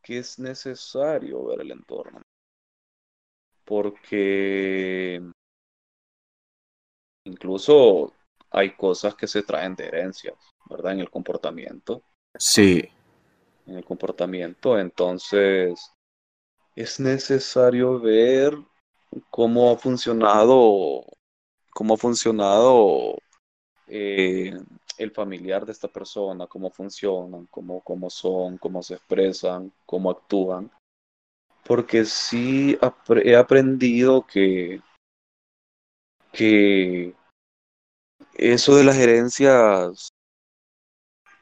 que 0.01 0.17
es 0.17 0.39
necesario 0.39 1.45
ver 1.45 1.61
el 1.61 1.69
entorno. 1.69 2.19
Porque 3.63 5.21
Incluso 7.29 8.13
hay 8.49 8.75
cosas 8.75 9.13
que 9.15 9.27
se 9.27 9.43
traen 9.43 9.75
de 9.75 9.85
herencias, 9.85 10.35
¿verdad? 10.69 10.93
En 10.93 11.01
el 11.01 11.09
comportamiento. 11.09 12.01
Sí. 12.37 12.83
En 13.67 13.77
el 13.77 13.85
comportamiento, 13.85 14.79
entonces 14.79 15.91
es 16.75 16.99
necesario 16.99 17.99
ver 17.99 18.57
cómo 19.29 19.71
ha 19.71 19.77
funcionado, 19.77 21.05
cómo 21.71 21.93
ha 21.93 21.97
funcionado 21.97 23.17
eh, 23.87 24.57
el 24.97 25.11
familiar 25.11 25.65
de 25.65 25.71
esta 25.71 25.87
persona, 25.87 26.47
cómo 26.47 26.71
funcionan, 26.71 27.45
cómo, 27.51 27.81
cómo 27.81 28.09
son, 28.09 28.57
cómo 28.57 28.81
se 28.81 28.95
expresan, 28.95 29.71
cómo 29.85 30.09
actúan. 30.09 30.71
Porque 31.63 32.05
sí 32.05 32.77
he 33.23 33.35
aprendido 33.35 34.25
que, 34.25 34.81
que 36.31 37.13
eso 38.39 38.75
de 38.75 38.83
las 38.83 38.97
herencias 38.97 40.13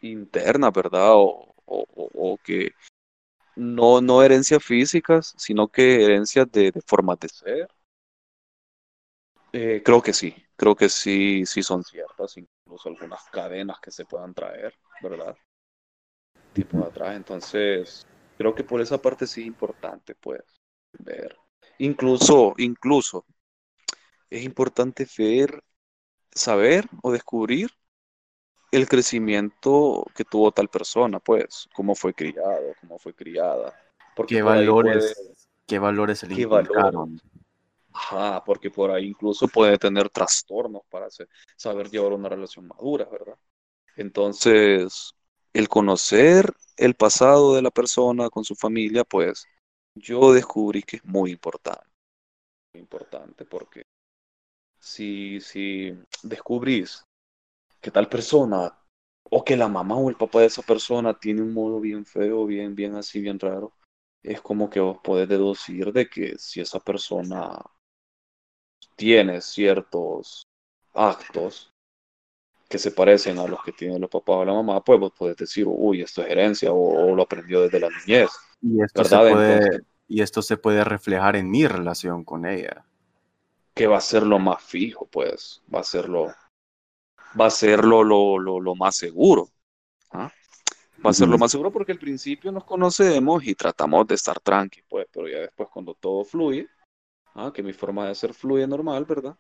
internas, 0.02 0.72
¿verdad? 0.74 1.12
O, 1.14 1.54
o, 1.66 2.38
que 2.44 2.72
no, 3.56 4.02
no 4.02 4.24
herencias 4.24 4.64
físicas, 4.64 5.34
sino 5.38 5.68
que 5.68 6.04
herencias 6.04 6.52
de, 6.52 6.72
de 6.72 6.82
formas 6.82 7.20
de 7.20 7.30
ser. 7.30 7.68
Eh, 9.54 9.82
creo 9.84 10.02
que 10.02 10.14
sí, 10.14 10.36
creo 10.56 10.76
que 10.76 10.90
sí, 10.90 11.46
sí 11.46 11.64
son 11.64 11.84
ciertas, 11.84 12.38
incluso 12.38 12.90
algunas 12.90 13.24
cadenas 13.32 13.80
que 13.82 13.92
se 13.92 14.06
puedan 14.06 14.34
traer, 14.34 14.74
¿verdad? 15.02 15.36
Tipo 16.54 16.80
de 16.80 16.86
atrás, 16.86 17.16
entonces 17.16 18.06
creo 18.38 18.54
que 18.54 18.64
por 18.64 18.82
esa 18.82 19.02
parte 19.02 19.26
sí 19.26 19.42
es 19.42 19.48
importante, 19.48 20.16
pues, 20.16 20.42
ver. 21.00 21.38
Incluso, 21.80 22.54
incluso, 22.58 23.26
es 24.30 24.44
importante 24.44 25.08
ver 25.18 25.64
saber 26.38 26.86
o 27.02 27.12
descubrir 27.12 27.70
el 28.72 28.88
crecimiento 28.88 30.06
que 30.16 30.26
tuvo 30.26 30.52
tal 30.52 30.68
persona, 30.68 31.20
pues, 31.20 31.68
cómo 31.74 31.96
fue 31.96 32.14
criado, 32.14 32.74
cómo 32.82 33.00
fue 33.00 33.14
criada. 33.14 33.74
Porque 34.16 34.36
¿Qué 34.36 34.42
valores, 34.42 35.46
qué 35.66 35.80
valores 35.80 36.20
se 36.20 36.28
le 36.28 36.42
inculcaron? 36.42 37.22
Ajá, 37.94 38.44
porque 38.44 38.70
por 38.70 38.92
ahí 38.92 39.08
incluso 39.08 39.48
puede 39.48 39.78
tener 39.78 40.10
trastornos 40.10 40.84
para 40.90 41.08
saber 41.56 41.90
llevar 41.90 42.14
una 42.14 42.30
relación 42.30 42.68
madura, 42.68 43.06
¿verdad? 43.06 43.38
Entonces, 43.96 45.14
el 45.54 45.68
conocer 45.68 46.54
el 46.76 46.94
pasado 46.94 47.56
de 47.56 47.64
la 47.64 47.72
persona 47.72 48.30
con 48.30 48.44
su 48.44 48.56
familia, 48.56 49.04
pues 49.04 49.46
yo 49.96 50.32
descubrí 50.32 50.84
que 50.84 50.98
es 50.98 51.06
muy 51.06 51.32
importante. 51.32 51.88
Muy 52.74 52.82
importante 52.82 53.46
porque 53.46 53.84
si, 54.88 55.42
si 55.42 55.94
descubrís 56.24 57.04
que 57.82 57.92
tal 57.92 58.08
persona 58.08 58.74
o 59.30 59.44
que 59.44 59.58
la 59.58 59.68
mamá 59.68 59.98
o 59.98 60.10
el 60.10 60.16
papá 60.16 60.40
de 60.40 60.46
esa 60.46 60.62
persona 60.62 61.14
tiene 61.14 61.42
un 61.42 61.54
modo 61.54 61.80
bien 61.82 62.06
feo, 62.06 62.46
bien, 62.46 62.74
bien 62.74 62.96
así, 62.96 63.20
bien 63.20 63.40
raro, 63.40 63.74
es 64.24 64.42
como 64.42 64.70
que 64.70 64.80
vos 64.80 65.00
podés 65.04 65.28
deducir 65.28 65.92
de 65.92 66.10
que 66.10 66.38
si 66.38 66.62
esa 66.62 66.80
persona 66.80 67.62
tiene 68.96 69.42
ciertos 69.42 70.44
actos 70.94 71.70
que 72.70 72.78
se 72.78 72.92
parecen 72.92 73.40
a 73.40 73.48
los 73.48 73.62
que 73.64 73.74
tienen 73.74 74.02
los 74.02 74.10
papás 74.10 74.38
o 74.38 74.46
la 74.46 74.54
mamá, 74.54 74.84
pues 74.84 75.00
vos 75.00 75.12
podés 75.18 75.38
decir, 75.38 75.66
uy, 75.68 76.02
esto 76.02 76.22
es 76.22 76.30
herencia 76.30 76.72
o, 76.72 77.14
lo 77.14 77.24
aprendió 77.24 77.62
desde 77.62 77.80
la 77.80 77.90
niñez. 77.90 78.30
Y 78.62 78.82
esto, 78.82 79.04
se 79.04 79.18
puede, 79.18 79.82
y 80.08 80.22
esto 80.22 80.42
se 80.42 80.58
puede 80.58 80.84
reflejar 80.84 81.36
en 81.36 81.50
mi 81.50 81.68
relación 81.68 82.24
con 82.24 82.46
ella. 82.46 82.86
Que 83.78 83.88
va 83.88 83.98
a 83.98 84.02
ser 84.02 84.24
lo 84.24 84.40
más 84.40 84.64
fijo, 84.64 85.06
pues, 85.06 85.62
va 85.74 85.82
a 85.82 85.84
ser 85.84 86.10
lo, 86.10 86.34
va 87.40 87.46
a 87.46 87.52
ser 87.52 87.86
lo, 87.86 88.04
lo, 88.04 88.40
lo, 88.40 88.76
más 88.76 88.96
seguro. 88.96 89.50
¿ah? 90.12 90.32
Va 91.06 91.12
a 91.12 91.14
ser 91.14 91.28
lo 91.28 91.38
más 91.38 91.52
seguro 91.52 91.72
porque 91.72 91.92
al 91.92 92.00
principio 92.00 92.52
nos 92.52 92.64
conocemos 92.64 93.46
y 93.46 93.54
tratamos 93.54 94.08
de 94.08 94.16
estar 94.16 94.40
tranqui, 94.40 94.82
pues, 94.90 95.08
pero 95.12 95.28
ya 95.28 95.40
después 95.40 95.70
cuando 95.70 95.94
todo 95.94 96.24
fluye, 96.26 96.68
¿ah? 97.36 97.52
que 97.54 97.62
mi 97.62 97.74
forma 97.74 98.08
de 98.08 98.16
ser 98.16 98.34
fluye 98.34 98.66
normal, 98.66 99.06
¿verdad? 99.06 99.38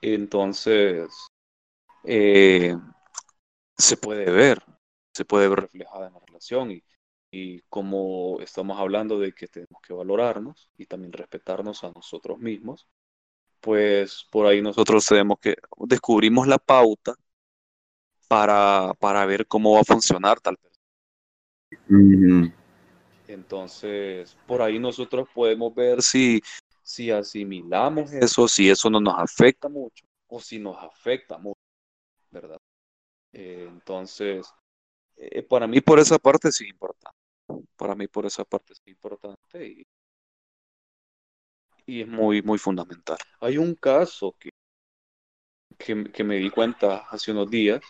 Entonces, 0.00 1.08
eh, 2.04 2.74
se 3.76 3.96
puede 3.96 4.30
ver, 4.30 4.62
se 5.14 5.24
puede 5.24 5.48
ver 5.48 5.60
reflejada 5.60 6.08
en 6.08 6.14
la 6.14 6.20
relación 6.20 6.70
y, 6.70 6.82
y 7.30 7.60
como 7.68 8.40
estamos 8.40 8.78
hablando 8.78 9.18
de 9.18 9.32
que 9.32 9.48
tenemos 9.48 9.82
que 9.82 9.92
valorarnos 9.92 10.70
y 10.78 10.86
también 10.86 11.12
respetarnos 11.12 11.84
a 11.84 11.90
nosotros 11.90 12.38
mismos, 12.38 12.86
pues 13.60 14.26
por 14.30 14.46
ahí 14.46 14.62
nosotros 14.62 15.04
tenemos 15.06 15.38
que 15.40 15.56
descubrimos 15.78 16.46
la 16.46 16.58
pauta 16.58 17.14
para, 18.28 18.92
para 18.98 19.24
ver 19.26 19.46
cómo 19.46 19.72
va 19.72 19.80
a 19.80 19.84
funcionar 19.84 20.40
tal 20.40 20.56
vez. 20.62 20.72
Entonces, 23.26 24.36
por 24.46 24.62
ahí 24.62 24.78
nosotros 24.78 25.28
podemos 25.34 25.74
ver 25.74 26.02
si, 26.02 26.40
si 26.82 27.10
asimilamos 27.10 28.12
eso, 28.12 28.48
si 28.48 28.70
eso 28.70 28.88
no 28.88 29.00
nos 29.00 29.18
afecta 29.18 29.68
mucho 29.68 30.06
o 30.28 30.40
si 30.40 30.58
nos 30.58 30.76
afecta 30.82 31.38
mucho, 31.38 31.60
¿verdad? 32.30 32.58
Eh, 33.32 33.66
entonces, 33.68 34.46
eh, 35.16 35.42
para 35.42 35.66
mí 35.66 35.80
por 35.80 35.98
esa 35.98 36.18
parte 36.18 36.50
sí 36.52 36.64
es 36.64 36.70
importante. 36.70 37.16
Para 37.76 37.94
mí 37.94 38.06
por 38.08 38.26
esa 38.26 38.44
parte 38.44 38.74
sí 38.74 38.82
es 38.86 38.92
importante 38.92 39.66
y, 39.66 39.86
y 41.88 42.02
es 42.02 42.08
muy, 42.08 42.42
muy 42.42 42.58
fundamental. 42.58 43.16
Hay 43.40 43.56
un 43.56 43.74
caso 43.74 44.36
que, 44.38 44.50
que, 46.12 46.22
me 46.22 46.36
di 46.36 46.50
cuenta 46.50 47.06
hace 47.08 47.32
unos 47.32 47.50
días. 47.50 47.80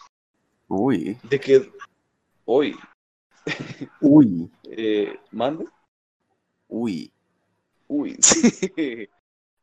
Uy. 0.68 1.18
De 1.24 1.40
que 1.40 1.72
hoy. 2.44 2.76
Uy. 4.00 4.48
eh, 4.70 5.18
¿Mande? 5.32 5.66
Uy. 6.68 7.12
Uy, 7.88 8.16
sí. 8.20 9.08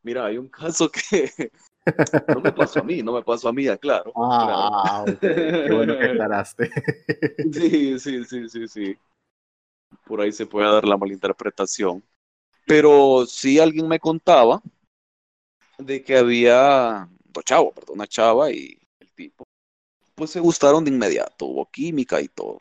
Mira, 0.02 0.26
hay 0.26 0.36
un 0.36 0.48
caso 0.48 0.90
que 0.90 1.50
no 2.28 2.40
me 2.40 2.52
pasó 2.52 2.80
a 2.80 2.82
mí, 2.82 3.02
no 3.02 3.14
me 3.14 3.22
pasó 3.22 3.48
a 3.48 3.54
mí, 3.54 3.64
claro. 3.78 4.12
Ah, 4.16 5.06
qué 5.18 5.72
bueno 5.72 5.96
que 5.98 6.10
aclaraste. 6.10 6.70
sí, 7.52 7.98
sí, 7.98 8.24
sí, 8.24 8.48
sí, 8.50 8.68
sí. 8.68 8.98
Por 10.04 10.20
ahí 10.20 10.30
se 10.30 10.44
puede 10.44 10.70
dar 10.70 10.84
la 10.84 10.98
malinterpretación. 10.98 12.04
Pero 12.66 13.24
sí 13.26 13.58
alguien 13.58 13.88
me 13.88 14.00
contaba 14.00 14.60
de 15.78 16.02
que 16.02 16.16
había 16.16 17.08
dos 17.24 17.44
chavos, 17.44 17.72
perdón, 17.74 17.94
una 17.94 18.06
chava 18.06 18.50
y 18.50 18.76
el 18.98 19.10
tipo. 19.12 19.44
Pues 20.14 20.30
se 20.30 20.40
gustaron 20.40 20.84
de 20.84 20.90
inmediato, 20.90 21.46
hubo 21.46 21.70
química 21.70 22.20
y 22.20 22.28
todo. 22.28 22.60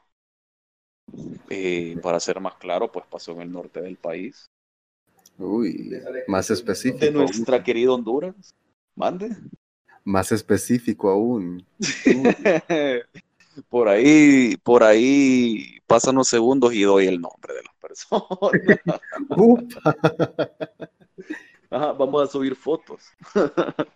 Eh, 1.50 1.98
para 2.02 2.20
ser 2.20 2.40
más 2.40 2.56
claro, 2.56 2.92
pues 2.92 3.06
pasó 3.08 3.32
en 3.32 3.42
el 3.42 3.52
norte 3.52 3.82
del 3.82 3.98
país. 3.98 4.46
Uy, 5.38 5.92
más 6.28 6.50
específico. 6.50 7.04
De 7.04 7.12
nuestra 7.12 7.64
querida 7.64 7.92
Honduras. 7.92 8.54
Mande. 8.96 9.36
Más 10.04 10.32
específico 10.32 11.10
aún. 11.10 11.66
por 13.70 13.88
ahí, 13.88 14.58
por 14.58 14.84
ahí 14.84 15.80
pasan 15.88 16.16
los 16.16 16.28
segundos 16.28 16.74
y 16.74 16.84
doy 16.84 17.08
el 17.08 17.22
nombre 17.22 17.54
de 17.54 17.64
la 17.64 17.74
persona. 17.80 18.26
vamos 21.98 22.24
a 22.24 22.32
subir 22.32 22.56
fotos. 22.56 23.12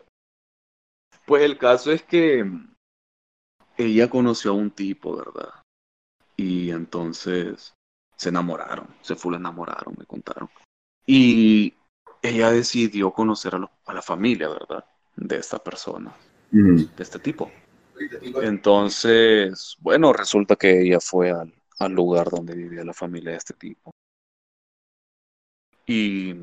pues 1.26 1.44
el 1.44 1.58
caso 1.58 1.92
es 1.92 2.04
que 2.04 2.46
ella 3.78 4.10
conoció 4.10 4.52
a 4.52 4.56
un 4.56 4.72
tipo, 4.72 5.16
¿verdad? 5.16 5.54
Y 6.36 6.72
entonces 6.72 7.74
se 8.16 8.30
enamoraron, 8.30 8.88
se 9.02 9.16
full 9.16 9.36
enamoraron, 9.36 9.96
me 9.98 10.06
contaron. 10.06 10.50
Y 11.06 11.74
ella 12.22 12.52
decidió 12.52 13.12
conocer 13.12 13.56
a, 13.56 13.72
a 13.86 13.94
la 13.94 14.02
familia, 14.02 14.50
¿verdad? 14.50 14.86
De 15.16 15.38
esta 15.38 15.60
persona, 15.60 16.14
de 16.52 16.90
este 16.98 17.20
tipo. 17.20 17.52
Entonces, 18.42 19.78
bueno, 19.80 20.14
resulta 20.14 20.56
que 20.56 20.82
ella 20.82 21.00
fue 21.00 21.32
al, 21.32 21.54
al 21.80 21.92
lugar 21.92 22.30
donde 22.30 22.56
vivía 22.56 22.84
la 22.84 22.94
familia 22.94 23.32
de 23.32 23.38
este 23.38 23.54
tipo. 23.54 23.92
Y 25.86 26.36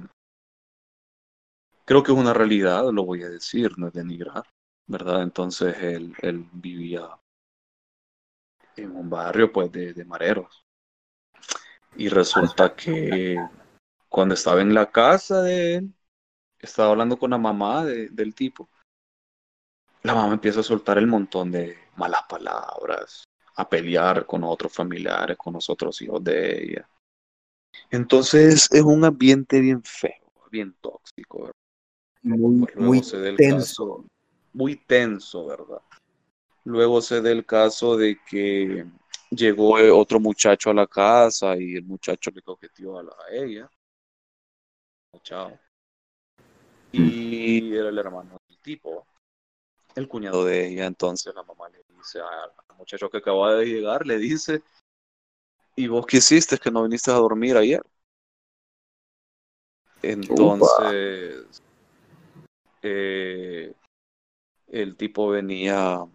creo 1.84 2.02
que 2.02 2.12
es 2.12 2.18
una 2.18 2.34
realidad, 2.34 2.90
lo 2.90 3.04
voy 3.04 3.22
a 3.22 3.28
decir, 3.28 3.78
no 3.78 3.88
es 3.88 3.92
denigrar, 3.92 4.44
¿verdad? 4.86 5.22
Entonces 5.22 5.76
él, 5.80 6.14
él 6.20 6.48
vivía 6.52 7.08
en 8.76 8.94
un 8.94 9.08
barrio 9.08 9.52
pues 9.52 9.70
de, 9.72 9.92
de 9.92 10.04
mareros. 10.04 10.66
Y 11.96 12.08
resulta 12.08 12.74
que 12.74 13.38
cuando 14.08 14.34
estaba 14.34 14.60
en 14.60 14.74
la 14.74 14.90
casa 14.90 15.42
de 15.42 15.76
él, 15.76 15.94
estaba 16.58 16.90
hablando 16.90 17.18
con 17.18 17.30
la 17.30 17.38
mamá 17.38 17.84
del 17.84 18.34
tipo. 18.34 18.68
La 20.06 20.14
mamá 20.14 20.34
empieza 20.34 20.60
a 20.60 20.62
soltar 20.62 20.98
el 20.98 21.08
montón 21.08 21.50
de 21.50 21.76
malas 21.96 22.20
palabras, 22.28 23.24
a 23.56 23.68
pelear 23.68 24.24
con 24.24 24.44
otros 24.44 24.72
familiares, 24.72 25.36
con 25.36 25.54
los 25.54 25.68
otros 25.68 26.00
hijos 26.00 26.22
de 26.22 26.62
ella. 26.62 26.88
Entonces 27.90 28.68
es 28.70 28.82
un 28.82 29.04
ambiente 29.04 29.60
bien 29.60 29.82
feo, 29.82 30.32
bien 30.48 30.76
tóxico, 30.80 31.50
Muy, 32.22 32.68
muy 32.76 33.02
tenso. 33.36 34.04
muy 34.52 34.76
tenso, 34.76 35.44
¿verdad? 35.44 35.82
Luego 36.62 37.00
se 37.02 37.20
da 37.20 37.32
el 37.32 37.44
caso 37.44 37.96
de 37.96 38.16
que 38.30 38.86
llegó 39.30 39.72
otro 39.98 40.20
muchacho 40.20 40.70
a 40.70 40.74
la 40.74 40.86
casa 40.86 41.56
y 41.56 41.74
el 41.74 41.84
muchacho 41.84 42.30
le 42.30 42.42
coqueteó 42.42 43.00
a, 43.00 43.02
a 43.02 43.32
ella. 43.32 43.68
Chao. 45.24 45.58
Y 46.92 47.74
era 47.74 47.88
el 47.88 47.98
hermano 47.98 48.40
del 48.48 48.58
tipo, 48.60 49.04
el 49.96 50.08
cuñado 50.08 50.44
de 50.44 50.68
ella. 50.68 50.86
Entonces 50.86 51.34
la 51.34 51.42
mamá 51.42 51.68
le 51.68 51.82
dice 51.88 52.20
al 52.20 52.76
muchacho 52.76 53.10
que 53.10 53.18
acaba 53.18 53.54
de 53.54 53.66
llegar, 53.66 54.06
le 54.06 54.18
dice, 54.18 54.62
¿y 55.74 55.88
vos 55.88 56.06
qué 56.06 56.18
hiciste? 56.18 56.58
que 56.58 56.70
no 56.70 56.82
viniste 56.82 57.10
a 57.10 57.14
dormir 57.14 57.56
ayer? 57.56 57.82
Entonces, 60.02 61.62
eh, 62.82 63.74
el 64.68 64.96
tipo 64.96 65.28
venía 65.28 66.06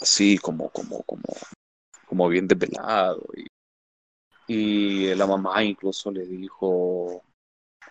así 0.00 0.38
como, 0.38 0.70
como, 0.70 1.02
como, 1.02 1.28
como 2.06 2.28
bien 2.28 2.48
desvelado 2.48 3.22
y, 3.36 3.46
y 4.46 5.14
la 5.14 5.26
mamá 5.26 5.62
incluso 5.62 6.10
le 6.10 6.24
dijo, 6.24 7.22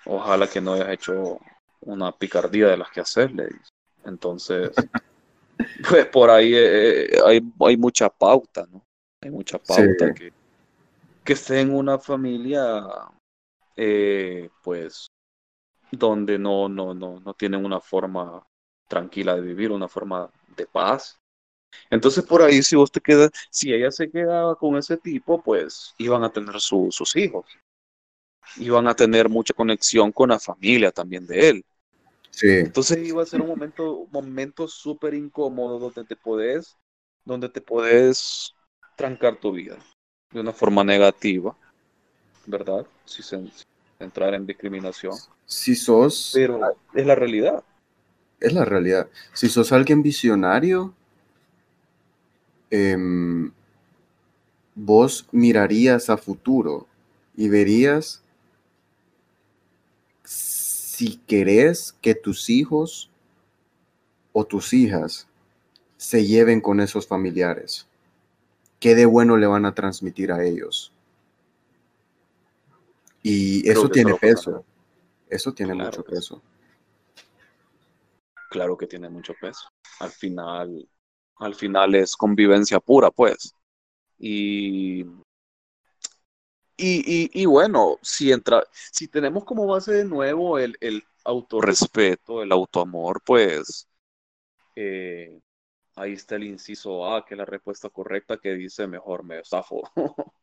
ojalá 0.06 0.48
que 0.48 0.62
no 0.62 0.74
hayas 0.74 0.90
hecho 0.90 1.40
una 1.82 2.12
picardía 2.12 2.68
de 2.68 2.78
las 2.78 2.90
que 2.92 3.02
hacer, 3.02 3.32
le 3.32 3.48
dice. 3.48 3.70
Entonces, 4.06 4.72
pues 5.90 6.06
por 6.08 6.30
ahí 6.30 6.54
eh, 6.56 7.20
hay, 7.26 7.42
hay 7.60 7.78
mucha 7.78 8.10
pauta, 8.10 8.68
¿no? 8.72 8.84
Hay 9.22 9.30
mucha 9.30 9.60
pauta 9.60 10.14
que, 10.14 10.34
que 11.24 11.34
esté 11.34 11.60
en 11.60 11.74
una 11.74 12.00
familia, 12.00 12.84
eh, 13.76 14.50
pues, 14.64 15.08
donde 15.92 16.40
no, 16.40 16.68
no, 16.68 16.94
no, 16.94 17.20
no 17.20 17.34
tienen 17.34 17.64
una 17.64 17.80
forma 17.80 18.46
tranquila 18.88 19.36
de 19.36 19.42
vivir, 19.42 19.72
una 19.72 19.88
forma 19.88 20.30
de 20.56 20.66
paz. 20.66 21.18
Entonces 21.90 22.24
por 22.24 22.42
ahí 22.42 22.62
si 22.62 22.76
vos 22.76 22.92
te 22.92 23.00
quedas, 23.00 23.32
si 23.50 23.74
ella 23.74 23.92
se 23.92 24.10
quedaba 24.10 24.56
con 24.56 24.76
ese 24.78 24.98
tipo, 24.98 25.42
pues 25.42 25.94
iban 25.98 26.24
a 26.24 26.30
tener 26.30 26.60
sus 26.60 27.16
hijos. 27.16 27.46
iban 28.58 28.88
a 28.88 28.96
tener 28.96 29.30
mucha 29.30 29.54
conexión 29.54 30.12
con 30.12 30.30
la 30.30 30.40
familia 30.40 30.92
también 30.92 31.26
de 31.26 31.50
él. 31.50 31.66
Sí. 32.32 32.50
Entonces 32.50 32.98
iba 33.08 33.22
a 33.22 33.26
ser 33.26 33.42
un 33.42 33.48
momento, 33.48 33.98
un 33.98 34.12
momento 34.12 34.68
súper 34.68 35.14
incómodo 35.14 35.80
donde 35.80 36.06
te 36.06 36.16
podés, 36.16 36.78
donde 37.24 37.50
te 37.50 37.62
podés 37.62 38.56
trancar 38.96 39.38
tu 39.38 39.52
vida 39.52 39.78
de 40.32 40.40
una 40.40 40.54
forma 40.54 40.84
negativa, 40.84 41.56
¿verdad? 42.46 42.86
Si 43.06 43.22
se, 43.22 43.40
entrar 44.00 44.34
en 44.34 44.46
discriminación. 44.46 45.14
Si 45.46 45.76
sos, 45.76 46.32
Pero 46.34 46.60
es 46.94 47.06
la 47.06 47.16
realidad. 47.16 47.64
es 48.40 48.54
la 48.54 48.66
realidad. 48.66 49.10
Si 49.34 49.50
sos 49.50 49.72
alguien 49.72 50.02
visionario, 50.02 50.94
em, 52.70 53.52
vos 54.74 55.28
mirarías 55.32 56.10
a 56.10 56.18
futuro 56.18 56.88
y 57.36 57.50
verías 57.50 58.24
si 61.02 61.18
querés 61.26 61.94
que 62.00 62.14
tus 62.14 62.48
hijos 62.52 63.10
o 64.34 64.46
tus 64.46 64.72
hijas 64.72 65.28
se 65.98 66.28
lleven 66.28 66.62
con 66.62 66.80
esos 66.80 67.08
familiares. 67.08 67.88
¿Qué 68.80 68.94
de 68.94 69.08
bueno 69.08 69.36
le 69.38 69.48
van 69.48 69.66
a 69.66 69.74
transmitir 69.74 70.32
a 70.32 70.44
ellos? 70.44 70.94
Y 73.24 73.68
eso 73.68 73.90
tiene 73.90 74.14
peso. 74.14 74.64
Eso 75.28 75.52
tiene 75.52 75.74
Claro 75.74 75.90
mucho 75.90 76.04
peso. 76.04 76.42
Claro 78.52 78.78
que 78.78 78.86
tiene 78.86 79.10
mucho 79.10 79.34
peso. 79.42 79.72
Al 80.02 80.12
final, 80.12 80.88
al 81.38 81.56
final 81.56 81.96
es 81.96 82.16
convivencia 82.16 82.80
pura, 82.80 83.10
pues. 83.10 83.56
Y, 84.20 85.04
y, 86.82 87.46
bueno, 87.46 87.98
si 88.02 88.32
entra, 88.32 88.64
si 88.92 89.08
tenemos 89.08 89.44
como 89.44 89.68
base 89.68 89.94
de 89.94 90.06
nuevo 90.06 90.58
el, 90.58 90.76
el 90.82 91.04
autorrespeto, 91.24 92.42
el 92.42 92.52
autoamor, 92.52 93.22
pues 93.24 93.88
eh, 94.76 95.40
ahí 95.96 96.14
está 96.14 96.36
el 96.36 96.46
inciso 96.46 97.14
A, 97.14 97.26
que 97.26 97.36
es 97.36 97.38
la 97.38 97.46
respuesta 97.46 97.90
correcta 97.90 98.38
que 98.38 98.54
dice 98.54 98.88
mejor 98.88 99.24
me 99.24 99.44
zafo. 99.44 99.84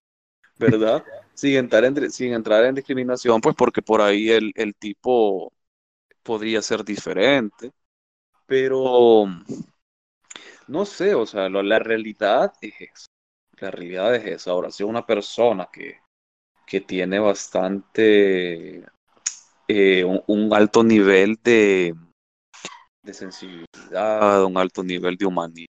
¿Verdad? 0.59 1.05
Sin 1.34 1.57
entrar 1.57 1.84
en, 1.84 2.11
sin 2.11 2.32
entrar 2.32 2.64
en 2.64 2.74
discriminación, 2.74 3.41
pues 3.41 3.55
porque 3.55 3.80
por 3.80 4.01
ahí 4.01 4.30
el, 4.30 4.53
el 4.57 4.74
tipo 4.74 5.53
podría 6.22 6.62
ser 6.62 6.84
diferente. 6.84 7.72
Pero 8.47 9.26
no 10.68 10.84
sé, 10.84 11.14
o 11.14 11.26
sea, 11.26 11.49
la 11.49 11.78
realidad 11.78 12.53
es 12.61 12.74
esa. 12.80 13.07
La 13.61 13.70
realidad 13.70 14.14
es 14.14 14.24
esa. 14.26 14.51
Ahora, 14.53 14.70
si 14.70 14.84
una 14.84 15.05
persona 15.07 15.68
que, 15.72 15.99
que 16.68 16.80
tiene 16.80 17.18
bastante, 17.18 18.84
eh, 19.68 20.04
un, 20.04 20.22
un 20.26 20.54
alto 20.54 20.84
nivel 20.84 21.38
de, 21.42 21.94
de 23.02 23.14
sensibilidad, 23.14 24.44
un 24.44 24.56
alto 24.58 24.82
nivel 24.82 25.16
de 25.16 25.26
humanidad, 25.26 25.66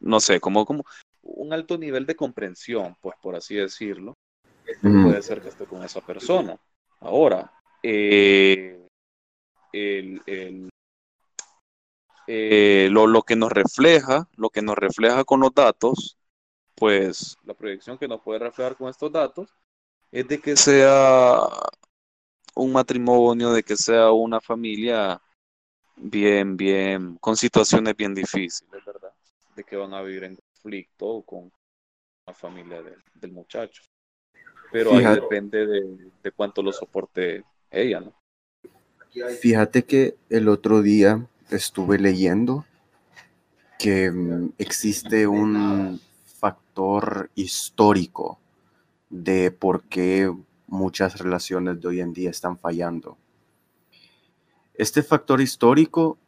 no 0.00 0.20
sé, 0.20 0.40
como, 0.40 0.66
como 0.66 0.84
un 1.22 1.52
alto 1.52 1.78
nivel 1.78 2.06
de 2.06 2.16
comprensión, 2.16 2.94
pues 3.00 3.14
por 3.22 3.34
así 3.34 3.54
decirlo, 3.54 4.14
puede 5.02 5.22
ser 5.22 5.40
que 5.40 5.48
esté 5.48 5.66
con 5.66 5.82
esa 5.82 6.00
persona. 6.00 6.56
Ahora, 7.00 7.50
eh, 7.82 8.86
el, 9.72 10.20
el- 10.26 10.68
eh, 12.26 12.88
lo, 12.90 13.06
lo 13.06 13.22
que 13.22 13.36
nos 13.36 13.52
refleja, 13.52 14.28
lo 14.36 14.48
que 14.50 14.62
nos 14.62 14.76
refleja 14.76 15.24
con 15.24 15.40
los 15.40 15.54
datos, 15.54 16.16
pues 16.74 17.36
la 17.44 17.54
proyección 17.54 17.98
que 17.98 18.08
nos 18.08 18.20
puede 18.22 18.38
reflejar 18.40 18.76
con 18.76 18.88
estos 18.88 19.12
datos 19.12 19.54
es 20.14 20.28
de 20.28 20.38
que 20.38 20.56
sea 20.56 21.40
un 22.54 22.72
matrimonio, 22.72 23.52
de 23.52 23.64
que 23.64 23.76
sea 23.76 24.12
una 24.12 24.40
familia 24.40 25.20
bien, 25.96 26.56
bien, 26.56 27.16
con 27.16 27.36
situaciones 27.36 27.96
bien 27.96 28.14
difíciles, 28.14 28.84
¿verdad? 28.86 29.12
De 29.56 29.64
que 29.64 29.74
van 29.74 29.92
a 29.92 30.02
vivir 30.02 30.22
en 30.22 30.36
conflicto 30.36 31.22
con 31.22 31.50
la 32.28 32.32
familia 32.32 32.80
del, 32.80 33.02
del 33.12 33.32
muchacho. 33.32 33.82
Pero 34.70 34.92
ahí 34.92 35.04
depende 35.04 35.66
de, 35.66 36.10
de 36.22 36.30
cuánto 36.30 36.62
lo 36.62 36.72
soporte 36.72 37.42
ella, 37.68 37.98
¿no? 37.98 38.14
Fíjate 39.40 39.84
que 39.84 40.16
el 40.30 40.48
otro 40.48 40.80
día 40.80 41.26
estuve 41.50 41.98
leyendo 41.98 42.64
que 43.80 44.12
mm, 44.12 44.52
existe 44.58 45.26
un 45.26 46.00
factor 46.24 47.30
histórico 47.34 48.38
de 49.14 49.52
por 49.52 49.84
qué 49.84 50.34
muchas 50.66 51.18
relaciones 51.18 51.80
de 51.80 51.86
hoy 51.86 52.00
en 52.00 52.12
día 52.12 52.30
están 52.30 52.58
fallando. 52.58 53.16
Este 54.74 55.04
factor 55.04 55.40
histórico 55.40 56.18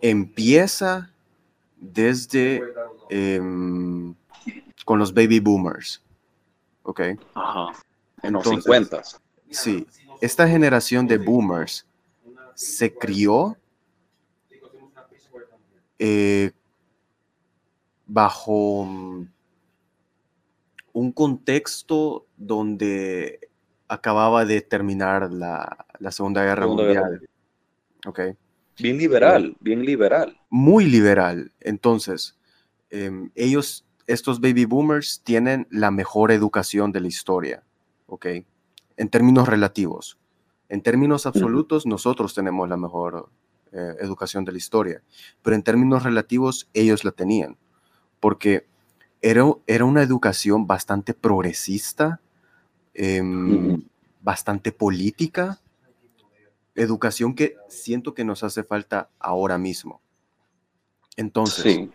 empieza 0.00 1.10
desde 1.76 2.62
em, 3.10 4.14
con 4.84 5.00
los 5.00 5.12
baby 5.12 5.40
boomers. 5.40 6.00
¿Ok? 6.84 7.00
Ajá. 7.34 7.72
En 8.22 8.34
los 8.34 8.46
Entonces, 8.46 8.64
50. 8.64 9.02
Sí, 9.50 9.88
esta 10.20 10.46
generación 10.46 11.08
de 11.08 11.18
boomers 11.18 11.84
se 12.54 12.94
crió 12.94 13.56
eh, 15.98 16.52
bajo 18.06 19.26
un 20.96 21.12
contexto 21.12 22.26
donde 22.38 23.50
acababa 23.86 24.46
de 24.46 24.62
terminar 24.62 25.30
la, 25.30 25.84
la 25.98 26.10
Segunda 26.10 26.42
Guerra 26.42 26.62
Segunda 26.62 26.84
Guerra 26.84 27.00
Mundial. 27.02 27.28
¿ok? 28.06 28.20
Bien 28.78 28.96
liberal, 28.96 29.54
bien 29.60 29.84
liberal. 29.84 30.40
Muy 30.48 30.86
liberal. 30.86 31.52
Entonces, 31.60 32.38
em, 32.88 33.30
ellos, 33.34 33.84
estos 34.06 34.40
baby 34.40 34.64
boomers, 34.64 35.20
tienen 35.22 35.66
la 35.70 35.90
mejor 35.90 36.32
educación 36.32 36.92
de 36.92 37.00
la 37.00 37.08
historia. 37.08 37.62
¿ok? 38.06 38.28
En 38.96 39.10
términos 39.10 39.46
relativos. 39.50 40.18
En 40.70 40.80
términos 40.80 41.26
absolutos, 41.26 41.84
nosotros 41.84 42.34
tenemos 42.34 42.70
la 42.70 42.78
mejor 42.78 43.28
eh, 43.70 43.96
educación 44.00 44.46
de 44.46 44.52
la 44.52 44.58
historia, 44.58 45.02
pero 45.42 45.56
en 45.56 45.62
términos 45.62 46.04
relativos, 46.04 46.70
ellos 46.72 47.04
la 47.04 47.10
tenían, 47.10 47.58
porque 48.18 48.66
era, 49.22 49.44
era 49.66 49.84
una 49.84 50.02
educación 50.02 50.66
bastante 50.66 51.14
progresista, 51.14 52.20
em, 52.94 53.82
bastante 54.20 54.72
política, 54.72 55.60
educación 56.74 57.34
que 57.34 57.56
siento 57.68 58.14
que 58.14 58.24
nos 58.24 58.42
hace 58.44 58.62
falta 58.62 59.08
ahora 59.18 59.58
mismo. 59.58 60.00
Entonces, 61.16 61.62
Sí. 61.62 61.90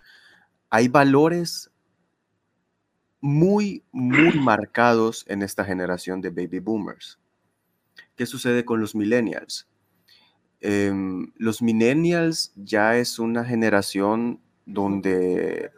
hay 0.70 0.88
valores 0.88 1.70
muy, 3.20 3.84
muy 3.92 4.40
marcados 4.40 5.26
en 5.28 5.44
esta 5.44 5.64
generación 5.64 6.22
de 6.22 6.32
baby 6.32 6.60
boomers. 6.60 7.20
¿Qué 8.16 8.26
sucede 8.26 8.66
con 8.66 8.80
los 8.82 8.96
millennials? 8.96 9.68
Em, 10.60 11.32
los 11.38 11.62
millennials 11.62 12.52
ya 12.56 12.98
es 12.98 13.20
una 13.20 13.46
generación 13.46 14.40
donde 14.66 15.72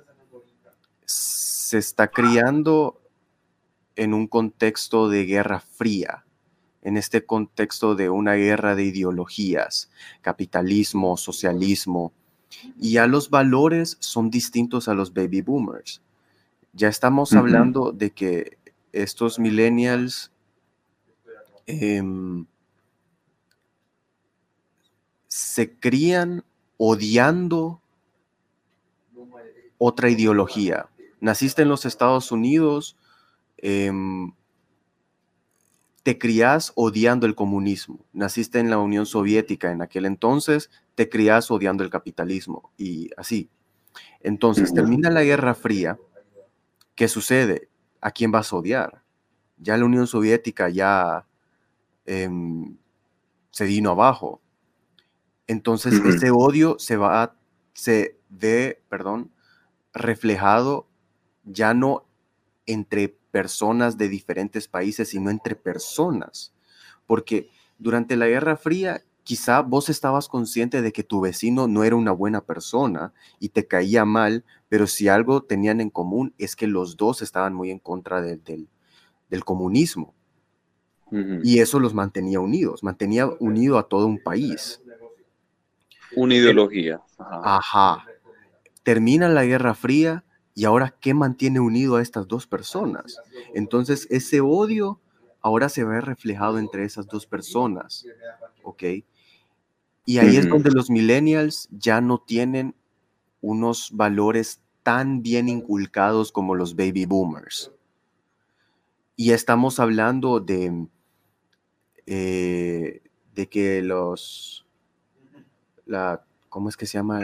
se 1.05 1.77
está 1.77 2.09
criando 2.09 3.01
en 3.95 4.13
un 4.13 4.27
contexto 4.27 5.09
de 5.09 5.25
guerra 5.25 5.59
fría, 5.59 6.25
en 6.81 6.97
este 6.97 7.25
contexto 7.25 7.95
de 7.95 8.09
una 8.09 8.33
guerra 8.33 8.75
de 8.75 8.83
ideologías, 8.85 9.89
capitalismo, 10.21 11.17
socialismo, 11.17 12.11
y 12.79 12.93
ya 12.93 13.07
los 13.07 13.29
valores 13.29 13.97
son 13.99 14.29
distintos 14.29 14.87
a 14.87 14.93
los 14.93 15.13
baby 15.13 15.41
boomers. 15.41 16.01
Ya 16.73 16.87
estamos 16.87 17.33
hablando 17.33 17.91
de 17.91 18.11
que 18.11 18.57
estos 18.91 19.39
millennials 19.39 20.31
em, 21.65 22.45
se 25.27 25.71
crían 25.71 26.43
odiando 26.77 27.81
otra 29.77 30.09
ideología. 30.09 30.87
Naciste 31.23 31.61
en 31.61 31.69
los 31.69 31.85
Estados 31.85 32.33
Unidos, 32.33 32.97
em, 33.55 34.33
te 36.03 36.17
crías 36.17 36.73
odiando 36.75 37.25
el 37.25 37.33
comunismo. 37.33 38.05
Naciste 38.11 38.59
en 38.59 38.69
la 38.69 38.77
Unión 38.77 39.05
Soviética 39.05 39.71
en 39.71 39.81
aquel 39.81 40.05
entonces, 40.05 40.69
te 40.95 41.07
crías 41.07 41.49
odiando 41.49 41.81
el 41.81 41.89
capitalismo 41.89 42.73
y 42.77 43.09
así. 43.15 43.49
Entonces, 44.19 44.73
termina 44.73 45.09
la 45.09 45.23
Guerra 45.23 45.55
Fría. 45.55 45.97
¿Qué 46.93 47.07
sucede? 47.07 47.69
¿A 48.01 48.11
quién 48.11 48.29
vas 48.31 48.51
a 48.51 48.57
odiar? 48.57 49.01
Ya 49.55 49.77
la 49.77 49.85
Unión 49.85 50.07
Soviética 50.07 50.67
ya 50.67 51.25
em, 52.05 52.75
se 53.49 53.63
vino 53.63 53.91
abajo. 53.91 54.41
Entonces, 55.47 55.93
ese 55.93 56.31
odio 56.31 56.75
se 56.79 56.97
va, 56.97 57.37
se 57.71 58.19
ve, 58.27 58.83
perdón, 58.89 59.31
reflejado 59.93 60.89
ya 61.43 61.73
no 61.73 62.05
entre 62.65 63.09
personas 63.31 63.97
de 63.97 64.09
diferentes 64.09 64.67
países, 64.67 65.09
sino 65.09 65.29
entre 65.29 65.55
personas. 65.55 66.53
Porque 67.07 67.49
durante 67.77 68.15
la 68.15 68.27
Guerra 68.27 68.57
Fría, 68.57 69.03
quizá 69.23 69.61
vos 69.61 69.89
estabas 69.89 70.27
consciente 70.27 70.81
de 70.81 70.91
que 70.91 71.03
tu 71.03 71.21
vecino 71.21 71.67
no 71.67 71.83
era 71.83 71.95
una 71.95 72.11
buena 72.11 72.41
persona 72.41 73.13
y 73.39 73.49
te 73.49 73.67
caía 73.67 74.05
mal, 74.05 74.43
pero 74.69 74.87
si 74.87 75.07
algo 75.07 75.43
tenían 75.43 75.81
en 75.81 75.89
común 75.89 76.33
es 76.37 76.55
que 76.55 76.67
los 76.67 76.97
dos 76.97 77.21
estaban 77.21 77.53
muy 77.53 77.71
en 77.71 77.79
contra 77.79 78.21
del, 78.21 78.67
del 79.29 79.43
comunismo. 79.43 80.13
Y 81.43 81.59
eso 81.59 81.79
los 81.79 81.93
mantenía 81.93 82.39
unidos, 82.39 82.81
mantenía 82.81 83.27
unido 83.39 83.77
a 83.77 83.87
todo 83.87 84.07
un 84.07 84.17
país. 84.17 84.81
Una 86.15 86.33
ideología. 86.33 87.01
Ajá. 87.19 88.03
Termina 88.81 89.29
la 89.29 89.45
Guerra 89.45 89.75
Fría 89.75 90.23
y 90.55 90.65
ahora, 90.65 90.95
¿qué 90.99 91.13
mantiene 91.13 91.59
unido 91.59 91.95
a 91.95 92.01
estas 92.01 92.27
dos 92.27 92.45
personas? 92.45 93.19
Entonces, 93.53 94.07
ese 94.11 94.41
odio 94.41 94.99
ahora 95.41 95.67
se 95.67 95.83
ve 95.83 95.99
reflejado 95.99 96.59
entre 96.59 96.85
esas 96.85 97.07
dos 97.07 97.25
personas, 97.25 98.05
¿ok? 98.63 98.83
Y 100.05 100.17
ahí 100.17 100.37
es 100.37 100.47
donde 100.47 100.71
los 100.71 100.89
millennials 100.89 101.69
ya 101.71 102.01
no 102.01 102.19
tienen 102.19 102.75
unos 103.41 103.91
valores 103.93 104.61
tan 104.83 105.21
bien 105.21 105.49
inculcados 105.49 106.31
como 106.31 106.55
los 106.55 106.75
baby 106.75 107.05
boomers. 107.05 107.71
Y 109.15 109.31
estamos 109.31 109.79
hablando 109.79 110.39
de, 110.39 110.87
eh, 112.05 113.01
de 113.33 113.49
que 113.49 113.81
los, 113.81 114.65
la, 115.85 116.23
¿cómo 116.49 116.69
es 116.69 116.77
que 116.77 116.85
se 116.85 116.97
llama? 116.97 117.21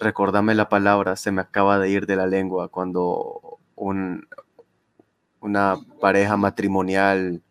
Recordame 0.00 0.54
la 0.54 0.68
palabra, 0.68 1.16
se 1.16 1.32
me 1.32 1.40
acaba 1.40 1.78
de 1.78 1.90
ir 1.90 2.06
de 2.06 2.16
la 2.16 2.26
lengua 2.26 2.68
cuando 2.68 3.58
un, 3.74 4.26
una 5.40 5.76
pareja 6.00 6.36
matrimonial 6.36 7.42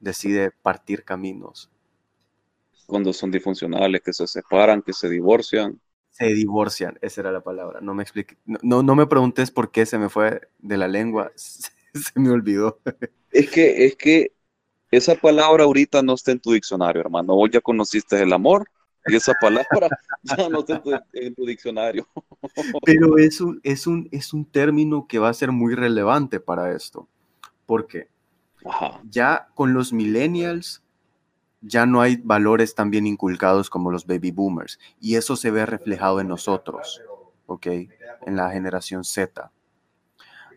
decide 0.00 0.50
partir 0.50 1.04
caminos. 1.04 1.70
Cuando 2.86 3.12
son 3.12 3.30
disfuncionales, 3.30 4.02
que 4.02 4.12
se 4.12 4.26
separan, 4.26 4.82
que 4.82 4.92
se 4.92 5.08
divorcian. 5.08 5.80
Se 6.10 6.26
divorcian, 6.26 6.98
esa 7.00 7.22
era 7.22 7.32
la 7.32 7.40
palabra. 7.40 7.80
No 7.80 7.94
me 7.94 8.02
explique, 8.02 8.36
no, 8.44 8.82
no 8.82 8.94
me 8.94 9.06
preguntes 9.06 9.50
por 9.50 9.70
qué 9.70 9.84
se 9.86 9.98
me 9.98 10.08
fue 10.08 10.48
de 10.58 10.76
la 10.76 10.86
lengua, 10.86 11.32
se, 11.34 11.70
me 12.14 12.30
olvidó. 12.30 12.78
Es 13.32 13.50
que, 13.50 13.86
es 13.86 13.96
que 13.96 14.32
esa 14.90 15.16
palabra 15.16 15.64
ahorita 15.64 16.02
no 16.02 16.14
está 16.14 16.30
en 16.32 16.40
tu 16.40 16.52
diccionario, 16.52 17.00
hermano. 17.00 17.34
Vos 17.34 17.50
ya 17.50 17.60
conociste 17.60 18.22
el 18.22 18.32
amor, 18.32 18.68
esa 19.06 19.34
palabra 19.40 19.88
ya 20.22 20.48
no 20.48 20.60
está 20.60 20.82
en 21.12 21.34
tu 21.34 21.44
diccionario. 21.44 22.08
Pero 22.84 23.18
es 23.18 23.40
un, 23.40 23.60
es, 23.62 23.86
un, 23.86 24.08
es 24.12 24.32
un 24.32 24.44
término 24.44 25.06
que 25.06 25.18
va 25.18 25.28
a 25.28 25.34
ser 25.34 25.52
muy 25.52 25.74
relevante 25.74 26.40
para 26.40 26.74
esto. 26.74 27.08
porque 27.66 28.08
Ya 29.10 29.48
con 29.54 29.74
los 29.74 29.92
millennials 29.92 30.82
ya 31.60 31.86
no 31.86 32.00
hay 32.00 32.16
valores 32.16 32.74
tan 32.74 32.90
bien 32.90 33.06
inculcados 33.06 33.70
como 33.70 33.90
los 33.90 34.06
baby 34.06 34.30
boomers. 34.30 34.78
Y 35.00 35.16
eso 35.16 35.36
se 35.36 35.50
ve 35.50 35.66
reflejado 35.66 36.20
en 36.20 36.28
nosotros, 36.28 37.02
¿ok? 37.46 37.66
En 38.26 38.36
la 38.36 38.50
generación 38.50 39.04
Z. 39.04 39.50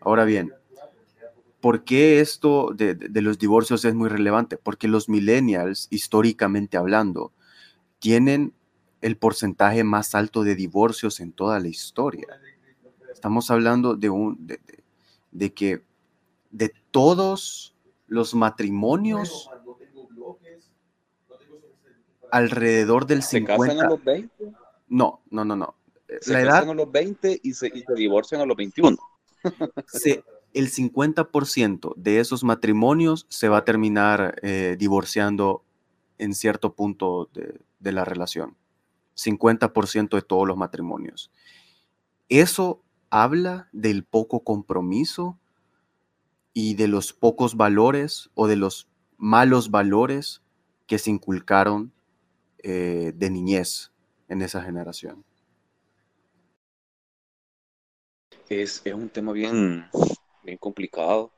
Ahora 0.00 0.24
bien, 0.24 0.52
¿por 1.60 1.84
qué 1.84 2.20
esto 2.20 2.72
de, 2.74 2.94
de 2.94 3.22
los 3.22 3.38
divorcios 3.38 3.84
es 3.84 3.94
muy 3.94 4.08
relevante? 4.08 4.56
Porque 4.58 4.86
los 4.86 5.08
millennials, 5.08 5.88
históricamente 5.90 6.76
hablando, 6.76 7.32
tienen 7.98 8.52
el 9.00 9.16
porcentaje 9.16 9.84
más 9.84 10.14
alto 10.14 10.42
de 10.42 10.54
divorcios 10.54 11.20
en 11.20 11.32
toda 11.32 11.60
la 11.60 11.68
historia. 11.68 12.26
Estamos 13.12 13.50
hablando 13.50 13.96
de, 13.96 14.10
un, 14.10 14.46
de, 15.30 15.52
que 15.54 15.82
de 16.50 16.72
todos 16.90 17.74
los 18.06 18.34
matrimonios, 18.34 19.50
alrededor 22.30 23.06
del 23.06 23.22
50... 23.22 23.56
¿Se 23.56 23.68
casan 23.68 23.86
a 23.86 23.88
los 23.88 24.04
20? 24.04 24.52
No, 24.88 25.20
no, 25.30 25.44
no, 25.44 25.56
no. 25.56 25.74
Se 26.20 26.32
la 26.32 26.44
casan 26.44 26.70
a 26.70 26.74
los 26.74 26.90
20 26.90 27.40
y 27.42 27.52
se, 27.52 27.70
divorcian 27.96 28.40
a 28.40 28.46
los 28.46 28.56
21. 28.56 28.96
el 30.54 30.70
50% 30.70 31.94
de 31.96 32.20
esos 32.20 32.44
matrimonios 32.44 33.26
se 33.28 33.48
va 33.48 33.58
a 33.58 33.64
terminar 33.64 34.38
eh, 34.42 34.76
divorciando 34.78 35.62
en 36.18 36.34
cierto 36.34 36.74
punto 36.74 37.28
de, 37.32 37.60
de 37.78 37.92
la 37.92 38.04
relación. 38.04 38.56
50% 39.14 40.16
de 40.16 40.22
todos 40.22 40.46
los 40.46 40.56
matrimonios. 40.56 41.30
Eso 42.28 42.82
habla 43.10 43.68
del 43.72 44.04
poco 44.04 44.40
compromiso 44.40 45.38
y 46.52 46.74
de 46.74 46.88
los 46.88 47.12
pocos 47.12 47.56
valores 47.56 48.30
o 48.34 48.46
de 48.46 48.56
los 48.56 48.88
malos 49.16 49.70
valores 49.70 50.42
que 50.86 50.98
se 50.98 51.10
inculcaron 51.10 51.92
eh, 52.62 53.12
de 53.14 53.30
niñez 53.30 53.92
en 54.28 54.42
esa 54.42 54.62
generación. 54.62 55.24
Es, 58.48 58.80
es 58.84 58.94
un 58.94 59.08
tema 59.10 59.32
bien, 59.32 59.86
bien 60.42 60.58
complicado 60.58 61.30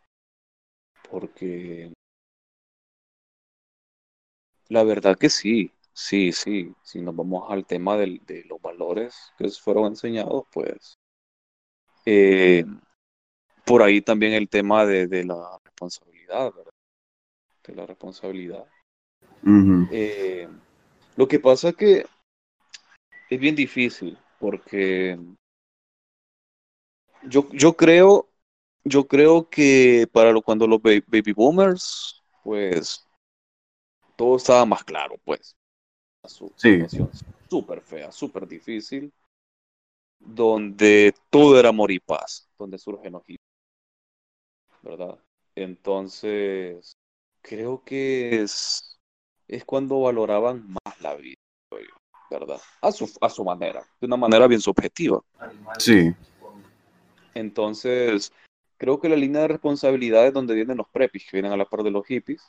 porque 1.10 1.92
la 4.68 4.84
verdad 4.84 5.18
que 5.18 5.28
sí, 5.28 5.72
Sí, 5.92 6.32
sí, 6.32 6.72
si 6.82 7.00
nos 7.00 7.14
vamos 7.14 7.50
al 7.50 7.66
tema 7.66 7.96
de 7.96 8.44
los 8.46 8.60
valores 8.60 9.32
que 9.36 9.48
fueron 9.50 9.86
enseñados, 9.86 10.44
pues 10.52 10.98
eh, 12.06 12.64
por 13.64 13.82
ahí 13.82 14.00
también 14.00 14.32
el 14.32 14.48
tema 14.48 14.86
de, 14.86 15.24
la 15.24 15.58
responsabilidad, 15.64 16.52
¿verdad? 16.52 16.72
De 17.64 17.74
la 17.74 17.86
responsabilidad. 17.86 18.66
Eh, 19.92 20.48
lo 21.16 21.28
que 21.28 21.38
pasa 21.38 21.70
es 21.70 21.76
que 21.76 22.06
es 23.28 23.40
bien 23.40 23.54
difícil 23.54 24.18
porque 24.38 25.18
yo, 27.28 27.48
yo 27.52 27.76
creo, 27.76 28.28
yo 28.84 29.06
creo 29.06 29.48
que 29.48 30.08
para 30.12 30.32
lo, 30.32 30.42
cuando 30.42 30.66
los 30.66 30.80
baby 30.82 31.32
boomers, 31.32 32.22
pues 32.42 33.06
todo 34.16 34.36
estaba 34.36 34.64
más 34.64 34.82
claro, 34.84 35.16
pues 35.24 35.56
su 36.28 36.52
situación 36.56 37.10
súper 37.48 37.80
fea, 37.80 38.12
súper 38.12 38.46
difícil, 38.46 39.12
donde 40.18 41.14
todo 41.30 41.58
era 41.58 41.70
amor 41.70 41.90
y 41.90 41.98
paz, 41.98 42.48
donde 42.58 42.78
surgen 42.78 43.12
los 43.12 43.22
¿verdad? 44.82 45.18
Entonces, 45.54 46.92
creo 47.42 47.82
que 47.84 48.42
es, 48.42 48.98
es 49.48 49.64
cuando 49.64 50.00
valoraban 50.00 50.68
más 50.84 51.00
la 51.00 51.14
vida, 51.16 51.36
¿verdad? 52.30 52.60
A 52.80 52.92
su, 52.92 53.10
a 53.20 53.28
su 53.28 53.44
manera, 53.44 53.82
de 54.00 54.06
una 54.06 54.16
manera 54.16 54.46
bien 54.46 54.60
subjetiva. 54.60 55.20
Sí. 55.78 56.14
Entonces, 57.34 58.32
creo 58.76 59.00
que 59.00 59.08
la 59.08 59.16
línea 59.16 59.42
de 59.42 59.48
responsabilidad 59.48 60.26
es 60.26 60.32
donde 60.32 60.54
vienen 60.54 60.76
los 60.76 60.88
prepis, 60.88 61.24
que 61.24 61.36
vienen 61.36 61.52
a 61.52 61.56
la 61.56 61.64
par 61.64 61.82
de 61.82 61.90
los 61.90 62.06
hippies, 62.06 62.42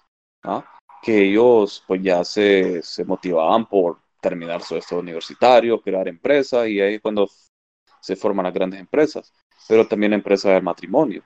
¿ah? 0.43 0.79
Que 1.01 1.23
ellos 1.23 1.83
pues 1.87 2.01
ya 2.01 2.23
se, 2.23 2.81
se 2.83 3.03
motivaban 3.05 3.67
por 3.67 3.99
terminar 4.21 4.61
su 4.61 4.75
estudio 4.77 5.01
universitario, 5.01 5.81
crear 5.81 6.07
empresas 6.07 6.67
y 6.67 6.79
ahí 6.79 6.99
cuando 6.99 7.27
se 7.99 8.15
forman 8.15 8.45
las 8.45 8.53
grandes 8.53 8.79
empresas, 8.79 9.33
pero 9.67 9.87
también 9.87 10.13
empresas 10.13 10.53
del 10.53 10.63
matrimonio, 10.63 11.23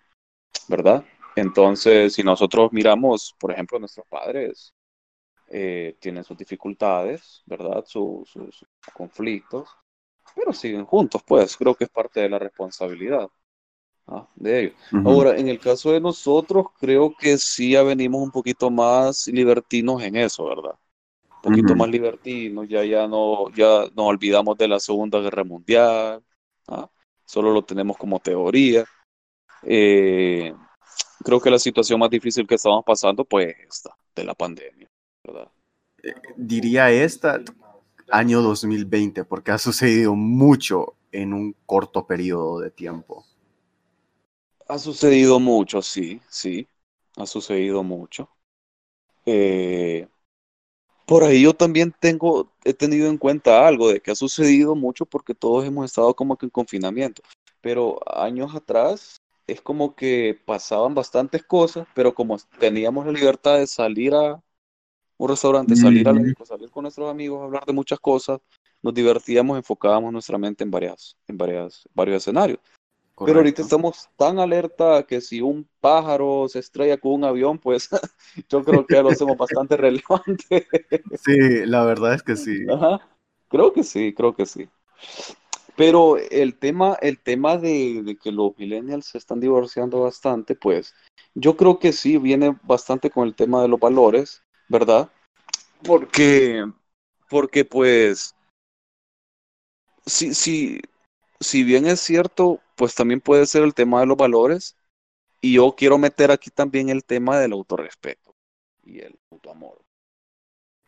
¿verdad? 0.68 1.04
Entonces, 1.36 2.14
si 2.14 2.24
nosotros 2.24 2.72
miramos, 2.72 3.36
por 3.40 3.52
ejemplo, 3.52 3.80
nuestros 3.80 4.08
padres 4.08 4.74
eh, 5.50 5.96
tienen 6.00 6.24
sus 6.24 6.38
dificultades, 6.38 7.44
¿verdad? 7.46 7.84
sus 7.86 8.32
conflictos, 8.94 9.70
pero 10.36 10.54
siguen 10.54 10.86
juntos, 10.86 11.22
pues 11.26 11.56
creo 11.58 11.76
que 11.76 11.86
es 11.86 11.90
parte 11.90 12.22
de 12.22 12.30
la 12.30 12.40
responsabilidad. 12.40 13.30
Ah, 14.08 14.28
de 14.36 14.60
ellos. 14.60 14.74
Ahora, 15.04 15.36
en 15.38 15.48
el 15.48 15.60
caso 15.60 15.92
de 15.92 16.00
nosotros, 16.00 16.68
creo 16.80 17.16
que 17.18 17.38
sí 17.38 17.72
ya 17.72 17.82
venimos 17.82 18.22
un 18.22 18.32
poquito 18.32 18.70
más 18.70 19.28
libertinos 19.28 20.02
en 20.04 20.16
eso, 20.16 20.46
¿verdad? 20.46 20.76
Un 21.38 21.42
poquito 21.42 21.76
más 21.76 21.90
libertinos, 21.90 22.68
ya, 22.68 22.84
ya, 22.84 23.08
no, 23.08 23.50
ya 23.52 23.86
nos 23.96 24.06
olvidamos 24.06 24.58
de 24.58 24.68
la 24.68 24.80
Segunda 24.80 25.20
Guerra 25.20 25.44
Mundial, 25.44 26.24
¿ah? 26.68 26.90
solo 27.26 27.52
lo 27.52 27.64
tenemos 27.64 27.98
como 27.98 28.20
teoría. 28.20 28.86
Eh, 29.64 30.54
creo 31.24 31.40
que 31.40 31.50
la 31.50 31.60
situación 31.60 32.00
más 32.00 32.10
difícil 32.10 32.46
que 32.46 32.56
estamos 32.56 32.84
pasando, 32.86 33.26
pues, 33.26 33.56
esta, 33.68 33.96
de 34.16 34.24
la 34.24 34.36
pandemia, 34.36 34.88
¿verdad? 35.24 35.52
Eh, 36.04 36.14
diría 36.36 36.92
esta, 36.92 37.42
año 38.12 38.42
2020, 38.42 39.24
porque 39.24 39.52
ha 39.52 39.58
sucedido 39.58 40.16
mucho 40.16 40.96
en 41.12 41.34
un 41.34 41.56
corto 41.66 42.06
periodo 42.06 42.60
de 42.60 42.70
tiempo. 42.70 43.26
Ha 44.68 44.80
sucedido 44.80 45.40
mucho, 45.40 45.82
sí, 45.82 46.22
sí, 46.30 46.68
ha 47.18 47.26
sucedido 47.26 47.84
mucho. 47.84 48.30
Eh, 49.26 50.08
por 51.06 51.24
ahí 51.24 51.44
yo 51.44 51.54
también 51.54 51.94
tengo, 52.00 52.52
he 52.64 52.74
tenido 52.74 53.08
en 53.10 53.18
cuenta 53.18 53.68
algo 53.68 53.90
de 53.90 54.00
que 54.02 54.12
ha 54.12 54.16
sucedido 54.16 54.76
mucho 54.76 55.06
porque 55.06 55.36
todos 55.36 55.66
hemos 55.66 55.86
estado 55.86 56.16
como 56.16 56.38
que 56.38 56.48
en 56.48 56.50
confinamiento. 56.50 57.22
pero 57.62 58.00
años 58.16 58.54
atrás 58.56 59.18
es 59.48 59.62
como 59.62 59.96
que 59.96 60.40
pasaban 60.46 60.96
bastantes 60.96 61.44
cosas, 61.44 61.88
pero 61.96 62.14
como 62.14 62.38
teníamos 62.60 63.06
la 63.06 63.12
libertad 63.12 63.58
de 63.58 63.68
salir 63.68 64.14
a 64.16 64.42
un 65.18 65.30
restaurante, 65.30 65.76
salir, 65.76 66.08
a 66.08 66.46
salir 66.46 66.70
con 66.72 66.84
nuestros 66.84 67.10
amigos, 67.10 67.42
hablar 67.44 67.66
de 67.66 67.74
muchas 67.74 68.00
cosas, 68.00 68.40
nos 68.82 68.94
divertíamos, 68.94 69.58
enfocábamos 69.58 70.12
nuestra 70.12 70.38
mente 70.38 70.64
en 70.64 70.72
varias, 70.72 71.18
en 71.28 71.38
varias, 71.38 71.88
varios 71.94 72.18
escenarios. 72.18 72.60
Pero 73.24 73.40
ahorita 73.40 73.62
estamos 73.62 74.10
tan 74.18 74.40
alerta 74.40 75.04
que 75.04 75.22
si 75.22 75.40
un 75.40 75.68
pájaro 75.80 76.48
se 76.50 76.60
estrella 76.60 76.98
con 76.98 77.14
un 77.14 77.24
avión, 77.24 77.58
pues 77.58 77.90
yo 78.50 78.64
creo 78.64 78.86
que 78.86 79.02
lo 79.02 79.10
hacemos 79.10 79.38
bastante 79.38 79.78
relevante. 79.78 80.68
Sí, 81.24 81.66
la 81.66 81.86
verdad 81.86 82.14
es 82.14 82.24
que 82.24 82.36
sí. 82.36 82.66
Creo 83.48 83.72
que 83.72 83.84
sí, 83.84 84.14
creo 84.14 84.36
que 84.36 84.46
sí. 84.46 84.68
Pero 85.76 86.18
el 86.18 86.58
tema, 86.58 86.98
el 87.02 87.20
tema 87.20 87.58
de, 87.58 88.18
que 88.22 88.32
los 88.32 88.58
millennials 88.58 89.08
se 89.08 89.18
están 89.18 89.40
divorciando 89.40 90.02
bastante, 90.02 90.56
pues 90.56 90.94
yo 91.34 91.56
creo 91.58 91.80
que 91.80 91.92
sí 91.92 92.18
viene 92.18 92.58
bastante 92.64 93.10
con 93.10 93.28
el 93.28 93.36
tema 93.36 93.62
de 93.62 93.68
los 93.68 93.80
valores, 93.80 94.42
¿verdad? 94.70 95.10
Porque, 95.84 96.66
porque 97.30 97.66
pues, 97.66 98.36
sí, 100.06 100.34
sí, 100.34 100.82
si 101.40 101.64
bien 101.64 101.86
es 101.88 102.00
cierto, 102.00 102.62
pues 102.76 102.96
también 102.96 103.22
puede 103.22 103.46
ser 103.46 103.64
el 103.64 103.74
tema 103.74 104.00
de 104.00 104.06
los 104.06 104.18
valores. 104.18 104.76
Y 105.42 105.54
yo 105.54 105.76
quiero 105.78 105.98
meter 105.98 106.32
aquí 106.32 106.50
también 106.50 106.90
el 106.90 107.04
tema 107.04 107.40
del 107.40 107.54
autorrespeto 107.54 108.36
y 108.84 109.00
el 109.00 109.18
amor. 109.52 109.82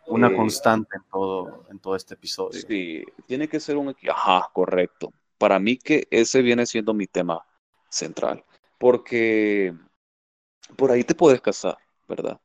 Una 0.07 0.27
eh, 0.27 0.35
constante 0.35 0.95
en 0.95 1.03
todo, 1.11 1.65
en 1.69 1.79
todo 1.79 1.95
este 1.95 2.13
episodio. 2.13 2.59
Sí, 2.61 3.03
tiene 3.25 3.47
que 3.47 3.59
ser 3.59 3.77
un 3.77 3.95
Ajá, 4.09 4.49
correcto. 4.53 5.11
Para 5.37 5.59
mí 5.59 5.77
que 5.77 6.07
ese 6.09 6.41
viene 6.41 6.65
siendo 6.65 6.93
mi 6.93 7.07
tema 7.07 7.45
central. 7.89 8.43
Porque 8.79 9.73
por 10.75 10.91
ahí 10.91 11.03
te 11.03 11.15
puedes 11.15 11.41
casar, 11.41 11.77
¿verdad? 12.07 12.39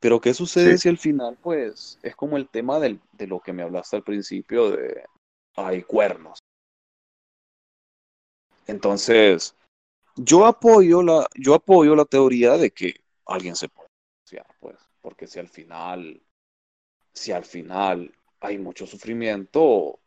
Pero 0.00 0.20
¿qué 0.20 0.32
sucede 0.32 0.78
si 0.78 0.88
al 0.88 0.98
final, 0.98 1.36
pues, 1.40 1.98
es 2.02 2.14
como 2.14 2.36
el 2.36 2.48
tema 2.48 2.78
del, 2.78 3.00
de 3.12 3.26
lo 3.26 3.40
que 3.40 3.52
me 3.52 3.62
hablaste 3.62 3.96
al 3.96 4.04
principio 4.04 4.70
de 4.70 5.04
hay 5.56 5.82
cuernos? 5.82 6.37
Entonces, 8.68 9.56
yo 10.14 10.44
apoyo 10.44 11.02
la, 11.02 11.26
yo 11.34 11.54
apoyo 11.54 11.96
la 11.96 12.04
teoría 12.04 12.56
de 12.58 12.70
que 12.70 12.94
alguien 13.26 13.56
se 13.56 13.68
puede 13.68 13.88
divorciar, 14.30 14.54
pues, 14.60 14.76
porque 15.00 15.26
si 15.26 15.38
al 15.38 15.48
final, 15.48 16.20
si 17.14 17.32
al 17.32 17.44
final 17.44 18.14
hay 18.40 18.58
mucho 18.58 18.86
sufrimiento, 18.86 19.98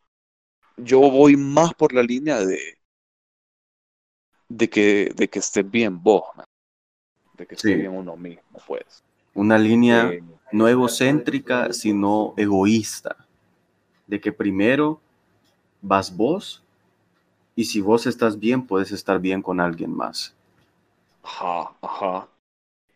yo 0.76 1.00
voy 1.00 1.36
más 1.36 1.74
por 1.74 1.92
la 1.92 2.04
línea 2.04 2.38
de, 2.38 2.78
de 4.48 4.70
que, 4.70 5.12
de 5.14 5.28
que 5.28 5.40
esté 5.40 5.64
bien 5.64 6.00
vos, 6.00 6.22
de 7.36 7.46
que 7.46 7.56
esté 7.56 7.74
bien 7.74 7.92
uno 7.92 8.16
mismo, 8.16 8.60
pues. 8.64 9.02
Una 9.34 9.58
línea 9.58 10.12
eh, 10.12 10.22
no 10.52 10.68
egocéntrica, 10.68 11.72
sino 11.72 12.32
egoísta, 12.36 13.26
de 14.06 14.20
que 14.20 14.30
primero 14.30 15.00
vas 15.80 16.16
vos 16.16 16.61
y 17.54 17.64
si 17.64 17.80
vos 17.80 18.06
estás 18.06 18.38
bien, 18.38 18.66
puedes 18.66 18.92
estar 18.92 19.20
bien 19.20 19.42
con 19.42 19.60
alguien 19.60 19.94
más. 19.94 20.34
Ajá, 21.22 21.72
ajá. 21.80 22.28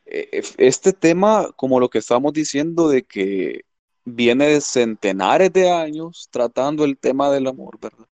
E, 0.07 0.43
este 0.59 0.93
tema, 0.93 1.51
como 1.57 1.81
lo 1.81 1.89
que 1.89 1.99
estamos 1.99 2.33
diciendo, 2.33 2.89
de 2.89 3.03
que 3.03 3.63
viene 4.05 4.47
de 4.47 4.61
centenares 4.61 5.53
de 5.53 5.71
años 5.71 6.29
tratando 6.31 6.85
el 6.85 6.97
tema 6.97 7.31
del 7.31 7.49
amor, 7.49 7.79
¿verdad? 7.81 8.07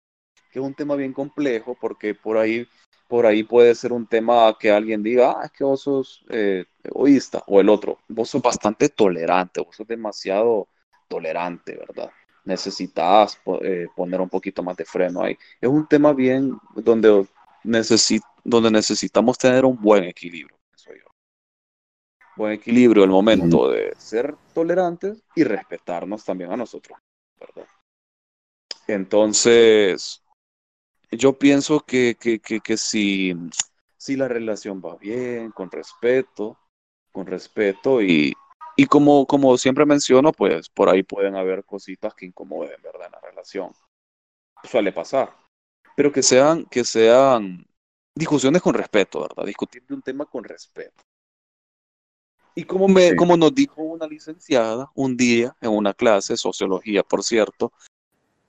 Que 0.50 0.58
es 0.58 0.64
un 0.64 0.74
tema 0.74 0.96
bien 0.96 1.12
complejo 1.12 1.76
porque 1.80 2.14
por 2.14 2.38
ahí, 2.38 2.66
por 3.08 3.26
ahí 3.26 3.42
puede 3.44 3.74
ser 3.74 3.92
un 3.92 4.06
tema 4.06 4.56
que 4.58 4.70
alguien 4.70 5.02
diga, 5.02 5.36
ah, 5.38 5.44
es 5.44 5.52
que 5.52 5.64
vos 5.64 5.82
sos 5.82 6.24
eh, 6.30 6.64
egoísta, 6.82 7.44
o 7.46 7.60
el 7.60 7.68
otro, 7.68 7.98
vos 8.08 8.30
sos 8.30 8.42
bastante 8.42 8.88
tolerante, 8.88 9.60
vos 9.60 9.76
sos 9.76 9.86
demasiado 9.86 10.68
tolerante, 11.08 11.76
¿verdad? 11.76 12.10
Necesitas 12.44 13.38
eh, 13.62 13.86
poner 13.94 14.20
un 14.20 14.28
poquito 14.28 14.62
más 14.62 14.76
de 14.76 14.84
freno 14.84 15.22
ahí. 15.22 15.36
Es 15.60 15.68
un 15.68 15.86
tema 15.86 16.12
bien 16.12 16.58
donde, 16.74 17.26
donde 18.44 18.70
necesitamos 18.70 19.38
tener 19.38 19.64
un 19.64 19.80
buen 19.80 20.04
equilibrio, 20.04 20.56
yo. 20.76 21.10
Buen 22.36 22.52
equilibrio 22.52 23.04
el 23.04 23.10
momento 23.10 23.70
de 23.70 23.94
ser 23.96 24.34
tolerantes 24.54 25.22
y 25.34 25.44
respetarnos 25.44 26.24
también 26.24 26.50
a 26.52 26.56
nosotros, 26.56 26.98
¿verdad? 27.38 27.68
Entonces, 28.86 30.22
yo 31.10 31.38
pienso 31.38 31.80
que, 31.80 32.16
que, 32.18 32.40
que, 32.40 32.60
que 32.60 32.76
si, 32.76 33.34
si 33.96 34.16
la 34.16 34.28
relación 34.28 34.82
va 34.84 34.96
bien, 34.96 35.52
con 35.52 35.70
respeto, 35.70 36.58
con 37.12 37.26
respeto 37.26 38.02
y, 38.02 38.34
y 38.76 38.86
como, 38.86 39.26
como 39.26 39.56
siempre 39.58 39.84
menciono, 39.84 40.32
pues 40.32 40.68
por 40.68 40.88
ahí 40.88 41.02
pueden 41.02 41.36
haber 41.36 41.64
cositas 41.64 42.14
que 42.14 42.26
incomoden, 42.26 42.80
¿verdad? 42.82 43.06
En 43.06 43.12
la 43.12 43.20
relación. 43.20 43.72
Suele 44.64 44.92
pasar. 44.92 45.36
Pero 45.96 46.10
que 46.10 46.22
sean, 46.22 46.64
que 46.66 46.84
sean 46.84 47.66
discusiones 48.14 48.62
con 48.62 48.74
respeto, 48.74 49.20
¿verdad? 49.20 49.44
Discutir 49.44 49.84
de 49.86 49.94
un 49.94 50.02
tema 50.02 50.24
con 50.24 50.44
respeto. 50.44 51.02
Y 52.54 52.64
como, 52.64 52.86
me, 52.86 53.16
como 53.16 53.36
nos 53.36 53.54
dijo 53.54 53.82
una 53.82 54.06
licenciada 54.06 54.90
un 54.94 55.16
día 55.16 55.56
en 55.60 55.70
una 55.70 55.94
clase, 55.94 56.36
sociología, 56.36 57.02
por 57.02 57.22
cierto, 57.22 57.72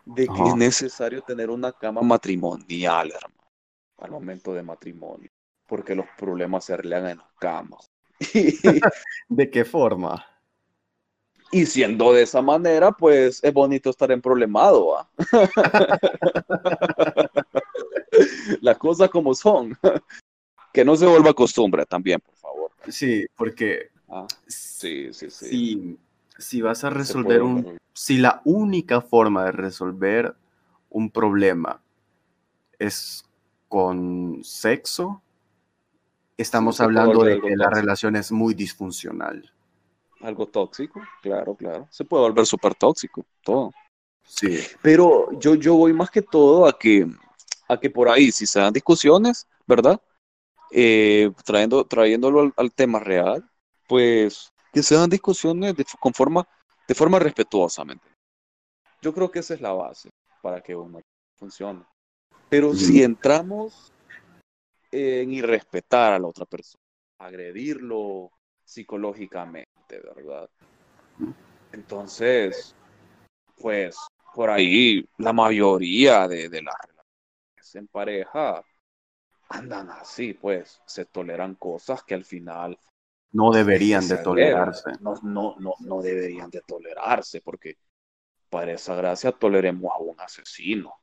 de 0.06 0.28
que 0.28 0.44
es 0.44 0.56
necesario 0.56 1.22
tener 1.22 1.50
una 1.50 1.72
cama 1.72 2.02
matrimonial, 2.02 3.12
hermano, 3.12 3.50
al 4.00 4.12
momento 4.12 4.54
de 4.54 4.62
matrimonio, 4.62 5.30
porque 5.68 5.96
los 5.96 6.06
problemas 6.18 6.66
se 6.66 6.74
arreglan 6.74 7.08
en 7.08 7.18
las 7.20 7.34
camas. 7.40 7.93
¿De 9.30 9.50
qué 9.50 9.66
forma? 9.66 10.26
Y 11.52 11.66
siendo 11.68 12.14
de 12.14 12.24
esa 12.24 12.42
manera, 12.42 12.92
pues 12.92 13.44
es 13.44 13.54
bonito 13.54 13.92
estar 13.92 14.12
en 14.12 14.22
problemado. 14.22 15.08
Las 18.62 18.78
cosas 18.78 19.10
como 19.10 19.34
son. 19.36 19.78
que 20.74 20.84
no 20.84 20.96
se 20.96 21.06
vuelva 21.06 21.34
costumbre 21.34 21.86
también, 21.86 22.20
por 22.20 22.36
favor. 22.36 22.72
Sí, 22.88 23.26
porque 23.36 23.92
ah, 24.10 24.26
sí, 24.48 25.14
sí, 25.14 25.30
sí. 25.30 26.00
Si, 26.40 26.62
vas 26.62 26.84
a 26.84 26.90
resolver 26.90 27.44
un... 27.44 27.78
Si 27.94 28.18
la 28.18 28.42
única 28.44 29.02
forma 29.02 29.46
de 29.46 29.52
resolver 29.52 30.36
un 30.90 31.12
problema 31.12 31.80
es 32.80 33.24
con 33.70 34.44
sexo, 34.44 35.22
estamos 36.38 36.82
hablando 36.82 37.24
de 37.24 37.40
que 37.40 37.56
la 37.56 37.70
relación 37.70 38.16
es 38.16 38.32
muy 38.32 38.54
disfuncional. 38.54 39.52
Algo 40.22 40.48
tóxico, 40.48 41.02
claro, 41.22 41.56
claro. 41.56 41.88
Se 41.92 42.06
puede 42.06 42.24
volver 42.24 42.46
súper 42.46 42.76
tóxico, 42.76 43.26
todo. 43.44 43.72
Sí. 44.24 44.60
Pero 44.82 45.38
yo, 45.40 45.56
yo 45.56 45.76
voy 45.76 45.94
más 45.94 46.10
que 46.10 46.22
todo 46.22 46.66
a 46.66 46.78
que, 46.78 47.08
a 47.68 47.78
que 47.78 47.90
por 47.90 48.10
ahí, 48.10 48.32
si 48.32 48.46
se 48.46 48.60
dan 48.60 48.74
discusiones, 48.74 49.48
¿verdad? 49.68 50.02
Eh, 50.72 51.32
trayendo, 51.46 51.86
trayéndolo 51.86 52.52
al, 52.56 52.72
tema 52.74 53.00
real, 53.00 53.48
pues 53.88 54.52
que 54.72 54.82
se 54.82 54.96
dan 54.96 55.10
discusiones 55.10 55.76
de, 55.76 55.86
con 56.00 56.14
forma, 56.14 56.48
de 56.88 56.96
forma 56.96 57.20
respetuosamente. 57.20 58.06
Yo 59.02 59.14
creo 59.14 59.30
que 59.30 59.40
esa 59.40 59.54
es 59.54 59.62
la 59.62 59.74
base 59.74 60.10
para 60.42 60.62
que 60.62 60.76
uno 60.76 61.00
funcione. 61.36 61.84
Pero 62.50 62.74
si 62.74 63.04
entramos 63.04 63.93
en 64.94 65.34
irrespetar 65.34 66.14
a 66.14 66.20
la 66.20 66.28
otra 66.28 66.46
persona, 66.46 66.84
agredirlo 67.18 68.32
psicológicamente, 68.64 69.68
¿verdad? 69.90 70.48
Entonces, 71.72 72.76
pues 73.60 73.98
por 74.36 74.52
ahí 74.52 75.04
la 75.18 75.34
mayoría 75.34 76.28
de, 76.28 76.44
las 76.62 76.76
relaciones 76.88 77.76
en 77.76 77.88
pareja 77.88 78.64
andan 79.50 79.90
así, 79.90 80.34
pues 80.34 80.80
se 80.86 81.06
toleran 81.06 81.56
cosas 81.56 82.04
que 82.04 82.14
al 82.14 82.26
final 82.26 82.78
no 83.32 83.52
deberían 83.52 84.08
de 84.08 84.18
tolerarse. 84.20 84.92
No, 85.00 85.16
no, 85.24 85.56
no, 85.58 85.74
no 85.80 86.02
deberían 86.04 86.52
de 86.52 86.62
tolerarse, 86.62 87.42
porque 87.42 87.78
para 88.50 88.74
esa 88.74 88.94
gracia 88.94 89.32
toleremos 89.32 89.92
a 89.92 89.98
un 89.98 90.20
asesino, 90.22 90.94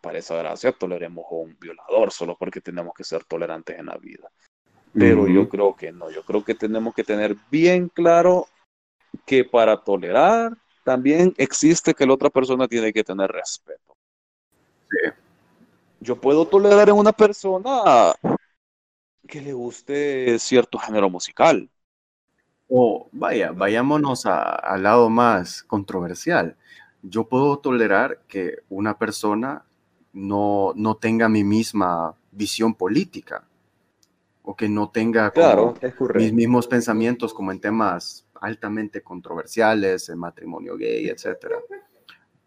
para 0.00 0.18
esa 0.18 0.36
gracia 0.36 0.72
toleremos 0.72 1.24
a 1.30 1.34
un 1.34 1.56
violador 1.58 2.12
solo 2.12 2.36
porque 2.36 2.60
tenemos 2.60 2.92
que 2.94 3.04
ser 3.04 3.24
tolerantes 3.24 3.78
en 3.78 3.86
la 3.86 3.96
vida. 3.96 4.30
Pero 4.94 5.26
yo 5.26 5.48
creo 5.48 5.74
que 5.74 5.90
no, 5.90 6.10
yo 6.10 6.22
creo 6.22 6.44
que 6.44 6.54
tenemos 6.54 6.94
que 6.94 7.02
tener 7.02 7.36
bien 7.50 7.88
claro 7.88 8.46
que 9.24 9.44
para 9.44 9.78
tolerar 9.78 10.52
también 10.84 11.32
existe 11.38 11.94
que 11.94 12.06
la 12.06 12.14
otra 12.14 12.28
persona 12.28 12.68
tiene 12.68 12.92
que 12.92 13.02
tener 13.02 13.30
respeto. 13.30 13.96
Yo 16.00 16.20
puedo 16.20 16.46
tolerar 16.46 16.88
en 16.88 16.96
una 16.96 17.12
persona 17.12 18.12
que 19.26 19.40
le 19.40 19.52
guste 19.52 20.38
cierto 20.38 20.78
género 20.78 21.08
musical. 21.08 21.70
O 22.68 23.08
vaya, 23.12 23.52
vayámonos 23.52 24.26
al 24.26 24.82
lado 24.82 25.08
más 25.08 25.62
controversial 25.62 26.56
yo 27.02 27.28
puedo 27.28 27.58
tolerar 27.58 28.22
que 28.28 28.58
una 28.68 28.98
persona 28.98 29.64
no, 30.12 30.72
no 30.76 30.96
tenga 30.96 31.28
mi 31.28 31.42
misma 31.44 32.14
visión 32.30 32.74
política 32.74 33.46
o 34.42 34.56
que 34.56 34.68
no 34.68 34.90
tenga 34.90 35.30
Claro, 35.30 35.74
mis 36.14 36.32
mismos 36.32 36.66
pensamientos 36.66 37.32
como 37.34 37.52
en 37.52 37.60
temas 37.60 38.26
altamente 38.40 39.02
controversiales, 39.02 40.08
el 40.08 40.16
matrimonio 40.16 40.76
gay, 40.76 41.08
etcétera. 41.08 41.56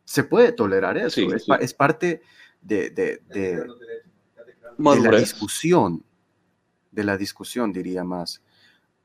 Se 0.03 0.23
puede 0.23 0.51
tolerar 0.51 0.97
eso, 0.97 1.15
Sí, 1.15 1.27
es, 1.33 1.43
sí. 1.43 1.49
pa- 1.51 1.55
es 1.57 1.73
parte 1.73 2.21
de, 2.61 2.89
de- 2.91 3.21
de- 3.29 3.65
de 4.67 4.99
la 4.99 5.17
discusión, 5.19 6.03
de 6.91 7.03
la 7.03 7.17
discusión 7.17 7.71
diría 7.73 8.03
más, 8.03 8.41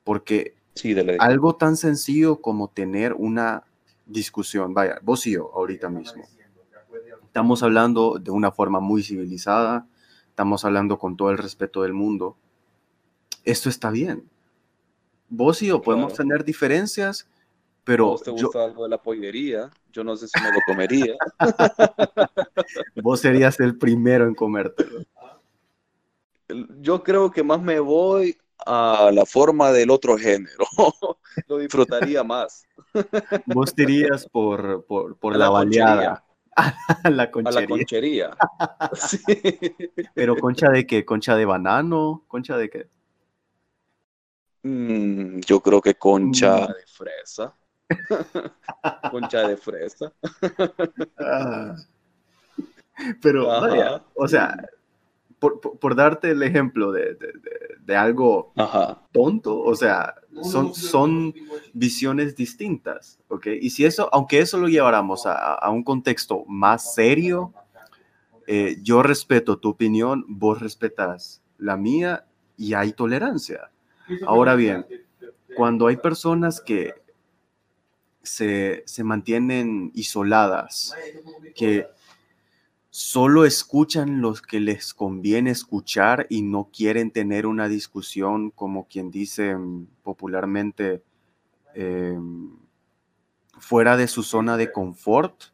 porque 0.04 0.54
Sí, 0.74 0.94
algo 1.18 1.56
tan 1.56 1.76
sencillo 1.76 2.40
como 2.40 2.68
tener 2.70 3.12
una 3.12 3.64
discusión, 4.10 4.74
vaya, 4.74 4.98
vos 5.02 5.26
y 5.26 5.32
yo 5.32 5.50
ahorita 5.54 5.88
mismo, 5.88 6.24
estamos 7.24 7.62
hablando 7.62 8.18
de 8.18 8.30
una 8.30 8.50
forma 8.50 8.80
muy 8.80 9.02
civilizada, 9.02 9.86
estamos 10.28 10.64
hablando 10.64 10.98
con 10.98 11.16
todo 11.16 11.30
el 11.30 11.38
respeto 11.38 11.82
del 11.82 11.92
mundo, 11.92 12.36
esto 13.44 13.68
está 13.68 13.90
bien. 13.90 14.28
Vos 15.28 15.62
y 15.62 15.68
yo 15.68 15.80
podemos 15.80 16.12
Claro. 16.12 16.28
tener 16.28 16.44
diferencias, 16.44 17.22
¿A 17.22 17.82
pero 17.84 18.06
vos 18.08 18.22
te 18.22 18.30
yo, 18.36 18.46
gusta 18.46 18.64
algo 18.64 18.82
de 18.84 18.90
la 18.90 18.98
pollería? 18.98 19.70
Yo 19.92 20.04
no 20.04 20.16
sé 20.16 20.26
si 20.28 20.40
me 20.42 20.50
lo 20.52 20.58
comería. 20.66 21.14
vos 23.02 23.20
serías 23.20 23.58
el 23.60 23.76
primero 23.78 24.26
en 24.26 24.34
comértelo. 24.34 25.04
Yo 26.80 27.02
creo 27.02 27.30
que 27.30 27.42
más 27.44 27.62
me 27.62 27.78
voy 27.80 28.36
a 28.66 29.10
la 29.12 29.24
forma 29.26 29.72
del 29.72 29.90
otro 29.90 30.16
género. 30.18 30.64
Lo 31.48 31.58
disfrutaría 31.58 32.22
más. 32.24 32.64
Vos 33.46 33.74
te 33.74 33.82
irías 33.82 34.26
por, 34.28 34.84
por, 34.86 35.16
por 35.16 35.32
la, 35.32 35.44
la 35.46 35.50
baleada, 35.50 36.24
a 36.56 36.64
la 36.64 36.74
A 37.04 37.10
la 37.10 37.30
conchería. 37.30 37.66
conchería. 37.68 38.30
Sí. 38.94 39.18
Pero 40.14 40.36
concha 40.36 40.70
de 40.70 40.86
qué? 40.86 41.04
¿Concha 41.04 41.36
de 41.36 41.44
banano? 41.44 42.24
¿Concha 42.28 42.56
de 42.56 42.68
qué? 42.70 42.88
Mm, 44.62 45.40
yo 45.40 45.60
creo 45.60 45.80
que 45.80 45.94
concha 45.94 46.56
Mm. 46.56 46.66
de 46.66 46.86
fresa. 46.86 47.54
Concha 49.10 49.48
de 49.48 49.56
fresa. 49.56 50.12
Ah. 51.18 51.74
Pero, 53.22 53.46
vaya, 53.46 54.02
o 54.14 54.28
sea, 54.28 54.54
por, 55.40 55.60
por- 55.60 55.78
por 55.78 55.94
darte 55.96 56.30
el 56.30 56.42
ejemplo 56.44 56.92
de, 56.92 57.14
de- 57.14 57.32
de- 57.32 57.76
de 57.84 57.96
algo 57.96 58.52
Ajá. 58.56 59.02
tonto, 59.10 59.58
o 59.60 59.74
sea, 59.74 60.14
son, 60.42 60.72
son 60.74 61.34
visiones 61.72 62.36
distintas, 62.36 63.18
¿ok? 63.28 63.46
Y 63.60 63.70
si 63.70 63.84
eso, 63.84 64.08
aunque 64.12 64.38
eso 64.38 64.58
lo 64.58 64.68
lleváramos 64.68 65.26
a, 65.26 65.54
a 65.54 65.70
un 65.70 65.82
contexto 65.82 66.44
más 66.46 66.94
serio, 66.94 67.52
eh, 68.46 68.76
yo 68.82 69.02
respeto 69.02 69.58
tu 69.58 69.70
opinión, 69.70 70.24
vos 70.28 70.60
respetas 70.60 71.42
la 71.58 71.76
mía 71.76 72.24
y 72.56 72.74
hay 72.74 72.92
tolerancia. 72.92 73.70
Ahora 74.26 74.54
bien, 74.54 74.86
cuando 75.56 75.86
hay 75.88 75.96
personas 75.96 76.60
que 76.60 76.94
se, 78.22 78.82
se 78.86 79.04
mantienen 79.04 79.90
isoladas, 79.94 80.94
que 81.54 81.86
solo 82.90 83.44
escuchan 83.44 84.20
los 84.20 84.42
que 84.42 84.58
les 84.60 84.94
conviene 84.94 85.50
escuchar 85.50 86.26
y 86.28 86.42
no 86.42 86.70
quieren 86.72 87.10
tener 87.12 87.46
una 87.46 87.68
discusión 87.68 88.50
como 88.50 88.88
quien 88.88 89.10
dice 89.10 89.54
mm, 89.56 89.86
popularmente 90.02 91.02
em, 91.74 92.50
fuera 93.58 93.96
de 93.96 94.08
su 94.08 94.22
zona 94.24 94.56
de 94.56 94.72
confort. 94.72 95.44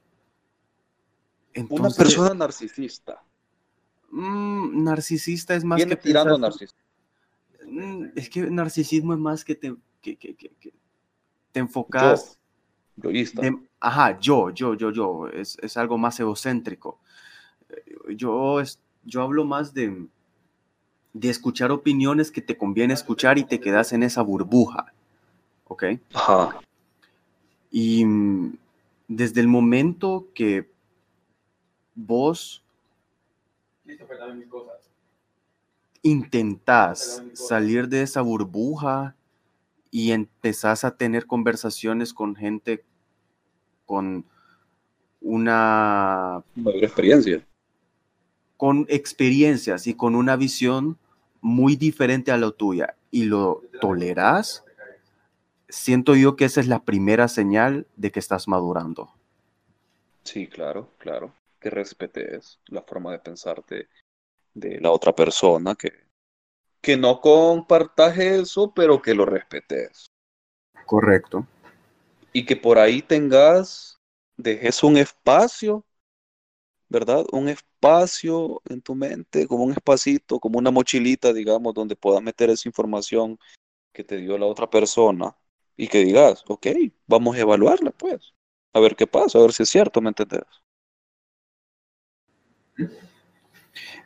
Una 1.70 1.91
persona 1.91 2.34
narcisista. 2.34 3.22
mm, 4.11 4.82
narcisista 4.84 5.55
es 5.55 5.64
más 5.64 5.76
Viene 5.76 5.97
que 5.97 6.03
tirando 6.03 6.34
pensar- 6.34 6.51
narcisista. 6.51 6.82
Mm, 7.66 8.05
Es 8.14 8.30
que 8.30 8.51
narcisismo 8.51 9.12
es 9.14 9.18
más 9.18 9.45
que 9.45 9.55
te, 9.57 9.74
que, 10.01 10.16
que- 10.16 10.34
que- 10.37 10.51
que 10.61 10.72
te 11.53 11.61
enfocas. 11.61 12.39
Yo, 12.97 13.11
yoísta. 13.11 13.43
de- 13.43 13.59
ajá, 13.80 14.18
yo, 14.20 14.51
yo, 14.51 14.74
yo, 14.74 14.91
yo. 14.91 15.28
Es, 15.28 15.59
es 15.61 15.76
algo 15.76 15.99
más 15.99 16.18
egocéntrico. 16.20 17.01
Yo, 18.09 18.61
es, 18.61 18.78
yo 19.04 19.22
hablo 19.22 19.44
más 19.44 19.74
de, 19.74 20.07
de 21.12 21.28
escuchar 21.30 21.72
opiniones 21.72 22.30
que 22.30 22.42
te 22.42 22.57
conviene 22.57 22.94
escuchar 22.94 23.38
y 23.38 23.44
te 23.44 23.61
quedas 23.61 23.92
en 23.92 24.02
esa 24.02 24.22
burbuja. 24.22 24.92
¿Ok? 25.68 25.84
Ajá. 26.14 26.61
Y 27.70 28.04
desde 29.09 29.40
el 29.40 29.48
momento 29.48 30.28
que 30.34 30.68
vos 31.94 32.62
intentás 36.02 37.22
salir 37.32 37.88
de 37.88 38.02
esa 38.02 38.20
burbuja 38.20 39.16
y 39.90 40.12
empezás 40.12 40.84
a 40.84 40.96
tener 40.96 41.26
conversaciones 41.26 42.12
con 42.12 42.36
gente 42.36 42.84
con 43.86 44.24
una 45.20 46.42
Mayor 46.54 46.84
experiencia. 46.84 47.44
Con 48.57 48.86
experiencias 48.88 49.86
y 49.86 49.94
con 49.94 50.14
una 50.14 50.36
visión 50.36 50.98
muy 51.40 51.76
diferente 51.76 52.32
a 52.32 52.36
la 52.38 52.50
tuya 52.50 52.96
y 53.11 53.24
lo 53.24 53.62
tolerás, 53.80 54.64
siento 55.68 56.14
yo 56.14 56.36
que 56.36 56.46
esa 56.46 56.61
es 56.61 56.66
la 56.66 56.84
primera 56.84 57.28
señal 57.28 57.86
de 57.96 58.11
que 58.11 58.20
estás 58.20 58.48
madurando. 58.48 59.12
Sí, 60.24 60.48
claro, 60.48 60.90
claro. 60.98 61.32
Que 61.61 61.70
respetes 61.70 62.59
la 62.66 62.82
forma 62.82 63.12
de 63.12 63.20
pensar 63.20 63.64
de, 63.66 63.88
de 64.54 64.80
la 64.80 64.90
otra 64.90 65.14
persona, 65.14 65.74
que, 65.74 65.92
que 66.80 66.96
no 66.96 67.20
compartas 67.20 68.18
eso, 68.18 68.72
pero 68.74 69.00
que 69.00 69.14
lo 69.14 69.24
respetes. 69.24 70.07
Correcto. 70.84 71.46
Y 72.32 72.44
que 72.44 72.57
por 72.57 72.78
ahí 72.78 73.02
tengas, 73.02 73.98
dejes 74.36 74.82
un 74.82 74.96
espacio, 74.96 75.84
¿verdad? 76.89 77.26
Un 77.32 77.49
espacio 77.49 78.62
en 78.68 78.82
tu 78.82 78.95
mente, 78.95 79.47
como 79.49 79.64
un 79.64 79.72
espacito, 79.72 80.41
como 80.41 80.59
una 80.59 80.70
mochilita, 80.70 81.32
digamos, 81.32 81.74
donde 81.74 81.97
puedas 81.97 82.22
meter 82.22 82.51
esa 82.51 82.68
información 82.68 83.39
que 83.93 84.05
te 84.05 84.18
dio 84.18 84.39
la 84.39 84.47
otra 84.47 84.70
persona 84.70 85.37
y 85.76 85.89
que 85.89 86.05
digas, 86.05 86.45
ok, 86.49 86.68
vamos 87.07 87.37
a 87.37 87.41
evaluarla, 87.41 87.93
pues. 87.93 88.34
A 88.74 88.80
ver 88.80 88.97
qué 88.97 89.07
pasa, 89.07 89.39
a 89.39 89.43
ver 89.43 89.53
si 89.53 89.64
es 89.64 89.70
cierto, 89.70 90.01
¿me 90.03 90.11
entendés? 90.11 90.43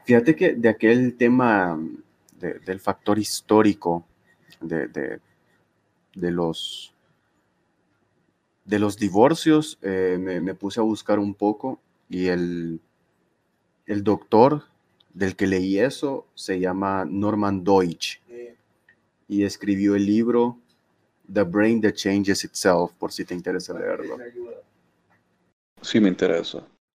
Fíjate 0.04 0.34
que 0.36 0.54
de 0.54 0.68
aquel 0.68 1.16
tema 1.16 1.78
de- 2.38 2.58
del 2.60 2.80
factor 2.80 3.18
histórico 3.18 4.04
de, 4.60 4.88
de- 4.88 5.20
los, 6.30 6.94
de 8.64 8.78
los 8.78 8.96
divorcios, 8.98 9.78
eh, 9.82 10.16
me 10.40 10.54
puse 10.54 10.80
a 10.80 10.84
buscar 10.84 11.18
un 11.18 11.34
poco 11.34 11.80
y 12.10 12.26
el, 12.26 12.80
el 13.86 14.04
doctor 14.04 14.64
del 15.14 15.36
que 15.36 15.46
leí 15.46 15.78
eso 15.78 16.26
se 16.34 16.60
llama 16.60 17.06
Norman 17.08 17.64
Deutsch 17.64 18.20
y 19.28 19.44
escribió 19.44 19.94
el 19.94 20.04
libro 20.04 20.58
The 21.32 21.44
Brain 21.44 21.80
That 21.80 21.92
Changes 21.92 22.44
Itself, 22.44 22.92
por 22.98 23.12
si 23.12 23.24
te 23.24 23.32
interesa 23.32 23.72
leerlo. 23.72 24.18
Sí 25.80 26.00
me 26.00 26.08
interesa. 26.08 26.66